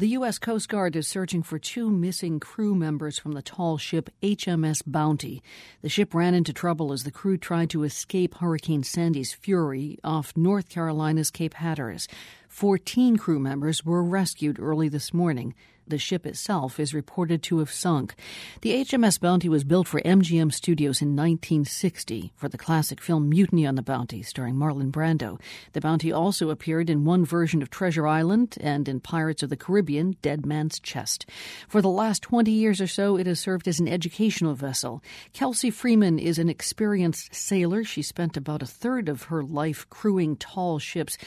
The 0.04 0.10
U.S. 0.20 0.36
Coast 0.36 0.68
Guard 0.68 0.96
is 0.96 1.08
searching 1.08 1.42
for 1.42 1.58
two 1.58 1.88
missing 1.88 2.38
crew 2.38 2.74
members 2.74 3.18
from 3.18 3.32
the 3.32 3.40
tall 3.40 3.78
ship 3.78 4.10
HMS 4.22 4.82
Bounty. 4.86 5.42
The 5.80 5.88
ship 5.88 6.12
ran 6.12 6.34
into 6.34 6.52
trouble 6.52 6.92
as 6.92 7.04
the 7.04 7.10
crew 7.10 7.38
tried 7.38 7.70
to 7.70 7.84
escape 7.84 8.34
Hurricane 8.34 8.82
Sandy's 8.82 9.32
fury 9.32 9.98
off 10.04 10.36
North 10.36 10.68
Carolina's 10.68 11.30
Cape 11.30 11.54
Hatteras. 11.54 12.06
Fourteen 12.50 13.16
crew 13.16 13.38
members 13.38 13.82
were 13.82 14.04
rescued 14.04 14.60
early 14.60 14.90
this 14.90 15.14
morning. 15.14 15.54
The 15.86 15.98
ship 15.98 16.24
itself 16.24 16.80
is 16.80 16.94
reported 16.94 17.42
to 17.44 17.58
have 17.58 17.70
sunk. 17.70 18.14
The 18.62 18.72
HMS 18.84 19.20
Bounty 19.20 19.50
was 19.50 19.64
built 19.64 19.86
for 19.86 20.00
MGM 20.00 20.50
Studios 20.50 21.02
in 21.02 21.08
1960 21.08 22.32
for 22.36 22.48
the 22.48 22.56
classic 22.56 23.02
film 23.02 23.28
Mutiny 23.28 23.66
on 23.66 23.74
the 23.74 23.82
Bounty, 23.82 24.22
starring 24.22 24.54
Marlon 24.54 24.90
Brando. 24.90 25.38
The 25.74 25.82
Bounty 25.82 26.10
also 26.10 26.48
appeared 26.48 26.88
in 26.88 27.04
one 27.04 27.26
version 27.26 27.60
of 27.60 27.68
Treasure 27.68 28.06
Island 28.06 28.56
and 28.62 28.88
in 28.88 29.00
Pirates 29.00 29.42
of 29.42 29.50
the 29.50 29.58
Caribbean, 29.58 30.16
Dead 30.22 30.46
Man's 30.46 30.80
Chest. 30.80 31.26
For 31.68 31.82
the 31.82 31.90
last 31.90 32.22
20 32.22 32.50
years 32.50 32.80
or 32.80 32.86
so, 32.86 33.18
it 33.18 33.26
has 33.26 33.38
served 33.38 33.68
as 33.68 33.78
an 33.78 33.88
educational 33.88 34.54
vessel. 34.54 35.02
Kelsey 35.34 35.70
Freeman 35.70 36.18
is 36.18 36.38
an 36.38 36.48
experienced 36.48 37.34
sailor. 37.34 37.84
She 37.84 38.00
spent 38.00 38.38
about 38.38 38.62
a 38.62 38.66
third 38.66 39.10
of 39.10 39.24
her 39.24 39.42
life 39.42 39.86
crewing 39.90 40.36
tall 40.36 40.78
ships. 40.78 41.18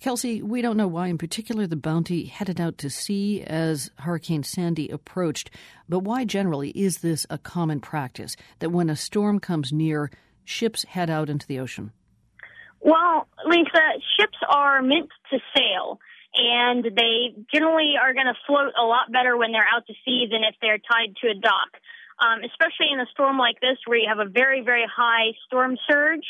Kelsey, 0.00 0.42
we 0.42 0.60
don't 0.60 0.76
know 0.76 0.88
why 0.88 1.08
in 1.08 1.18
particular 1.18 1.66
the 1.66 1.76
Bounty 1.76 2.26
headed 2.26 2.60
out 2.60 2.76
to 2.78 2.90
sea 2.90 3.42
as 3.42 3.90
Hurricane 3.98 4.42
Sandy 4.42 4.88
approached, 4.90 5.50
but 5.88 6.00
why 6.00 6.24
generally 6.24 6.70
is 6.70 6.98
this 6.98 7.26
a 7.30 7.38
common 7.38 7.80
practice 7.80 8.36
that 8.58 8.70
when 8.70 8.90
a 8.90 8.96
storm 8.96 9.40
comes 9.40 9.72
near, 9.72 10.10
ships 10.44 10.84
head 10.84 11.08
out 11.08 11.30
into 11.30 11.46
the 11.46 11.58
ocean? 11.58 11.92
Well, 12.80 13.26
Lisa, 13.46 13.98
ships 14.20 14.36
are 14.48 14.82
meant 14.82 15.08
to 15.30 15.38
sail, 15.56 15.98
and 16.34 16.84
they 16.84 17.34
generally 17.52 17.94
are 18.00 18.12
going 18.12 18.26
to 18.26 18.36
float 18.46 18.72
a 18.78 18.84
lot 18.84 19.10
better 19.10 19.36
when 19.36 19.50
they're 19.50 19.66
out 19.74 19.86
to 19.86 19.94
sea 20.04 20.28
than 20.30 20.44
if 20.44 20.54
they're 20.60 20.78
tied 20.78 21.16
to 21.22 21.30
a 21.30 21.34
dock. 21.34 21.80
Um, 22.18 22.40
especially 22.44 22.92
in 22.92 23.00
a 23.00 23.06
storm 23.12 23.36
like 23.36 23.60
this 23.60 23.76
where 23.84 23.98
you 23.98 24.08
have 24.08 24.24
a 24.24 24.30
very, 24.30 24.62
very 24.62 24.86
high 24.88 25.36
storm 25.46 25.76
surge 25.88 26.24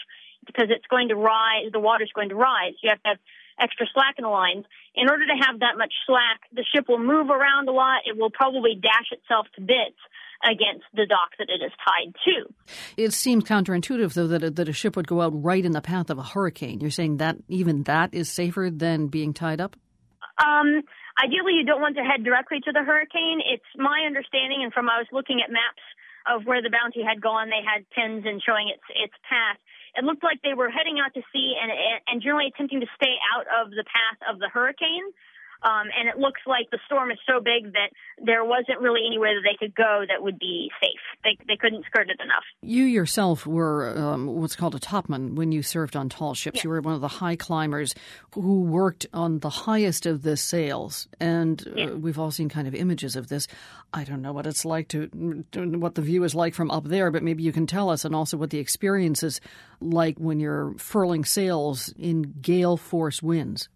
because 0.45 0.67
it's 0.71 0.87
going 0.91 1.09
to 1.09 1.15
rise, 1.15 1.71
the 1.73 1.79
water's 1.79 2.11
going 2.13 2.31
to 2.31 2.35
rise. 2.35 2.75
You 2.83 2.91
have 2.91 3.03
to 3.03 3.09
have 3.11 3.19
extra 3.61 3.87
slack 3.93 4.17
in 4.19 4.25
the 4.25 4.31
lines. 4.31 4.65
In 4.95 5.09
order 5.09 5.27
to 5.27 5.37
have 5.47 5.61
that 5.61 5.79
much 5.79 5.93
slack, 6.07 6.41
the 6.53 6.65
ship 6.75 6.89
will 6.89 6.99
move 6.99 7.31
around 7.31 7.69
a 7.69 7.73
lot. 7.73 8.03
It 8.07 8.17
will 8.17 8.31
probably 8.31 8.75
dash 8.75 9.11
itself 9.13 9.47
to 9.57 9.61
bits 9.61 10.01
against 10.45 10.85
the 10.93 11.07
dock 11.07 11.33
that 11.39 11.49
it 11.49 11.65
is 11.65 11.73
tied 11.81 12.15
to. 12.25 12.53
It 12.97 13.13
seems 13.13 13.45
counterintuitive, 13.45 14.13
though, 14.13 14.27
that 14.27 14.43
a, 14.43 14.51
that 14.51 14.69
a 14.69 14.73
ship 14.73 14.97
would 14.97 15.09
go 15.09 15.23
out 15.23 15.33
right 15.33 15.65
in 15.65 15.73
the 15.73 15.81
path 15.81 16.11
of 16.11 16.19
a 16.19 16.23
hurricane. 16.23 16.81
You're 16.81 16.91
saying 16.91 17.17
that 17.19 17.37
even 17.49 17.85
that 17.85 18.13
is 18.13 18.31
safer 18.31 18.71
than 18.71 19.09
being 19.09 19.33
tied 19.33 19.61
up? 19.61 19.77
Um, 20.37 20.83
ideally, 21.17 21.57
you 21.57 21.65
don't 21.65 21.81
want 21.81 21.97
to 21.97 22.05
head 22.05 22.23
directly 22.23 22.61
to 22.61 22.73
the 22.73 22.85
hurricane. 22.85 23.41
It's 23.41 23.65
my 23.77 24.05
understanding, 24.07 24.61
and 24.63 24.73
from 24.73 24.91
I 24.91 24.99
was 24.99 25.09
looking 25.13 25.41
at 25.41 25.51
maps 25.51 25.81
of 26.29 26.45
where 26.45 26.61
the 26.61 26.71
bounty 26.71 27.01
had 27.07 27.23
gone, 27.23 27.49
they 27.49 27.65
had 27.65 27.89
pins 27.95 28.27
and 28.27 28.43
showing 28.43 28.69
its 28.69 28.83
its 28.93 29.15
path 29.25 29.57
it 29.97 30.05
looked 30.05 30.23
like 30.23 30.41
they 30.43 30.55
were 30.55 30.71
heading 30.71 31.01
out 31.01 31.15
to 31.15 31.23
sea 31.33 31.57
and 31.61 31.73
and 32.07 32.23
generally 32.23 32.53
attempting 32.53 32.81
to 32.81 32.87
stay 32.95 33.17
out 33.35 33.47
of 33.49 33.71
the 33.71 33.85
path 33.85 34.21
of 34.29 34.39
the 34.39 34.49
hurricane. 34.49 35.09
Um, 35.63 35.89
and 35.99 36.09
it 36.09 36.19
looks 36.19 36.41
like 36.47 36.71
the 36.71 36.79
storm 36.87 37.11
is 37.11 37.19
so 37.27 37.41
big 37.41 37.73
that 37.73 37.91
there 38.23 38.45
wasn't 38.45 38.81
really 38.81 39.01
anywhere 39.07 39.35
that 39.35 39.43
they 39.43 39.57
could 39.59 39.75
go 39.75 40.05
that 40.09 40.23
would 40.23 40.39
be 40.39 40.71
safe. 40.81 41.01
They, 41.25 41.37
they 41.49 41.57
couldn't 41.57 41.85
skirt 41.87 42.09
it 42.09 42.21
enough. 42.23 42.45
You 42.63 42.85
yourself 42.85 43.47
were 43.47 43.97
um, 43.97 44.27
what's 44.27 44.57
called 44.57 44.75
a 44.75 44.79
topman 44.79 45.35
when 45.35 45.53
you 45.53 45.63
served 45.63 45.97
on 45.97 46.09
tall 46.09 46.35
ships. 46.35 46.63
You 46.63 46.71
were 46.71 46.81
one 46.81 46.95
of 46.95 47.01
the 47.01 47.09
high 47.09 47.37
climbers 47.37 47.95
who 48.33 48.63
worked 48.63 49.07
on 49.13 49.41
the 49.41 49.51
highest 49.51 50.07
of 50.07 50.23
the 50.23 50.37
sails. 50.37 51.09
And 51.21 51.67
uh, 51.69 51.97
we've 51.97 52.19
all 52.19 52.31
seen 52.31 52.49
kind 52.49 52.69
of 52.69 52.75
images 52.75 53.17
of 53.17 53.29
this. 53.29 53.49
I 53.93 54.05
don't 54.05 54.23
know 54.23 54.33
what 54.33 54.47
it's 54.47 54.65
like 54.65 54.89
to, 54.89 55.07
what 55.55 55.95
the 55.95 56.03
view 56.03 56.25
is 56.25 56.35
like 56.35 56.55
from 56.55 56.71
up 56.71 56.85
there, 56.85 57.11
but 57.11 57.23
maybe 57.23 57.43
you 57.43 57.53
can 57.53 57.67
tell 57.67 57.89
us, 57.91 58.05
and 58.05 58.15
also 58.15 58.37
what 58.37 58.51
the 58.51 58.59
experience 58.59 59.23
is 59.23 59.41
like 59.81 60.19
when 60.19 60.41
you're 60.41 60.75
furling 60.79 61.25
sails 61.25 61.93
in 61.99 62.35
gale 62.41 62.77
force 62.77 63.23
winds. 63.23 63.69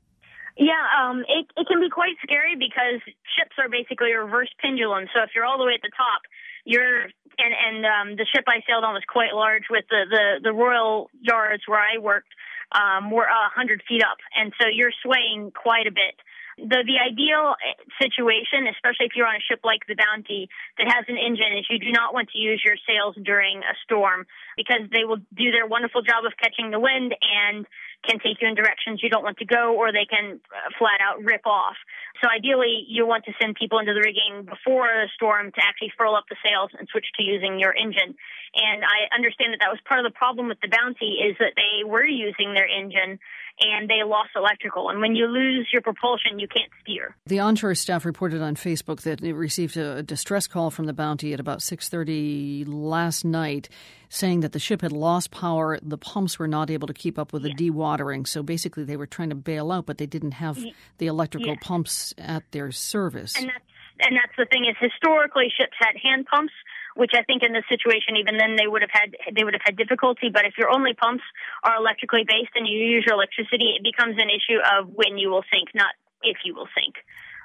Yeah, 0.61 0.85
um, 0.93 1.25
it, 1.25 1.49
it 1.57 1.67
can 1.67 1.81
be 1.81 1.89
quite 1.89 2.21
scary 2.23 2.53
because 2.53 3.01
ships 3.33 3.57
are 3.57 3.73
basically 3.73 4.13
a 4.13 4.21
reverse 4.21 4.53
pendulum. 4.61 5.09
So 5.17 5.25
if 5.25 5.31
you're 5.35 5.49
all 5.49 5.57
the 5.57 5.65
way 5.65 5.73
at 5.73 5.81
the 5.81 5.91
top, 5.97 6.21
you're 6.69 7.09
and 7.41 7.55
and 7.57 7.79
um, 7.89 8.09
the 8.21 8.29
ship 8.29 8.45
I 8.47 8.61
sailed 8.69 8.85
on 8.85 8.93
was 8.93 9.09
quite 9.09 9.33
large. 9.33 9.73
With 9.73 9.89
the 9.89 10.05
the 10.05 10.45
the 10.45 10.53
Royal 10.53 11.09
Yards 11.17 11.65
where 11.65 11.81
I 11.81 11.97
worked, 11.97 12.29
um, 12.77 13.11
were 13.11 13.25
a 13.25 13.49
hundred 13.49 13.81
feet 13.89 14.05
up, 14.05 14.21
and 14.37 14.53
so 14.61 14.69
you're 14.69 14.93
swaying 15.03 15.51
quite 15.57 15.87
a 15.89 15.91
bit 15.97 16.21
the 16.61 16.85
the 16.85 17.01
ideal 17.01 17.57
eh, 17.57 17.77
situation, 17.97 18.69
especially 18.69 19.09
if 19.09 19.17
you're 19.17 19.27
on 19.27 19.37
a 19.37 19.45
ship 19.45 19.61
like 19.65 19.89
the 19.89 19.97
Bounty 19.97 20.49
that 20.77 20.89
has 20.93 21.09
an 21.09 21.17
engine, 21.17 21.57
is 21.57 21.65
you 21.71 21.79
do 21.79 21.93
not 21.93 22.13
want 22.13 22.29
to 22.31 22.39
use 22.39 22.61
your 22.65 22.77
sails 22.85 23.17
during 23.25 23.65
a 23.65 23.75
storm 23.85 24.27
because 24.57 24.85
they 24.93 25.05
will 25.05 25.21
do 25.33 25.51
their 25.51 25.67
wonderful 25.67 26.03
job 26.03 26.25
of 26.29 26.37
catching 26.37 26.71
the 26.71 26.81
wind 26.81 27.17
and 27.25 27.67
can 28.07 28.19
take 28.19 28.41
you 28.41 28.49
in 28.49 28.55
directions 28.55 29.01
you 29.03 29.11
don't 29.11 29.23
want 29.23 29.39
to 29.39 29.45
go, 29.45 29.77
or 29.77 29.93
they 29.93 30.09
can 30.09 30.41
uh, 30.49 30.71
flat 30.79 31.01
out 31.05 31.23
rip 31.23 31.47
off. 31.47 31.77
So 32.23 32.29
ideally, 32.29 32.85
you 32.89 33.07
want 33.07 33.25
to 33.25 33.33
send 33.41 33.57
people 33.57 33.79
into 33.79 33.93
the 33.93 34.01
rigging 34.01 34.45
before 34.45 34.89
a 34.89 35.09
storm 35.15 35.53
to 35.53 35.61
actually 35.61 35.93
furl 35.97 36.17
up 36.17 36.25
the 36.29 36.37
sails 36.45 36.71
and 36.79 36.89
switch 36.89 37.07
to 37.17 37.23
using 37.23 37.61
your 37.61 37.75
engine. 37.77 38.17
And 38.57 38.85
I 38.85 39.09
understand 39.15 39.53
that 39.53 39.61
that 39.61 39.71
was 39.71 39.79
part 39.87 40.01
of 40.01 40.05
the 40.05 40.17
problem 40.17 40.49
with 40.49 40.61
the 40.61 40.69
Bounty 40.69 41.21
is 41.23 41.37
that 41.39 41.55
they 41.57 41.85
were 41.85 42.05
using 42.05 42.53
their 42.55 42.67
engine 42.67 43.21
and 43.61 43.89
they 43.89 44.03
lost 44.05 44.31
electrical. 44.35 44.89
And 44.89 45.01
when 45.01 45.15
you 45.15 45.27
lose 45.27 45.69
your 45.73 45.83
propulsion, 45.83 46.39
you 46.39 46.49
can't 46.49 46.71
steer. 46.83 47.17
The 47.27 47.41
onshore 47.41 47.75
staff 47.75 48.05
reported 48.05 48.41
on 48.41 48.57
Facebook 48.57 49.03
that 49.03 49.23
it 49.23 49.35
received 49.35 49.77
a 49.77 50.03
distress 50.03 50.47
call 50.47 50.71
from 50.71 50.87
the 50.87 50.93
Bounty 50.93 51.33
at 51.33 51.41
about 51.41 51.61
6:30 51.61 52.65
last 52.67 53.25
night, 53.25 53.69
saying 54.11 54.41
that 54.41 54.53
the 54.53 54.59
ship 54.59 54.83
had 54.83 54.93
lost 54.93 55.31
power. 55.31 55.79
The 55.81 55.97
pumps 55.97 56.39
were 56.39 56.49
not 56.49 56.69
able 56.69 56.87
to 56.89 56.95
keep 56.95 57.19
up 57.19 57.33
with 57.33 57.43
the 57.43 57.55
dewatering. 57.55 58.27
So 58.27 58.43
basically, 58.43 58.85
they 58.85 58.97
were 58.97 59.07
trying 59.07 59.31
to 59.31 59.35
bail 59.35 59.73
out, 59.73 59.87
but 59.87 59.97
they 59.97 60.07
didn't 60.07 60.33
have 60.33 60.59
the 60.99 61.07
electrical 61.07 61.57
pumps 61.57 62.13
at 62.19 62.43
their 62.51 62.71
service. 62.71 63.35
And 63.37 63.49
that's 63.49 63.65
and 64.03 64.17
that's 64.17 64.33
the 64.37 64.47
thing 64.47 64.65
is 64.65 64.77
historically 64.81 65.53
ships 65.57 65.77
had 65.79 65.97
hand 66.03 66.27
pumps 66.27 66.53
which 66.97 67.13
I 67.15 67.23
think 67.23 67.43
in 67.43 67.53
this 67.53 67.65
situation, 67.69 68.17
even 68.17 68.37
then 68.37 68.57
they 68.57 68.67
would 68.67 68.83
have 68.83 68.91
had 68.93 69.15
they 69.35 69.45
would 69.45 69.55
have 69.55 69.65
had 69.65 69.77
difficulty. 69.77 70.29
But 70.33 70.45
if 70.45 70.59
your 70.59 70.71
only 70.71 70.95
pumps 70.95 71.23
are 71.63 71.77
electrically 71.77 72.25
based 72.27 72.53
and 72.55 72.67
you 72.67 72.79
use 72.79 73.05
your 73.07 73.15
electricity, 73.15 73.77
it 73.79 73.83
becomes 73.83 74.17
an 74.19 74.29
issue 74.31 74.59
of 74.59 74.91
when 74.93 75.19
you 75.19 75.31
will 75.31 75.45
sink, 75.53 75.71
not 75.75 75.95
if 76.23 76.39
you 76.45 76.55
will 76.55 76.69
sink. 76.75 76.97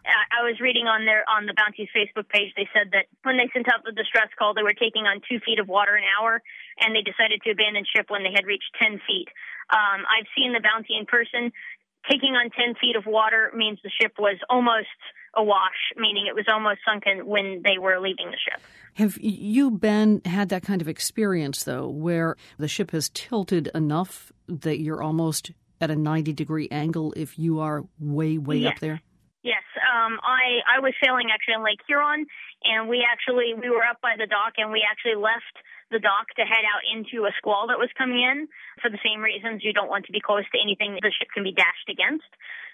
I 0.06 0.43
was 0.45 0.62
reading 0.62 0.86
on 0.86 1.06
their 1.06 1.26
on 1.30 1.45
the 1.45 1.53
Bounty's 1.58 1.89
Facebook 1.89 2.30
page. 2.30 2.53
They 2.56 2.70
said 2.74 2.93
that 2.93 3.10
when 3.24 3.38
they 3.38 3.49
sent 3.53 3.68
out 3.68 3.84
the 3.84 3.91
distress 3.91 4.30
call, 4.38 4.53
they 4.53 4.64
were 4.64 4.78
taking 4.78 5.10
on 5.10 5.22
two 5.26 5.39
feet 5.41 5.60
of 5.60 5.68
water 5.68 5.95
an 5.95 6.06
hour, 6.06 6.41
and 6.80 6.95
they 6.95 7.01
decided 7.01 7.41
to 7.43 7.51
abandon 7.51 7.86
ship 7.89 8.10
when 8.10 8.24
they 8.24 8.34
had 8.34 8.45
reached 8.45 8.70
ten 8.78 9.01
feet. 9.08 9.28
Um, 9.74 10.06
I've 10.06 10.30
seen 10.38 10.53
the 10.53 10.62
Bounty 10.62 10.97
in 10.97 11.06
person. 11.06 11.51
Taking 12.10 12.38
on 12.38 12.53
ten 12.53 12.76
feet 12.78 12.95
of 12.95 13.06
water 13.10 13.51
means 13.56 13.80
the 13.82 13.89
ship 13.89 14.14
was 14.20 14.38
almost 14.49 14.93
awash, 15.36 15.91
meaning 15.97 16.28
it 16.28 16.36
was 16.36 16.45
almost 16.47 16.80
sunken 16.88 17.26
when 17.26 17.62
they 17.64 17.78
were 17.78 17.99
leaving 17.99 18.28
the 18.28 18.38
ship. 18.38 18.62
Have 18.93 19.18
you, 19.20 19.72
been 19.72 20.22
had 20.24 20.49
that 20.49 20.64
kind 20.64 20.82
of 20.82 20.88
experience, 20.88 21.64
though, 21.64 21.89
where 21.89 22.38
the 22.58 22.68
ship 22.68 22.91
has 22.91 23.10
tilted 23.10 23.70
enough 23.76 24.32
that 24.47 24.80
you're 24.80 25.01
almost 25.01 25.51
at 25.82 25.89
a 25.91 25.95
90 25.95 26.32
degree 26.34 26.70
angle 26.72 27.14
if 27.18 27.38
you 27.38 27.60
are 27.60 27.84
way, 27.99 28.38
way 28.38 28.58
yes. 28.58 28.74
up 28.74 28.80
there? 28.80 29.01
Um, 29.95 30.19
I, 30.19 30.59
I 30.67 30.77
was 30.83 30.91
sailing 30.99 31.31
actually 31.31 31.55
on 31.55 31.63
Lake 31.63 31.79
Huron, 31.87 32.27
and 32.67 32.89
we 32.91 33.07
actually, 33.07 33.55
we 33.55 33.69
were 33.71 33.87
up 33.87 34.03
by 34.03 34.19
the 34.19 34.27
dock, 34.27 34.59
and 34.59 34.71
we 34.71 34.83
actually 34.83 35.15
left 35.15 35.55
the 35.91 35.99
dock 35.99 36.27
to 36.35 36.43
head 36.43 36.65
out 36.67 36.83
into 36.83 37.23
a 37.23 37.31
squall 37.37 37.71
that 37.71 37.79
was 37.79 37.93
coming 37.95 38.19
in 38.19 38.49
for 38.81 38.89
the 38.89 38.99
same 39.05 39.21
reasons 39.21 39.63
you 39.63 39.71
don't 39.71 39.87
want 39.87 40.03
to 40.03 40.11
be 40.11 40.19
close 40.19 40.43
to 40.51 40.57
anything 40.59 40.97
the 40.99 41.13
ship 41.13 41.29
can 41.31 41.45
be 41.45 41.53
dashed 41.53 41.87
against. 41.87 42.27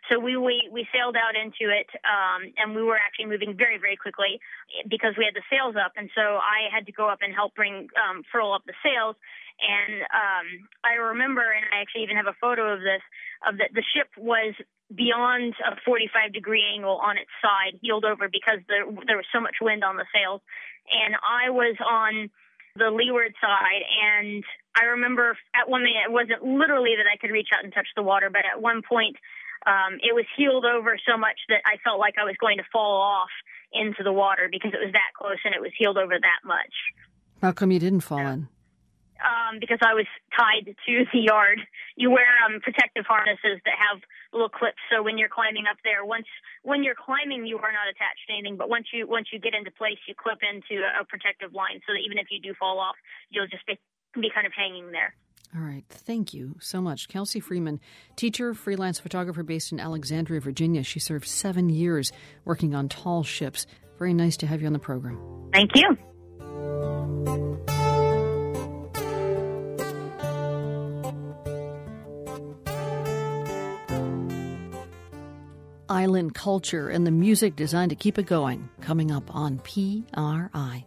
So 0.09 0.17
we 0.17 0.33
we, 0.39 0.65
we 0.71 0.87
sailed 0.89 1.19
out 1.19 1.35
into 1.37 1.69
it, 1.69 1.91
um, 2.07 2.49
and 2.57 2.73
we 2.73 2.81
were 2.81 2.97
actually 2.97 3.29
moving 3.29 3.53
very 3.53 3.77
very 3.77 3.99
quickly 3.99 4.39
because 4.89 5.13
we 5.19 5.27
had 5.27 5.35
the 5.35 5.45
sails 5.51 5.75
up, 5.77 5.93
and 5.99 6.09
so 6.15 6.41
I 6.41 6.71
had 6.73 6.87
to 6.87 6.95
go 6.95 7.05
up 7.11 7.19
and 7.21 7.35
help 7.35 7.53
bring 7.53 7.91
um, 7.99 8.23
furl 8.31 8.55
up 8.55 8.63
the 8.65 8.73
sails. 8.81 9.15
And 9.61 10.01
um, 10.09 10.47
I 10.81 10.97
remember, 10.97 11.45
and 11.45 11.67
I 11.69 11.85
actually 11.85 12.01
even 12.01 12.17
have 12.17 12.25
a 12.25 12.37
photo 12.41 12.73
of 12.73 12.79
this, 12.79 13.03
of 13.45 13.59
that 13.59 13.75
the 13.77 13.85
ship 13.93 14.09
was 14.17 14.55
beyond 14.95 15.53
a 15.65 15.75
45 15.85 16.33
degree 16.33 16.63
angle 16.75 16.99
on 17.03 17.17
its 17.17 17.31
side, 17.41 17.79
heeled 17.81 18.05
over 18.05 18.27
because 18.27 18.59
there, 18.67 18.85
there 19.07 19.17
was 19.17 19.25
so 19.33 19.39
much 19.39 19.55
wind 19.61 19.83
on 19.83 19.97
the 19.97 20.05
sails. 20.13 20.41
And 20.91 21.15
I 21.15 21.49
was 21.49 21.75
on 21.79 22.29
the 22.75 22.89
leeward 22.89 23.33
side, 23.41 23.83
and 23.83 24.43
I 24.75 24.95
remember 24.95 25.37
at 25.53 25.69
one 25.69 25.83
minute 25.83 26.07
it 26.07 26.11
wasn't 26.11 26.43
literally 26.43 26.95
that 26.95 27.05
I 27.07 27.17
could 27.17 27.31
reach 27.31 27.49
out 27.55 27.63
and 27.63 27.73
touch 27.73 27.87
the 27.95 28.03
water, 28.03 28.29
but 28.29 28.43
at 28.47 28.61
one 28.61 28.81
point 28.81 29.17
um, 29.67 29.99
it 30.01 30.15
was 30.15 30.25
heeled 30.37 30.65
over 30.65 30.97
so 31.07 31.17
much 31.17 31.37
that 31.49 31.61
I 31.65 31.77
felt 31.83 31.99
like 31.99 32.15
I 32.17 32.23
was 32.23 32.35
going 32.39 32.57
to 32.57 32.63
fall 32.71 33.01
off 33.01 33.29
into 33.73 34.03
the 34.03 34.13
water 34.13 34.49
because 34.51 34.71
it 34.73 34.79
was 34.83 34.91
that 34.93 35.11
close 35.17 35.37
and 35.45 35.53
it 35.53 35.61
was 35.61 35.71
heeled 35.77 35.97
over 35.97 36.17
that 36.17 36.41
much. 36.45 36.73
How 37.41 37.51
come 37.51 37.71
you 37.71 37.79
didn't 37.79 38.01
fall 38.01 38.19
in? 38.19 38.47
Um, 39.21 39.61
because 39.61 39.77
I 39.85 39.93
was 39.93 40.09
tied 40.33 40.65
to 40.65 40.93
the 41.13 41.21
yard. 41.21 41.61
You 41.95 42.09
wear 42.09 42.25
um, 42.41 42.57
protective 42.59 43.05
harnesses 43.05 43.61
that 43.69 43.77
have 43.77 44.01
little 44.33 44.49
clips, 44.49 44.81
so 44.89 45.03
when 45.03 45.21
you're 45.21 45.29
climbing 45.29 45.69
up 45.69 45.77
there, 45.85 46.01
once 46.03 46.25
when 46.63 46.83
you're 46.83 46.97
climbing, 46.97 47.45
you 47.45 47.61
are 47.61 47.69
not 47.69 47.85
attached 47.85 48.25
to 48.27 48.33
anything. 48.33 48.57
But 48.57 48.69
once 48.69 48.89
you 48.89 49.05
once 49.05 49.29
you 49.31 49.37
get 49.37 49.53
into 49.53 49.69
place, 49.69 50.01
you 50.09 50.15
clip 50.17 50.41
into 50.41 50.81
a, 50.81 51.01
a 51.01 51.05
protective 51.05 51.53
line, 51.53 51.85
so 51.85 51.93
that 51.93 52.01
even 52.01 52.17
if 52.17 52.33
you 52.33 52.41
do 52.41 52.57
fall 52.57 52.79
off, 52.79 52.95
you'll 53.29 53.45
just 53.45 53.65
be, 53.69 53.77
be 54.17 54.31
kind 54.33 54.47
of 54.47 54.53
hanging 54.57 54.89
there. 54.91 55.13
All 55.55 55.61
right. 55.61 55.83
Thank 55.89 56.33
you 56.33 56.55
so 56.59 56.81
much. 56.81 57.07
Kelsey 57.07 57.39
Freeman, 57.39 57.79
teacher, 58.15 58.53
freelance 58.53 58.99
photographer 58.99 59.43
based 59.43 59.71
in 59.71 59.79
Alexandria, 59.79 60.39
Virginia. 60.39 60.81
She 60.81 60.99
served 60.99 61.27
seven 61.27 61.69
years 61.69 62.11
working 62.45 62.73
on 62.73 62.87
tall 62.87 63.23
ships. 63.23 63.67
Very 63.99 64.13
nice 64.13 64.37
to 64.37 64.47
have 64.47 64.61
you 64.61 64.67
on 64.67 64.73
the 64.73 64.79
program. 64.79 65.19
Thank 65.53 65.71
you. 65.75 65.97
Island 75.91 76.33
culture 76.33 76.87
and 76.87 77.05
the 77.05 77.11
music 77.11 77.57
designed 77.57 77.89
to 77.89 77.97
keep 77.97 78.17
it 78.17 78.25
going, 78.25 78.69
coming 78.79 79.11
up 79.11 79.35
on 79.35 79.59
PRI. 79.59 80.85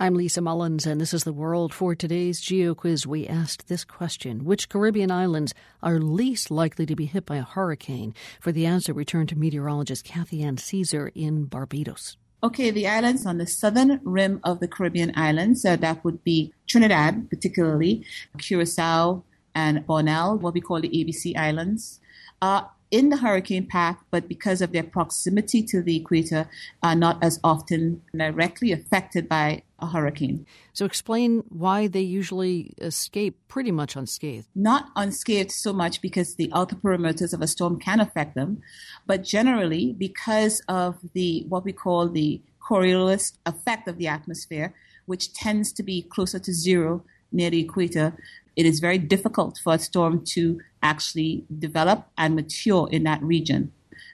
I'm 0.00 0.14
Lisa 0.14 0.40
Mullins, 0.40 0.84
and 0.84 1.00
this 1.00 1.14
is 1.14 1.22
the 1.22 1.32
world. 1.32 1.72
For 1.72 1.94
today's 1.94 2.40
Geo 2.40 2.74
Quiz, 2.74 3.06
we 3.06 3.28
asked 3.28 3.68
this 3.68 3.84
question 3.84 4.44
Which 4.44 4.68
Caribbean 4.68 5.12
islands 5.12 5.54
are 5.84 6.00
least 6.00 6.50
likely 6.50 6.84
to 6.86 6.96
be 6.96 7.06
hit 7.06 7.24
by 7.24 7.36
a 7.36 7.44
hurricane? 7.44 8.12
For 8.40 8.50
the 8.50 8.66
answer, 8.66 8.92
we 8.92 9.04
turn 9.04 9.28
to 9.28 9.38
meteorologist 9.38 10.04
Kathy 10.04 10.42
Ann 10.42 10.56
Caesar 10.56 11.12
in 11.14 11.44
Barbados. 11.44 12.16
Okay, 12.42 12.72
the 12.72 12.88
islands 12.88 13.24
on 13.24 13.38
the 13.38 13.46
southern 13.46 14.00
rim 14.02 14.40
of 14.42 14.58
the 14.58 14.66
Caribbean 14.66 15.12
islands, 15.14 15.64
uh, 15.64 15.76
that 15.76 16.02
would 16.02 16.24
be 16.24 16.52
Trinidad, 16.66 17.30
particularly, 17.30 18.04
Curacao, 18.38 19.22
and 19.54 19.86
Bonaire, 19.86 20.40
what 20.40 20.54
we 20.54 20.60
call 20.60 20.80
the 20.80 20.88
ABC 20.88 21.36
Islands, 21.36 22.00
are 22.44 22.70
in 22.90 23.08
the 23.08 23.16
hurricane 23.16 23.66
path, 23.66 23.98
but 24.10 24.28
because 24.28 24.60
of 24.60 24.70
their 24.72 24.84
proximity 24.84 25.62
to 25.62 25.82
the 25.82 25.96
equator, 25.96 26.46
are 26.82 26.94
not 26.94 27.16
as 27.22 27.40
often 27.42 28.02
directly 28.14 28.70
affected 28.70 29.28
by 29.28 29.62
a 29.80 29.86
hurricane. 29.86 30.46
So, 30.74 30.84
explain 30.84 31.42
why 31.48 31.88
they 31.88 32.02
usually 32.02 32.74
escape 32.78 33.34
pretty 33.48 33.72
much 33.72 33.96
unscathed. 33.96 34.46
Not 34.54 34.90
unscathed 34.94 35.50
so 35.50 35.72
much 35.72 36.02
because 36.02 36.34
the 36.34 36.50
outer 36.52 36.76
perimeters 36.76 37.32
of 37.32 37.40
a 37.40 37.48
storm 37.48 37.80
can 37.80 37.98
affect 37.98 38.34
them, 38.34 38.60
but 39.06 39.24
generally 39.24 39.92
because 40.06 40.62
of 40.68 40.98
the 41.14 41.46
what 41.48 41.64
we 41.64 41.72
call 41.72 42.08
the 42.08 42.42
Coriolis 42.66 43.32
effect 43.46 43.88
of 43.88 43.96
the 43.98 44.08
atmosphere, 44.08 44.74
which 45.06 45.32
tends 45.32 45.72
to 45.72 45.82
be 45.82 46.02
closer 46.02 46.38
to 46.38 46.52
zero 46.52 47.02
near 47.32 47.50
the 47.50 47.60
equator, 47.60 48.16
it 48.56 48.66
is 48.66 48.80
very 48.80 48.98
difficult 48.98 49.60
for 49.62 49.74
a 49.74 49.78
storm 49.78 50.24
to 50.26 50.60
actually 50.82 51.44
develop 51.58 52.06
and 52.16 52.34
mature 52.34 52.88
in 52.90 53.04
that 53.04 53.22
region. 53.22 53.72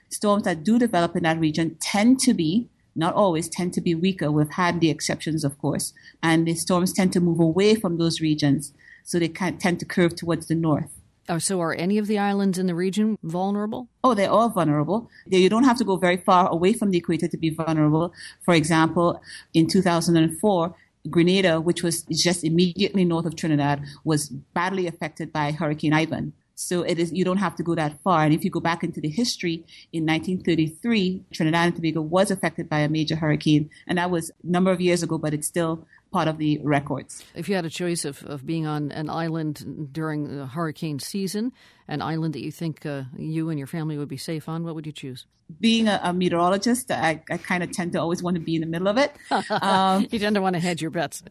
Storms 0.09 0.43
that 0.43 0.63
do 0.63 0.77
develop 0.77 1.15
in 1.15 1.23
that 1.23 1.39
region 1.39 1.77
tend 1.79 2.19
to 2.19 2.33
be, 2.33 2.69
not 2.95 3.13
always, 3.13 3.47
tend 3.47 3.73
to 3.73 3.81
be 3.81 3.95
weaker. 3.95 4.31
We've 4.31 4.49
had 4.49 4.79
the 4.79 4.89
exceptions, 4.89 5.43
of 5.43 5.57
course, 5.57 5.93
and 6.21 6.47
the 6.47 6.55
storms 6.55 6.93
tend 6.93 7.13
to 7.13 7.19
move 7.19 7.39
away 7.39 7.75
from 7.75 7.97
those 7.97 8.21
regions, 8.21 8.73
so 9.03 9.19
they 9.19 9.29
can 9.29 9.57
tend 9.57 9.79
to 9.79 9.85
curve 9.85 10.15
towards 10.15 10.47
the 10.47 10.55
north. 10.55 10.91
Oh, 11.29 11.37
so 11.37 11.61
are 11.61 11.73
any 11.73 11.97
of 11.97 12.07
the 12.07 12.17
islands 12.17 12.57
in 12.57 12.65
the 12.65 12.75
region 12.75 13.17
vulnerable? 13.23 13.87
Oh, 14.03 14.13
they're 14.13 14.29
all 14.29 14.49
vulnerable. 14.49 15.09
You 15.27 15.49
don't 15.49 15.63
have 15.63 15.77
to 15.77 15.85
go 15.85 15.95
very 15.95 16.17
far 16.17 16.49
away 16.49 16.73
from 16.73 16.91
the 16.91 16.97
equator 16.97 17.27
to 17.27 17.37
be 17.37 17.51
vulnerable. 17.51 18.13
For 18.41 18.53
example, 18.53 19.21
in 19.53 19.67
2004, 19.67 20.75
Grenada, 21.09 21.59
which 21.59 21.83
was 21.83 22.03
just 22.03 22.43
immediately 22.43 23.05
north 23.05 23.25
of 23.25 23.35
Trinidad, 23.35 23.83
was 24.03 24.29
badly 24.29 24.87
affected 24.87 25.33
by 25.33 25.51
Hurricane 25.51 25.93
Ivan. 25.93 26.33
So 26.55 26.83
it 26.83 26.99
is 26.99 27.11
you 27.11 27.25
don't 27.25 27.37
have 27.37 27.55
to 27.55 27.63
go 27.63 27.73
that 27.75 28.01
far. 28.03 28.23
And 28.23 28.33
if 28.33 28.43
you 28.43 28.51
go 28.51 28.59
back 28.59 28.83
into 28.83 29.01
the 29.01 29.09
history, 29.09 29.63
in 29.91 30.05
1933, 30.05 31.23
Trinidad 31.33 31.65
and 31.65 31.75
Tobago 31.75 32.01
was 32.01 32.29
affected 32.29 32.69
by 32.69 32.79
a 32.79 32.89
major 32.89 33.15
hurricane, 33.15 33.69
and 33.87 33.97
that 33.97 34.11
was 34.11 34.29
a 34.29 34.33
number 34.43 34.71
of 34.71 34.79
years 34.79 35.01
ago, 35.01 35.17
but 35.17 35.33
it's 35.33 35.47
still 35.47 35.87
part 36.11 36.27
of 36.27 36.37
the 36.37 36.59
records. 36.63 37.23
If 37.33 37.47
you 37.47 37.55
had 37.55 37.65
a 37.65 37.69
choice 37.69 38.05
of, 38.05 38.23
of 38.25 38.45
being 38.45 38.67
on 38.67 38.91
an 38.91 39.09
island 39.09 39.89
during 39.91 40.35
the 40.35 40.45
hurricane 40.45 40.99
season, 40.99 41.53
an 41.87 42.01
island 42.01 42.33
that 42.33 42.43
you 42.43 42.51
think 42.51 42.85
uh, 42.85 43.03
you 43.17 43.49
and 43.49 43.57
your 43.57 43.67
family 43.67 43.97
would 43.97 44.09
be 44.09 44.17
safe 44.17 44.49
on, 44.49 44.63
what 44.63 44.75
would 44.75 44.85
you 44.85 44.91
choose? 44.91 45.25
Being 45.59 45.87
a, 45.87 45.99
a 46.03 46.13
meteorologist, 46.13 46.91
I, 46.91 47.21
I 47.29 47.37
kind 47.37 47.63
of 47.63 47.71
tend 47.71 47.93
to 47.93 48.01
always 48.01 48.23
want 48.23 48.35
to 48.35 48.41
be 48.41 48.55
in 48.55 48.61
the 48.61 48.67
middle 48.67 48.87
of 48.87 48.97
it. 48.97 49.13
Um, 49.61 50.07
you 50.09 50.17
tend 50.17 50.35
to 50.35 50.41
want 50.41 50.55
to 50.55 50.59
hedge 50.59 50.81
your 50.81 50.91
bets. 50.91 51.23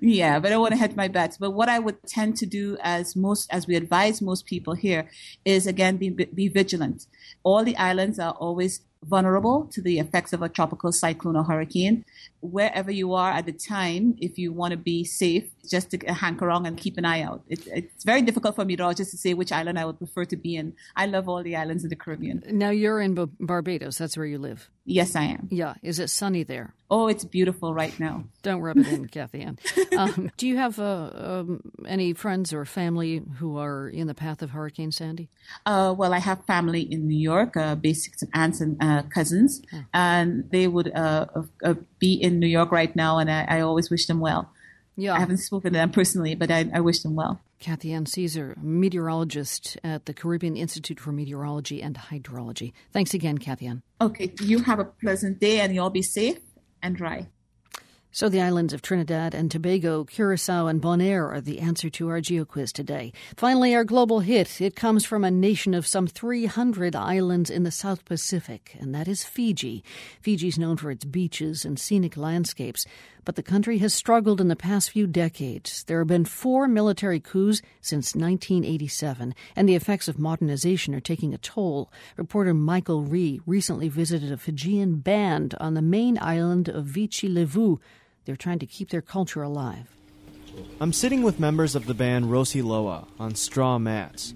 yeah, 0.00 0.38
but 0.38 0.52
I 0.52 0.56
want 0.56 0.72
to 0.72 0.78
hedge 0.78 0.96
my 0.96 1.08
bets. 1.08 1.36
But 1.36 1.50
what 1.50 1.68
I 1.68 1.78
would 1.78 2.02
tend 2.06 2.36
to 2.38 2.46
do, 2.46 2.76
as 2.80 3.14
most 3.14 3.52
as 3.52 3.66
we 3.66 3.76
advise 3.76 4.22
most 4.22 4.46
people 4.46 4.74
here, 4.74 5.08
is 5.44 5.66
again 5.66 5.98
be, 5.98 6.10
be 6.10 6.48
vigilant. 6.48 7.06
All 7.42 7.64
the 7.64 7.76
islands 7.76 8.18
are 8.18 8.32
always 8.32 8.80
vulnerable 9.04 9.68
to 9.72 9.80
the 9.80 9.98
effects 9.98 10.32
of 10.32 10.42
a 10.42 10.48
tropical 10.48 10.92
cyclone 10.92 11.36
or 11.36 11.44
hurricane. 11.44 12.04
Wherever 12.40 12.90
you 12.90 13.14
are 13.14 13.30
at 13.30 13.46
the 13.46 13.52
time, 13.52 14.16
if 14.18 14.38
you 14.38 14.52
want 14.52 14.72
to 14.72 14.76
be 14.76 15.04
safe, 15.04 15.44
just 15.68 15.90
to 15.90 15.98
hanker 16.12 16.50
on 16.50 16.66
and 16.66 16.76
keep 16.76 16.96
an 16.96 17.04
eye 17.04 17.22
out. 17.22 17.42
It, 17.48 17.66
it's 17.66 18.04
very 18.04 18.22
difficult 18.22 18.54
for 18.54 18.64
me 18.64 18.76
to 18.76 18.94
just 18.94 19.10
to 19.10 19.16
say 19.16 19.34
which 19.34 19.52
island 19.52 19.78
I 19.78 19.84
would 19.84 19.98
prefer 19.98 20.24
to 20.26 20.36
be 20.36 20.56
in. 20.56 20.74
I 20.94 21.06
love 21.06 21.28
all 21.28 21.42
the 21.42 21.56
islands 21.56 21.82
in 21.82 21.90
the 21.90 21.96
Caribbean. 21.96 22.42
Now 22.50 22.70
you're 22.70 23.00
in 23.00 23.14
Barbados. 23.40 23.98
That's 23.98 24.16
where 24.16 24.26
you 24.26 24.38
live. 24.38 24.70
Yes, 24.84 25.16
I 25.16 25.24
am. 25.24 25.48
Yeah. 25.50 25.74
Is 25.82 25.98
it 25.98 26.10
sunny 26.10 26.44
there? 26.44 26.72
Oh, 26.88 27.08
it's 27.08 27.24
beautiful 27.24 27.74
right 27.74 27.98
now. 27.98 28.24
Don't 28.42 28.60
rub 28.60 28.76
it 28.76 28.86
in, 28.86 29.08
Kathy 29.16 29.42
Ann. 29.42 29.58
Um, 29.98 30.30
do 30.36 30.46
you 30.46 30.56
have 30.56 30.78
uh, 30.78 31.10
um, 31.12 31.72
any 31.84 32.12
friends 32.12 32.52
or 32.52 32.64
family 32.64 33.20
who 33.38 33.58
are 33.58 33.88
in 33.88 34.06
the 34.06 34.14
path 34.14 34.42
of 34.42 34.50
Hurricane 34.50 34.92
Sandy? 34.92 35.28
Uh, 35.64 35.92
well, 35.98 36.14
I 36.14 36.20
have 36.20 36.44
family 36.44 36.82
in 36.82 37.08
New 37.08 37.18
York, 37.18 37.56
uh, 37.56 37.74
basically 37.74 38.28
aunts 38.32 38.60
and 38.60 38.80
uh, 38.86 39.02
cousins, 39.02 39.62
oh. 39.72 39.84
and 39.92 40.48
they 40.50 40.68
would 40.68 40.94
uh, 40.94 41.26
uh, 41.64 41.74
be 41.98 42.14
in 42.14 42.38
New 42.38 42.46
York 42.46 42.70
right 42.70 42.94
now, 42.94 43.18
and 43.18 43.30
I, 43.30 43.44
I 43.48 43.60
always 43.60 43.90
wish 43.90 44.06
them 44.06 44.20
well. 44.20 44.50
Yeah. 44.96 45.14
I 45.14 45.18
haven't 45.18 45.38
spoken 45.38 45.72
to 45.72 45.78
them 45.78 45.90
personally, 45.90 46.34
but 46.34 46.50
I, 46.50 46.70
I 46.72 46.80
wish 46.80 47.00
them 47.00 47.14
well. 47.14 47.40
Kathy 47.58 47.92
Ann 47.92 48.06
Caesar, 48.06 48.56
meteorologist 48.60 49.76
at 49.82 50.06
the 50.06 50.14
Caribbean 50.14 50.56
Institute 50.56 51.00
for 51.00 51.12
Meteorology 51.12 51.82
and 51.82 51.96
Hydrology. 51.96 52.72
Thanks 52.92 53.14
again, 53.14 53.38
Kathy 53.38 53.66
Ann. 53.66 53.82
Okay, 54.00 54.32
you 54.40 54.62
have 54.62 54.78
a 54.78 54.84
pleasant 54.84 55.40
day 55.40 55.60
and 55.60 55.74
you'll 55.74 55.90
be 55.90 56.02
safe 56.02 56.38
and 56.82 56.96
dry. 56.96 57.28
So 58.16 58.30
the 58.30 58.40
islands 58.40 58.72
of 58.72 58.80
Trinidad 58.80 59.34
and 59.34 59.50
Tobago, 59.50 60.02
Curacao, 60.04 60.68
and 60.68 60.80
Bonaire 60.80 61.30
are 61.30 61.42
the 61.42 61.58
answer 61.58 61.90
to 61.90 62.08
our 62.08 62.22
GeoQuiz 62.22 62.72
today. 62.72 63.12
Finally, 63.36 63.74
our 63.74 63.84
global 63.84 64.20
hit. 64.20 64.58
It 64.58 64.74
comes 64.74 65.04
from 65.04 65.22
a 65.22 65.30
nation 65.30 65.74
of 65.74 65.86
some 65.86 66.06
300 66.06 66.96
islands 66.96 67.50
in 67.50 67.64
the 67.64 67.70
South 67.70 68.06
Pacific, 68.06 68.74
and 68.80 68.94
that 68.94 69.06
is 69.06 69.22
Fiji. 69.22 69.84
Fiji 70.22 70.48
is 70.48 70.58
known 70.58 70.78
for 70.78 70.90
its 70.90 71.04
beaches 71.04 71.66
and 71.66 71.78
scenic 71.78 72.16
landscapes, 72.16 72.86
but 73.26 73.36
the 73.36 73.42
country 73.42 73.76
has 73.78 73.92
struggled 73.92 74.40
in 74.40 74.48
the 74.48 74.56
past 74.56 74.92
few 74.92 75.06
decades. 75.06 75.84
There 75.84 75.98
have 75.98 76.08
been 76.08 76.24
four 76.24 76.68
military 76.68 77.20
coups 77.20 77.60
since 77.82 78.14
1987, 78.14 79.34
and 79.54 79.68
the 79.68 79.74
effects 79.74 80.08
of 80.08 80.18
modernization 80.18 80.94
are 80.94 81.00
taking 81.00 81.34
a 81.34 81.38
toll. 81.38 81.92
Reporter 82.16 82.54
Michael 82.54 83.02
Ree 83.02 83.42
recently 83.44 83.90
visited 83.90 84.32
a 84.32 84.38
Fijian 84.38 85.00
band 85.00 85.54
on 85.60 85.74
the 85.74 85.82
main 85.82 86.16
island 86.22 86.70
of 86.70 86.86
Viti 86.86 87.28
Levu 87.28 87.78
they're 88.26 88.36
trying 88.36 88.58
to 88.58 88.66
keep 88.66 88.90
their 88.90 89.00
culture 89.00 89.42
alive. 89.42 89.96
I'm 90.80 90.92
sitting 90.92 91.22
with 91.22 91.40
members 91.40 91.74
of 91.74 91.86
the 91.86 91.94
band 91.94 92.26
Rosiloa 92.26 93.06
on 93.18 93.34
straw 93.34 93.78
mats. 93.78 94.34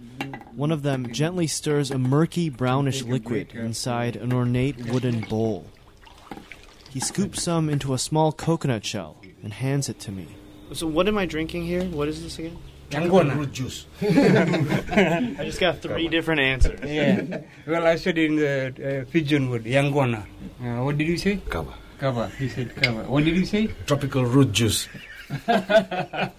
One 0.54 0.70
of 0.70 0.82
them 0.82 1.12
gently 1.12 1.46
stirs 1.46 1.90
a 1.90 1.98
murky 1.98 2.48
brownish 2.48 3.02
liquid 3.02 3.52
inside 3.52 4.16
an 4.16 4.32
ornate 4.32 4.78
wooden 4.86 5.20
bowl. 5.22 5.66
He 6.88 7.00
scoops 7.00 7.42
some 7.42 7.68
into 7.68 7.94
a 7.94 7.98
small 7.98 8.32
coconut 8.32 8.84
shell 8.84 9.16
and 9.42 9.52
hands 9.52 9.88
it 9.88 9.98
to 10.00 10.12
me. 10.12 10.28
So, 10.72 10.86
what 10.86 11.08
am 11.08 11.18
I 11.18 11.26
drinking 11.26 11.64
here? 11.64 11.84
What 11.84 12.08
is 12.08 12.22
this 12.22 12.38
again? 12.38 12.58
Yaqona. 12.90 13.36
Root 13.36 13.52
juice. 13.52 13.86
I 14.02 15.44
just 15.44 15.60
got 15.60 15.80
three 15.80 16.08
different 16.08 16.40
answers. 16.40 16.80
Yeah. 16.84 17.40
Well, 17.66 17.86
I 17.86 17.96
said 17.96 18.18
in 18.18 18.36
the 18.36 19.02
uh, 19.02 19.10
Fijian 19.10 19.50
word, 19.50 19.64
Yaqona. 19.64 20.24
Uh, 20.60 20.84
what 20.84 20.98
did 20.98 21.08
you 21.08 21.16
say? 21.16 21.40
Kava. 21.48 21.74
Kava. 22.00 22.28
He 22.38 22.48
said 22.48 22.74
kava. 22.74 23.04
What 23.04 23.24
did 23.24 23.36
he 23.36 23.44
say? 23.44 23.66
Tropical 23.84 24.24
root 24.24 24.52
juice. 24.52 24.88
it's 25.48 26.32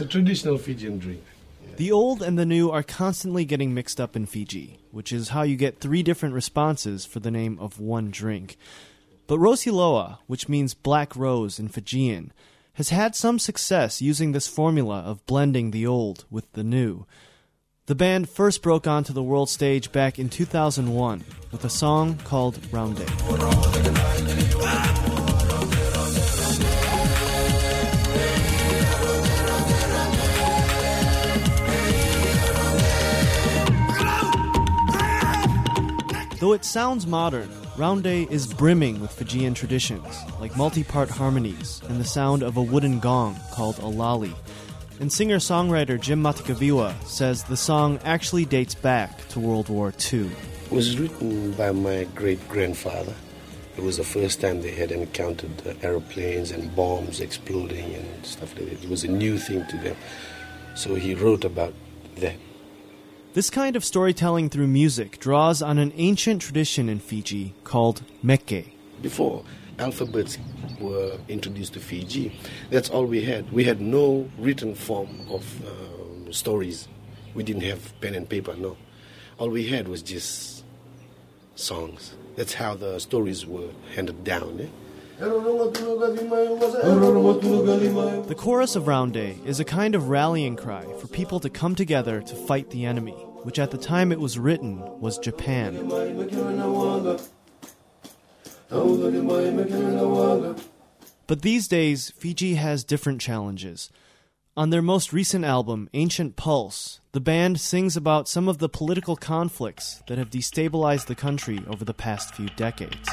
a 0.00 0.06
traditional 0.06 0.58
Fijian 0.58 0.98
drink. 0.98 1.22
Yeah. 1.64 1.76
The 1.76 1.92
old 1.92 2.20
and 2.20 2.36
the 2.36 2.44
new 2.44 2.68
are 2.68 2.82
constantly 2.82 3.44
getting 3.44 3.72
mixed 3.72 4.00
up 4.00 4.16
in 4.16 4.26
Fiji, 4.26 4.80
which 4.90 5.12
is 5.12 5.28
how 5.28 5.42
you 5.42 5.54
get 5.54 5.78
three 5.78 6.02
different 6.02 6.34
responses 6.34 7.06
for 7.06 7.20
the 7.20 7.30
name 7.30 7.60
of 7.60 7.78
one 7.78 8.10
drink. 8.10 8.56
But 9.28 9.38
Rosiloa, 9.38 10.18
which 10.26 10.48
means 10.48 10.74
black 10.74 11.14
rose 11.14 11.60
in 11.60 11.68
Fijian, 11.68 12.32
has 12.72 12.88
had 12.88 13.14
some 13.14 13.38
success 13.38 14.02
using 14.02 14.32
this 14.32 14.48
formula 14.48 14.98
of 15.00 15.24
blending 15.26 15.70
the 15.70 15.86
old 15.86 16.24
with 16.28 16.50
the 16.54 16.64
new. 16.64 17.06
The 17.88 17.94
band 17.94 18.28
first 18.28 18.60
broke 18.60 18.86
onto 18.86 19.14
the 19.14 19.22
world 19.22 19.48
stage 19.48 19.90
back 19.92 20.18
in 20.18 20.28
2001 20.28 21.24
with 21.50 21.64
a 21.64 21.70
song 21.70 22.18
called 22.18 22.56
Rounde. 22.70 22.98
Though 36.40 36.52
it 36.52 36.66
sounds 36.66 37.06
modern, 37.06 37.48
Rounde 37.78 38.30
is 38.30 38.52
brimming 38.52 39.00
with 39.00 39.12
Fijian 39.12 39.54
traditions, 39.54 40.04
like 40.40 40.54
multi 40.58 40.84
part 40.84 41.08
harmonies 41.08 41.80
and 41.88 41.98
the 41.98 42.04
sound 42.04 42.42
of 42.42 42.58
a 42.58 42.62
wooden 42.62 43.00
gong 43.00 43.40
called 43.50 43.78
a 43.78 43.86
lali. 43.86 44.34
And 45.00 45.12
singer 45.12 45.36
songwriter 45.36 46.00
Jim 46.00 46.20
Matikaviwa 46.20 47.04
says 47.04 47.44
the 47.44 47.56
song 47.56 48.00
actually 48.04 48.44
dates 48.44 48.74
back 48.74 49.28
to 49.28 49.38
World 49.38 49.68
War 49.68 49.94
II. 50.12 50.28
It 50.64 50.72
was 50.72 50.98
written 50.98 51.52
by 51.52 51.70
my 51.70 52.08
great 52.16 52.46
grandfather. 52.48 53.14
It 53.76 53.84
was 53.84 53.98
the 53.98 54.04
first 54.04 54.40
time 54.40 54.60
they 54.60 54.72
had 54.72 54.90
encountered 54.90 55.64
uh, 55.64 55.74
aeroplanes 55.82 56.50
and 56.50 56.74
bombs 56.74 57.20
exploding 57.20 57.94
and 57.94 58.26
stuff 58.26 58.56
like 58.56 58.70
that. 58.70 58.82
It 58.82 58.90
was 58.90 59.04
a 59.04 59.08
new 59.08 59.38
thing 59.38 59.64
to 59.66 59.76
them. 59.76 59.94
So 60.74 60.96
he 60.96 61.14
wrote 61.14 61.44
about 61.44 61.74
that. 62.16 62.34
This 63.34 63.50
kind 63.50 63.76
of 63.76 63.84
storytelling 63.84 64.50
through 64.50 64.66
music 64.66 65.20
draws 65.20 65.62
on 65.62 65.78
an 65.78 65.92
ancient 65.94 66.42
tradition 66.42 66.88
in 66.88 66.98
Fiji 66.98 67.54
called 67.62 68.02
meke. 68.20 68.72
Before 69.00 69.44
alphabets 69.78 70.38
were 70.80 71.18
introduced 71.28 71.74
to 71.74 71.80
Fiji, 71.80 72.32
that's 72.70 72.90
all 72.90 73.04
we 73.04 73.22
had. 73.22 73.50
We 73.52 73.64
had 73.64 73.80
no 73.80 74.28
written 74.38 74.74
form 74.74 75.20
of 75.30 75.44
um, 75.66 76.32
stories. 76.32 76.88
We 77.34 77.42
didn't 77.42 77.62
have 77.62 77.98
pen 78.00 78.14
and 78.14 78.28
paper, 78.28 78.54
no. 78.56 78.76
All 79.38 79.50
we 79.50 79.68
had 79.68 79.88
was 79.88 80.02
just 80.02 80.64
songs. 81.54 82.14
That's 82.36 82.54
how 82.54 82.74
the 82.74 82.98
stories 82.98 83.46
were 83.46 83.70
handed 83.94 84.24
down. 84.24 84.60
Eh? 84.60 84.66
The 85.18 85.24
chorus 88.36 88.76
of 88.76 88.86
Round 88.86 89.16
Rounde 89.16 89.44
is 89.44 89.58
a 89.58 89.64
kind 89.64 89.96
of 89.96 90.08
rallying 90.08 90.54
cry 90.54 90.86
for 91.00 91.08
people 91.08 91.40
to 91.40 91.50
come 91.50 91.74
together 91.74 92.20
to 92.20 92.36
fight 92.36 92.70
the 92.70 92.86
enemy, 92.86 93.16
which 93.42 93.58
at 93.58 93.72
the 93.72 93.78
time 93.78 94.12
it 94.12 94.20
was 94.20 94.38
written 94.38 94.78
was 95.00 95.18
Japan. 95.18 95.74
But 101.26 101.42
these 101.42 101.68
days, 101.68 102.10
Fiji 102.10 102.54
has 102.54 102.84
different 102.84 103.20
challenges. 103.20 103.90
On 104.56 104.70
their 104.70 104.82
most 104.82 105.12
recent 105.12 105.44
album, 105.44 105.88
Ancient 105.94 106.36
Pulse, 106.36 107.00
the 107.12 107.20
band 107.20 107.60
sings 107.60 107.96
about 107.96 108.28
some 108.28 108.48
of 108.48 108.58
the 108.58 108.68
political 108.68 109.14
conflicts 109.14 110.02
that 110.08 110.18
have 110.18 110.30
destabilized 110.30 111.06
the 111.06 111.14
country 111.14 111.60
over 111.68 111.84
the 111.84 111.94
past 111.94 112.34
few 112.34 112.48
decades. 112.56 113.08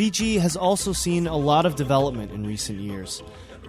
Fiji 0.00 0.38
has 0.38 0.56
also 0.56 0.94
seen 0.94 1.26
a 1.26 1.36
lot 1.36 1.66
of 1.66 1.76
development 1.76 2.32
in 2.32 2.46
recent 2.46 2.80
years. 2.80 3.22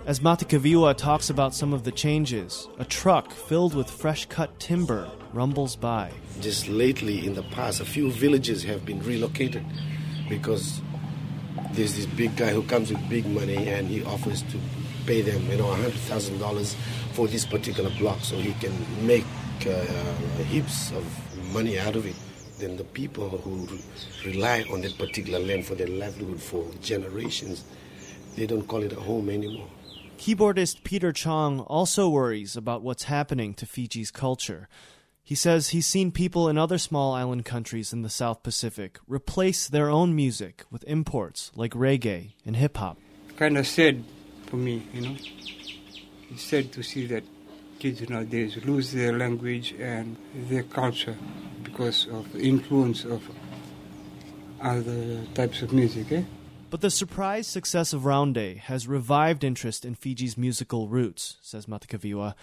As 0.05 0.21
Matikaviwa 0.21 0.95
talks 0.95 1.29
about 1.29 1.53
some 1.53 1.73
of 1.73 1.83
the 1.83 1.91
changes, 1.91 2.69
a 2.79 2.85
truck 2.85 3.33
filled 3.33 3.75
with 3.75 3.91
fresh 3.91 4.27
cut 4.27 4.57
timber 4.57 5.11
rumbles 5.33 5.75
by. 5.75 6.09
Just 6.39 6.69
lately, 6.69 7.27
in 7.27 7.33
the 7.33 7.43
past, 7.43 7.81
a 7.81 7.85
few 7.85 8.09
villages 8.09 8.63
have 8.63 8.85
been 8.85 9.03
relocated 9.03 9.65
because 10.29 10.79
there's 11.73 11.97
this 11.97 12.05
big 12.05 12.33
guy 12.37 12.51
who 12.51 12.63
comes 12.63 12.93
with 12.93 13.09
big 13.09 13.25
money 13.25 13.67
and 13.67 13.89
he 13.89 14.01
offers 14.05 14.41
to 14.43 14.57
pay 15.05 15.21
them, 15.21 15.45
you 15.51 15.57
know, 15.57 15.65
$100,000 15.65 16.75
for 17.11 17.27
this 17.27 17.45
particular 17.45 17.89
block 17.99 18.21
so 18.21 18.37
he 18.37 18.53
can 18.53 18.73
make 19.05 19.25
uh, 19.67 19.83
heaps 20.45 20.93
of 20.93 21.03
money 21.51 21.77
out 21.77 21.97
of 21.97 22.05
it 22.05 22.15
then 22.61 22.77
the 22.77 22.83
people 22.83 23.29
who 23.29 23.67
rely 24.25 24.63
on 24.71 24.81
that 24.81 24.97
particular 24.97 25.39
land 25.39 25.65
for 25.65 25.75
their 25.75 25.87
livelihood 25.87 26.41
for 26.41 26.65
generations, 26.81 27.63
they 28.35 28.45
don't 28.45 28.67
call 28.67 28.83
it 28.83 28.93
a 28.93 28.99
home 28.99 29.29
anymore. 29.29 29.67
Keyboardist 30.17 30.83
Peter 30.83 31.11
Chong 31.11 31.61
also 31.61 32.07
worries 32.07 32.55
about 32.55 32.83
what's 32.83 33.05
happening 33.05 33.55
to 33.55 33.65
Fiji's 33.65 34.11
culture. 34.11 34.69
He 35.23 35.35
says 35.35 35.69
he's 35.69 35.87
seen 35.87 36.11
people 36.11 36.47
in 36.47 36.57
other 36.57 36.77
small 36.77 37.13
island 37.13 37.45
countries 37.45 37.91
in 37.91 38.03
the 38.03 38.09
South 38.09 38.43
Pacific 38.43 38.99
replace 39.07 39.67
their 39.67 39.89
own 39.89 40.15
music 40.15 40.63
with 40.69 40.83
imports 40.85 41.51
like 41.55 41.73
reggae 41.73 42.33
and 42.45 42.55
hip 42.55 42.77
hop. 42.77 42.97
Kind 43.37 43.57
of 43.57 43.65
sad 43.65 44.03
for 44.45 44.57
me, 44.57 44.83
you 44.93 45.01
know. 45.01 45.15
It's 46.29 46.43
sad 46.43 46.71
to 46.73 46.83
see 46.83 47.07
that 47.07 47.23
kids 47.81 48.07
nowadays 48.07 48.63
lose 48.63 48.91
their 48.91 49.17
language 49.17 49.73
and 49.79 50.15
their 50.49 50.61
culture 50.61 51.17
because 51.63 52.07
of 52.09 52.31
the 52.31 52.39
influence 52.39 53.03
of 53.03 53.27
other 54.61 55.25
types 55.33 55.63
of 55.63 55.73
music. 55.73 56.11
Eh? 56.11 56.21
But 56.69 56.81
the 56.81 56.91
surprise 56.91 57.47
success 57.47 57.91
of 57.91 58.03
Rounde 58.03 58.57
has 58.69 58.87
revived 58.87 59.43
interest 59.43 59.83
in 59.83 59.95
Fiji's 59.95 60.37
musical 60.37 60.87
roots, 60.87 61.37
says 61.41 61.65
Matikaviwa, 61.65 62.35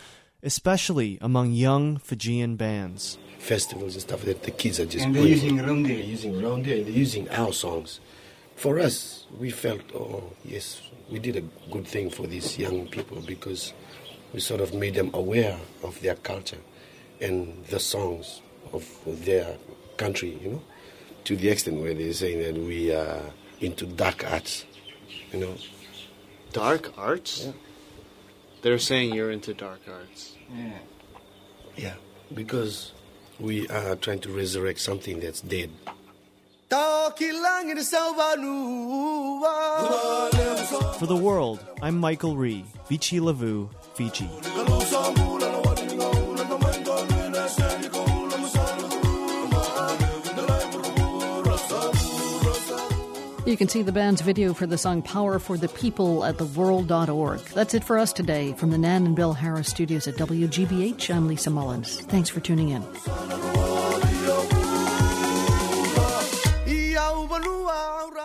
especially 0.42 1.18
among 1.20 1.52
young 1.52 1.98
Fijian 1.98 2.56
bands. 2.56 3.16
Festivals 3.38 3.94
and 3.94 4.02
stuff 4.02 4.22
that 4.22 4.42
the 4.42 4.50
kids 4.50 4.80
are 4.80 4.86
just 4.86 5.04
and 5.04 5.14
they're 5.14 5.22
playing. 5.22 5.34
using 5.34 5.58
Rounde. 5.58 5.86
They're 5.86 6.14
using 6.16 6.32
Rounde 6.34 6.78
and 6.78 6.86
they're 6.86 7.02
using 7.06 7.30
our 7.30 7.52
songs. 7.52 8.00
For 8.56 8.80
us, 8.80 9.26
we 9.38 9.50
felt, 9.50 9.82
oh, 9.94 10.32
yes, 10.44 10.82
we 11.08 11.20
did 11.20 11.36
a 11.36 11.44
good 11.70 11.86
thing 11.86 12.10
for 12.10 12.26
these 12.26 12.58
young 12.58 12.88
people 12.88 13.20
because 13.20 13.72
we 14.32 14.40
sort 14.40 14.60
of 14.60 14.74
made 14.74 14.94
them 14.94 15.10
aware 15.14 15.58
of 15.82 16.00
their 16.00 16.14
culture 16.16 16.58
and 17.20 17.64
the 17.66 17.80
songs 17.80 18.40
of 18.72 18.84
their 19.04 19.56
country, 19.96 20.38
you 20.42 20.50
know, 20.50 20.62
to 21.24 21.36
the 21.36 21.48
extent 21.48 21.80
where 21.80 21.94
they're 21.94 22.12
saying 22.12 22.42
that 22.42 22.60
we 22.60 22.92
are 22.92 23.22
into 23.60 23.86
dark 23.86 24.30
arts, 24.30 24.64
you 25.32 25.40
know. 25.40 25.54
Dark 26.52 26.92
arts? 26.96 27.44
Yeah. 27.46 27.52
They're 28.62 28.78
saying 28.78 29.14
you're 29.14 29.30
into 29.30 29.54
dark 29.54 29.80
arts. 29.88 30.34
Yeah. 30.54 30.78
Yeah, 31.76 31.94
because 32.34 32.92
we 33.38 33.68
are 33.68 33.94
trying 33.96 34.20
to 34.20 34.30
resurrect 34.30 34.80
something 34.80 35.20
that's 35.20 35.40
dead. 35.40 35.70
For 40.98 41.06
the 41.06 41.16
world, 41.16 41.64
I'm 41.80 41.98
Michael 41.98 42.36
Ree, 42.36 42.64
Viti 42.88 43.20
Levu, 43.20 43.70
Fiji. 43.98 44.30
You 53.44 53.56
can 53.56 53.66
see 53.66 53.82
the 53.82 53.90
band's 53.90 54.20
video 54.20 54.54
for 54.54 54.66
the 54.66 54.78
song 54.78 55.02
Power 55.02 55.40
for 55.40 55.56
the 55.56 55.68
People 55.68 56.24
at 56.24 56.36
theworld.org. 56.36 57.40
That's 57.40 57.74
it 57.74 57.82
for 57.82 57.98
us 57.98 58.12
today. 58.12 58.52
From 58.52 58.70
the 58.70 58.78
Nan 58.78 59.04
and 59.04 59.16
Bill 59.16 59.32
Harris 59.32 59.68
studios 59.68 60.06
at 60.06 60.14
WGBH, 60.14 61.12
I'm 61.12 61.26
Lisa 61.26 61.50
Mullins. 61.50 62.00
Thanks 62.02 62.28
for 62.28 62.38
tuning 62.38 62.68
in. 62.68 62.84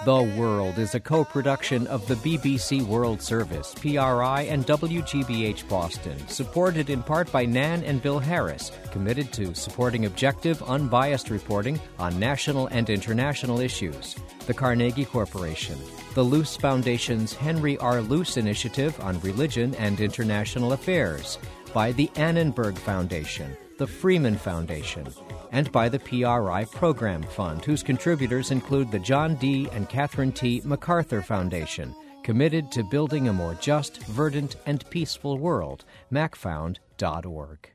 The 0.05 0.21
World 0.37 0.79
is 0.79 0.95
a 0.95 0.99
co 0.99 1.23
production 1.23 1.87
of 1.87 2.05
the 2.09 2.15
BBC 2.15 2.81
World 2.81 3.21
Service, 3.21 3.73
PRI, 3.73 4.41
and 4.49 4.67
WGBH 4.67 5.69
Boston, 5.69 6.27
supported 6.27 6.89
in 6.89 7.01
part 7.01 7.31
by 7.31 7.45
Nan 7.45 7.85
and 7.85 8.01
Bill 8.01 8.19
Harris, 8.19 8.73
committed 8.91 9.31
to 9.31 9.55
supporting 9.55 10.03
objective, 10.05 10.61
unbiased 10.63 11.29
reporting 11.29 11.79
on 11.99 12.19
national 12.19 12.67
and 12.67 12.89
international 12.89 13.61
issues. 13.61 14.17
The 14.45 14.53
Carnegie 14.53 15.05
Corporation, 15.05 15.79
the 16.15 16.23
Luce 16.23 16.57
Foundation's 16.57 17.33
Henry 17.33 17.77
R. 17.77 18.01
Luce 18.01 18.35
Initiative 18.35 18.99
on 18.99 19.21
Religion 19.21 19.73
and 19.75 20.01
International 20.01 20.73
Affairs, 20.73 21.37
by 21.73 21.93
the 21.93 22.11
Annenberg 22.17 22.77
Foundation, 22.77 23.55
the 23.78 23.88
Freeman 23.88 24.38
Foundation, 24.38 25.07
and 25.51 25.71
by 25.71 25.89
the 25.89 25.99
PRI 25.99 26.65
Program 26.65 27.24
Fund, 27.24 27.63
whose 27.65 27.84
contributors 27.84 28.51
include 28.51 28.91
the 28.91 28.99
John 28.99 29.36
D. 29.36 29.67
and 29.71 29.89
Catherine 29.89 30.32
T. 30.32 30.61
MacArthur 30.63 31.21
Foundation, 31.21 31.95
committed 32.24 32.71
to 32.71 32.84
building 32.84 33.28
a 33.28 33.34
more 33.34 33.55
just, 33.55 34.03
verdant, 34.03 34.55
and 34.65 34.89
peaceful 34.89 35.38
world, 35.38 35.86
macfound.org. 36.11 37.69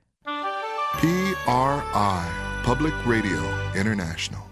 PRI, 0.94 2.61
Public 2.64 3.07
Radio 3.07 3.72
International. 3.74 4.47